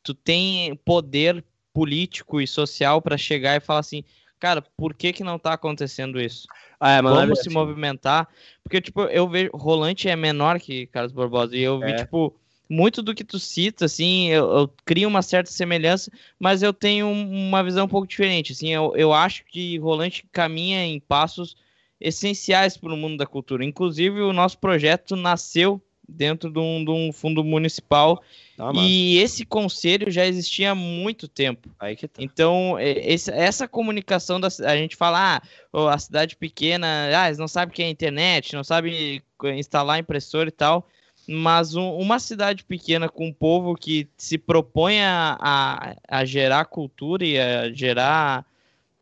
[0.00, 4.04] tu tem poder político e social para chegar e falar assim,
[4.40, 6.48] cara, por que que não tá acontecendo isso?
[6.80, 7.54] Ah, é, Vamos se assim.
[7.54, 8.26] movimentar,
[8.64, 11.96] porque, tipo, eu vejo, Rolante é menor que Carlos Barbosa, e eu vi, é.
[11.96, 12.34] tipo,
[12.68, 17.08] muito do que tu cita, assim, eu, eu, crio uma certa semelhança, mas eu tenho
[17.10, 21.54] uma visão um pouco diferente, assim, eu, eu acho que Rolante caminha em passos
[22.00, 26.90] essenciais para o mundo da cultura, inclusive o nosso projeto nasceu dentro de um, de
[26.90, 28.22] um fundo municipal.
[28.58, 31.68] Ah, e esse conselho já existia há muito tempo.
[31.78, 31.86] Tá.
[32.18, 35.36] Então, esse, essa comunicação, da, a gente fala,
[35.72, 39.22] ah, a cidade pequena, ah, eles não sabem o que é internet, não sabem
[39.56, 40.86] instalar impressora e tal.
[41.26, 46.64] Mas um, uma cidade pequena com um povo que se propõe a, a, a gerar
[46.64, 48.44] cultura e a gerar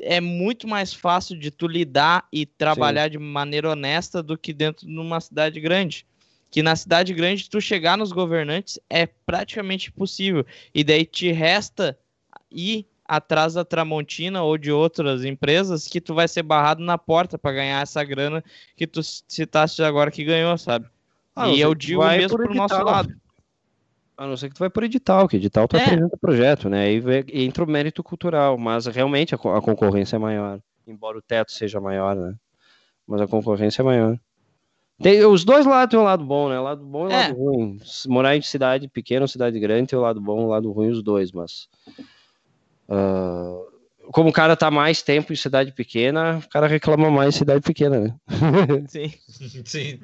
[0.01, 3.11] é muito mais fácil de tu lidar e trabalhar Sim.
[3.11, 6.07] de maneira honesta do que dentro de uma cidade grande
[6.51, 10.45] que na cidade grande tu chegar nos governantes é praticamente impossível.
[10.75, 11.99] E daí te resta
[12.51, 17.39] ir atrás da Tramontina ou de outras empresas que tu vai ser barrado na porta
[17.39, 18.45] para ganhar essa grana
[18.77, 20.87] que tu citaste agora que ganhou, sabe?
[21.35, 23.15] Ah, e eu digo mesmo pro nosso lado.
[24.17, 25.83] A não ser que tu vai por edital, que edital tu é.
[25.83, 26.87] apresenta projeto, né?
[26.87, 27.01] Aí
[27.33, 30.61] entra o mérito cultural, mas realmente a, a concorrência é maior.
[30.87, 32.35] Embora o teto seja maior, né?
[33.07, 34.19] Mas a concorrência é maior.
[35.01, 36.59] Tem, os dois lados tem um lado bom, né?
[36.59, 37.29] O lado bom e o é.
[37.29, 37.81] lado ruim.
[38.09, 40.89] Morar em cidade pequena ou cidade grande tem o lado bom e o lado ruim,
[40.89, 41.69] os dois, mas.
[42.89, 43.65] Uh,
[44.11, 47.61] como o cara tá mais tempo em cidade pequena, o cara reclama mais em cidade
[47.61, 48.15] pequena, né?
[48.89, 49.13] Sim.
[49.65, 50.01] Sim.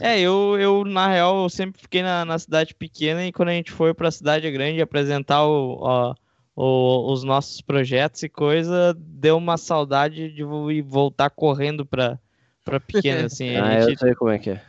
[0.00, 3.52] É, eu, eu, na real, eu sempre fiquei na, na cidade pequena e quando a
[3.52, 6.14] gente foi pra cidade grande apresentar o, ó,
[6.54, 10.42] o, os nossos projetos e coisa, deu uma saudade de
[10.82, 12.18] voltar correndo pra,
[12.66, 13.54] pra pequena, assim.
[13.56, 13.92] ah, gente...
[13.92, 14.62] eu sei como é que é.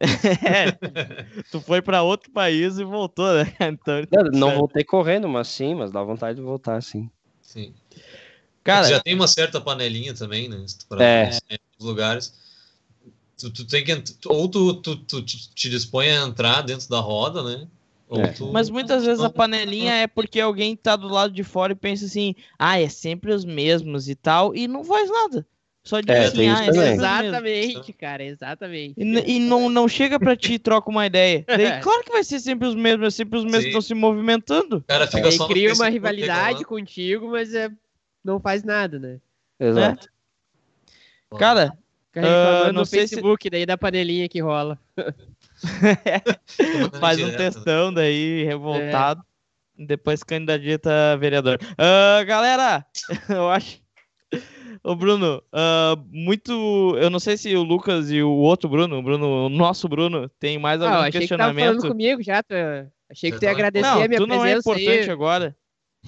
[0.00, 0.72] é,
[1.50, 3.54] tu foi para outro país e voltou, né?
[3.60, 4.02] Então,
[4.32, 7.10] não, não voltei correndo, mas sim, mas dá vontade de voltar, sim.
[7.40, 7.74] Sim.
[8.64, 10.64] Cara, já tem uma certa panelinha também, né?
[10.88, 11.30] Para é.
[11.80, 12.34] lugares.
[13.38, 17.42] Tu, tu, tem que ou tu, tu, tu, te dispõe a entrar dentro da roda,
[17.42, 17.66] né?
[18.10, 18.28] É.
[18.28, 18.50] Tu...
[18.52, 22.04] Mas muitas vezes a panelinha é porque alguém tá do lado de fora e pensa
[22.04, 25.46] assim, ah, é sempre os mesmos e tal, e não faz nada.
[25.82, 26.68] Só de é, desenhar.
[26.68, 28.94] É exatamente, cara, exatamente.
[28.98, 31.44] E, e, não, não chega pra ti e troca uma ideia.
[31.48, 33.94] Daí, claro que vai ser sempre os mesmos, é sempre os mesmos que estão se
[33.94, 34.78] movimentando.
[34.78, 37.70] O cara fica só cria uma rivalidade contigo, mas é,
[38.22, 39.18] não faz nada, né?
[39.58, 40.08] Exato.
[41.32, 41.38] É.
[41.38, 41.72] Cara,
[42.16, 43.50] uh, no Facebook, se...
[43.50, 44.78] daí da panelinha que rola.
[47.00, 49.22] Faz um textão daí, revoltado.
[49.78, 49.86] É.
[49.86, 51.58] Depois candidata a vereador.
[51.62, 52.84] Uh, galera,
[53.28, 53.80] eu acho.
[54.82, 56.96] Ô, Bruno, uh, muito.
[56.98, 60.28] Eu não sei se o Lucas e o outro Bruno, o Bruno, o nosso Bruno,
[60.38, 61.56] tem mais algum ah, achei questionamento.
[61.56, 62.54] Que falando comigo já, tu...
[63.10, 65.10] achei que tu ia agradecer não, a minha tu não é importante aí.
[65.10, 65.56] agora.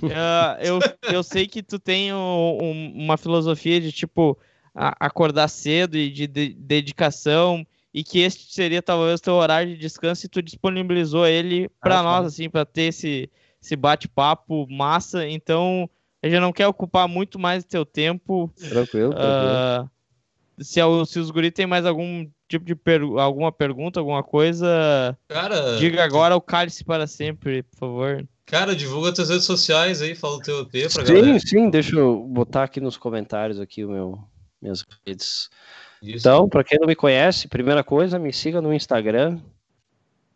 [0.02, 0.78] Uh, eu,
[1.12, 4.38] eu sei que tu tem um, um, uma filosofia de tipo
[4.74, 9.76] acordar cedo e de, de, dedicação e que este seria talvez o teu horário de
[9.76, 12.26] descanso e tu disponibilizou ele para ah, nós, tá.
[12.28, 13.30] assim, para ter esse,
[13.62, 15.28] esse bate-papo massa.
[15.28, 15.90] Então,
[16.22, 18.52] a gente não quer ocupar muito mais do teu tempo.
[18.56, 19.90] Tranquilo, tranquilo.
[20.60, 25.16] Uh, se, se os guris têm mais algum tipo de per alguma pergunta, alguma coisa,
[25.28, 28.28] cara, diga agora o cálice para sempre, por favor.
[28.44, 31.38] Cara, divulga teus redes sociais aí, fala o teu EP pra sim, galera.
[31.40, 34.18] Sim, sim, deixa eu botar aqui nos comentários aqui o meu,
[34.60, 35.48] minhas redes
[36.02, 36.28] isso.
[36.28, 39.38] Então, para quem não me conhece, primeira coisa, me siga no Instagram.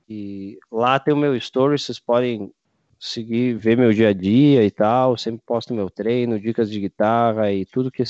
[0.08, 2.52] E lá tem o meu story, vocês podem
[2.98, 5.16] seguir, ver meu dia a dia e tal.
[5.16, 8.02] sempre posto meu treino, dicas de guitarra e tudo que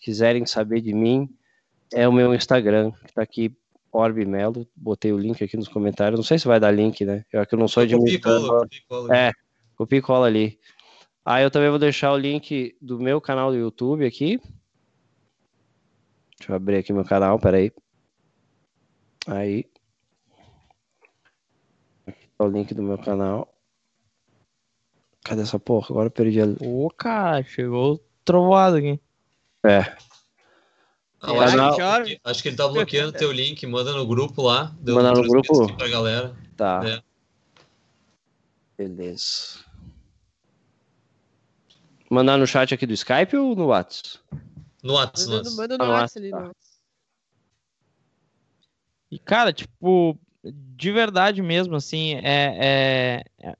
[0.00, 1.28] quiserem saber de mim
[1.92, 3.52] é o meu Instagram, que tá aqui,
[3.90, 4.66] Orbe Melo.
[4.76, 6.18] Botei o link aqui nos comentários.
[6.18, 7.24] Não sei se vai dar link, né?
[7.32, 7.94] Eu que eu não sou de
[9.14, 9.32] É,
[9.74, 10.58] copia e cola ali.
[11.24, 14.40] Aí eu também vou deixar o link do meu canal do YouTube aqui,
[16.38, 17.72] Deixa eu abrir aqui meu canal, peraí.
[19.26, 19.64] Aí.
[22.06, 23.52] Aqui tá o link do meu canal.
[25.28, 25.88] Cadê essa porra?
[25.90, 26.46] Agora eu perdi a.
[26.60, 28.98] Ô, cara, chegou trovoado aqui.
[29.62, 29.94] É.
[31.22, 31.76] Não, acho,
[32.06, 34.74] que, acho, que, ele tá bloqueando teu link, manda no grupo lá.
[34.86, 35.76] Manda no grupo?
[35.76, 36.34] Pra galera.
[36.56, 36.80] Tá.
[36.86, 37.02] É.
[38.78, 39.58] Beleza.
[42.08, 44.20] Mandar no chat aqui do Skype ou no WhatsApp?
[44.82, 45.30] No WhatsApp.
[45.30, 46.30] Manda, manda no ah, WhatsApp ali.
[46.30, 46.52] No
[49.10, 53.56] E, cara, tipo, de verdade mesmo, assim, é, é,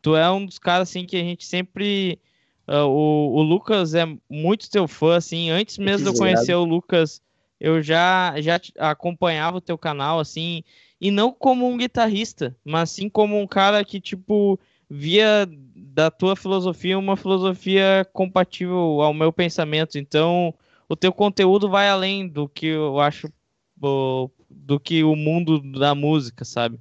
[0.00, 2.18] tu é um dos caras, assim, que a gente sempre...
[2.66, 6.64] Uh, o, o Lucas é muito teu fã, assim, antes mesmo de eu conhecer o
[6.64, 7.22] Lucas,
[7.58, 10.62] eu já, já acompanhava o teu canal, assim,
[11.00, 16.36] e não como um guitarrista, mas sim como um cara que, tipo, via da tua
[16.36, 19.98] filosofia uma filosofia compatível ao meu pensamento.
[19.98, 20.54] Então,
[20.88, 23.32] o teu conteúdo vai além do que eu acho
[23.76, 26.76] do que o mundo da música, sabe?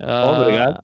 [0.00, 0.82] Uh, Obrigado.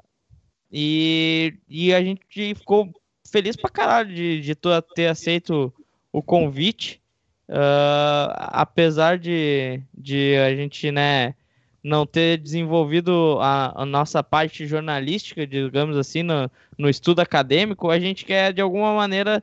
[0.73, 2.93] E, e a gente ficou
[3.31, 4.55] feliz pra caralho de, de
[4.95, 5.73] ter aceito
[6.13, 7.01] o convite.
[7.49, 11.35] Uh, apesar de, de a gente, né,
[11.83, 16.49] não ter desenvolvido a, a, nossa parte jornalística, digamos assim, no,
[16.79, 19.43] no estudo acadêmico, a gente quer de alguma maneira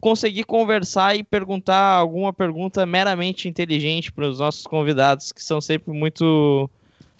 [0.00, 5.92] conseguir conversar e perguntar alguma pergunta meramente inteligente para os nossos convidados, que são sempre
[5.92, 6.70] muito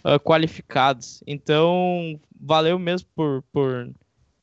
[0.04, 1.22] uh, qualificados.
[1.26, 3.90] Então, valeu mesmo por, por,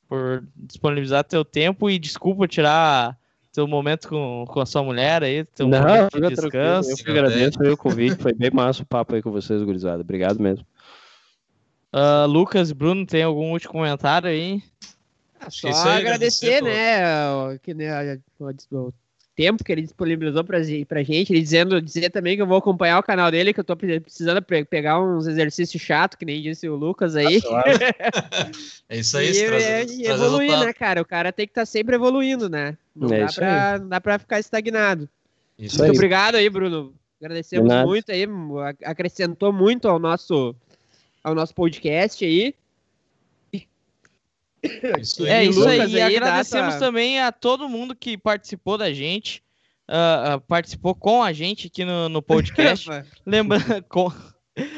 [0.07, 3.17] por disponibilizar teu tempo e desculpa tirar
[3.51, 6.91] seu momento com, com a sua mulher aí, teu Não, de descanso.
[6.91, 10.01] Eu que agradeço o convite, foi bem massa o papo aí com vocês, gurizada.
[10.01, 10.65] Obrigado mesmo.
[11.93, 14.61] Uh, Lucas e Bruno, tem algum último comentário aí?
[15.39, 18.91] Ah, só aí, agradecer, né, que, né, o,
[19.35, 22.97] tempo que ele disponibilizou pra, pra gente, ele dizendo, dizer também que eu vou acompanhar
[22.97, 26.75] o canal dele, que eu tô precisando pegar uns exercícios chatos, que nem disse o
[26.75, 27.41] Lucas aí.
[28.87, 31.01] É isso aí, e, traz, é, e evoluir, né, cara?
[31.01, 32.77] O cara tem que estar tá sempre evoluindo, né?
[32.95, 35.09] Não, é dá pra, não dá pra ficar estagnado.
[35.57, 35.97] Isso muito aí.
[35.97, 36.93] obrigado aí, Bruno.
[37.19, 38.27] Agradecemos muito aí,
[38.83, 40.55] acrescentou muito ao nosso,
[41.23, 42.53] ao nosso podcast aí.
[44.99, 45.93] Isso é isso aí.
[45.93, 49.43] E agradecemos também a todo mundo que participou da gente,
[49.89, 52.89] uh, uh, participou com a gente aqui no, no podcast.
[53.25, 54.11] Lembrando, com...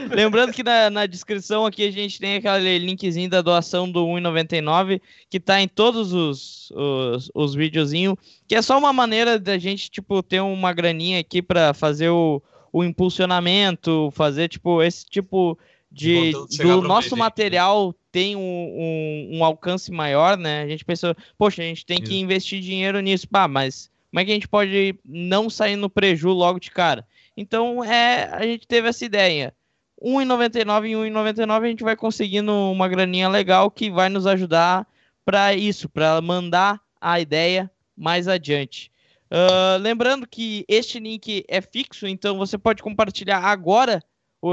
[0.10, 5.00] Lembrando que na, na, descrição aqui a gente tem aquele linkzinho da doação do 1,99
[5.30, 8.16] que tá em todos os, os, os videozinhos,
[8.48, 12.42] que é só uma maneira da gente, tipo, ter uma graninha aqui para fazer o,
[12.74, 15.56] o impulsionamento, fazer, tipo, esse tipo
[15.92, 20.64] de do nosso material tem um, um, um, alcance maior, né?
[20.64, 24.26] A gente pensou, poxa, a gente tem que investir dinheiro nisso, pá, mas como é
[24.26, 27.06] que a gente pode não sair no preju logo de cara?
[27.36, 29.54] Então, é, a gente teve essa ideia.
[30.02, 34.88] 1,99 em 1,99 a gente vai conseguindo uma graninha legal que vai nos ajudar
[35.26, 38.92] para isso, para mandar a ideia mais adiante.
[39.30, 44.02] Uh, lembrando que este link é fixo, então você pode compartilhar agora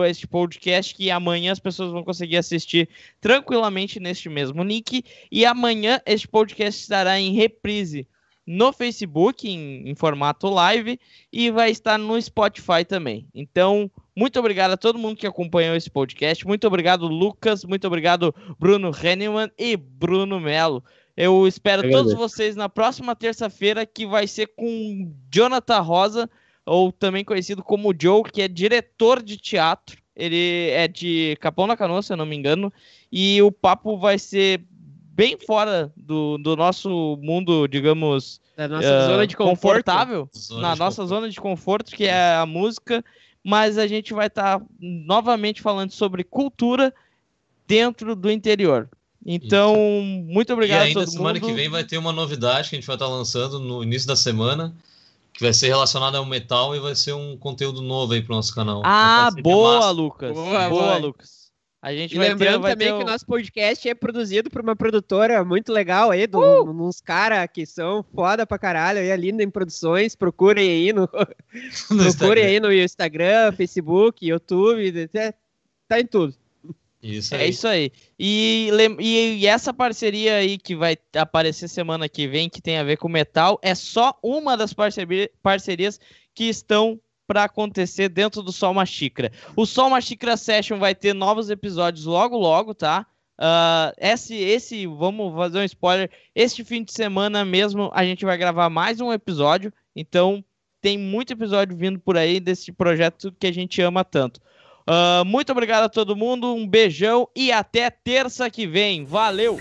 [0.02, 2.88] este podcast que amanhã as pessoas vão conseguir assistir
[3.20, 5.04] tranquilamente neste mesmo link.
[5.30, 8.08] E amanhã este podcast estará em reprise
[8.46, 10.98] no Facebook, em, em, formato live,
[11.32, 13.26] e vai estar no Spotify também.
[13.34, 16.46] Então, muito obrigado a todo mundo que acompanhou esse podcast.
[16.46, 17.64] Muito obrigado, Lucas.
[17.64, 20.82] Muito obrigado, Bruno Henneman e Bruno Melo.
[21.16, 26.30] Eu espero todos vocês na próxima terça-feira, que vai ser com Jonathan Rosa,
[26.66, 30.02] ou também conhecido como Joe, que é diretor de teatro.
[30.16, 32.72] Ele é de Capão da Canoa, se eu não me engano.
[33.10, 34.62] E o papo vai ser
[35.14, 40.74] bem fora do, do nosso mundo, digamos, da nossa uh, zona de confortável, zona na
[40.74, 41.08] de nossa conforto.
[41.08, 43.04] zona de conforto, que é a música,
[43.42, 46.94] mas a gente vai estar tá novamente falando sobre cultura
[47.66, 48.88] dentro do interior.
[49.26, 50.32] Então, Isso.
[50.32, 51.46] muito obrigado e ainda a todo semana mundo.
[51.46, 54.06] que vem vai ter uma novidade que a gente vai estar tá lançando no início
[54.06, 54.74] da semana,
[55.34, 58.54] que vai ser relacionada ao metal e vai ser um conteúdo novo aí pro nosso
[58.54, 58.82] canal.
[58.84, 60.32] Ah, boa, Lucas.
[60.32, 61.44] Boa, boa, Lucas.
[61.82, 62.96] A gente e vai lembrando ter, também ter...
[62.96, 66.70] que o nosso podcast é produzido por uma produtora muito legal aí, de uh!
[66.70, 71.02] uns caras que são foda pra caralho, aí, a Linda em Produções, procurem aí no,
[71.90, 75.10] no procurem aí no Instagram, Facebook, YouTube,
[75.88, 76.34] tá em tudo.
[77.04, 77.92] Isso é isso aí.
[78.18, 82.96] E, e, essa parceria aí que vai aparecer semana que vem, que tem a ver
[82.96, 86.00] com metal, é só uma das parcerias
[86.34, 89.30] que estão para acontecer dentro do Sol Uma Xícara.
[89.54, 93.06] O Sol Uma Xícara Session vai ter novos episódios logo, logo, tá?
[93.38, 96.10] Uh, esse, esse, vamos fazer um spoiler.
[96.34, 99.70] Este fim de semana mesmo a gente vai gravar mais um episódio.
[99.94, 100.42] Então
[100.80, 104.40] tem muito episódio vindo por aí desse projeto que a gente ama tanto.
[104.86, 109.04] Uh, muito obrigado a todo mundo, um beijão e até terça que vem.
[109.04, 109.58] Valeu!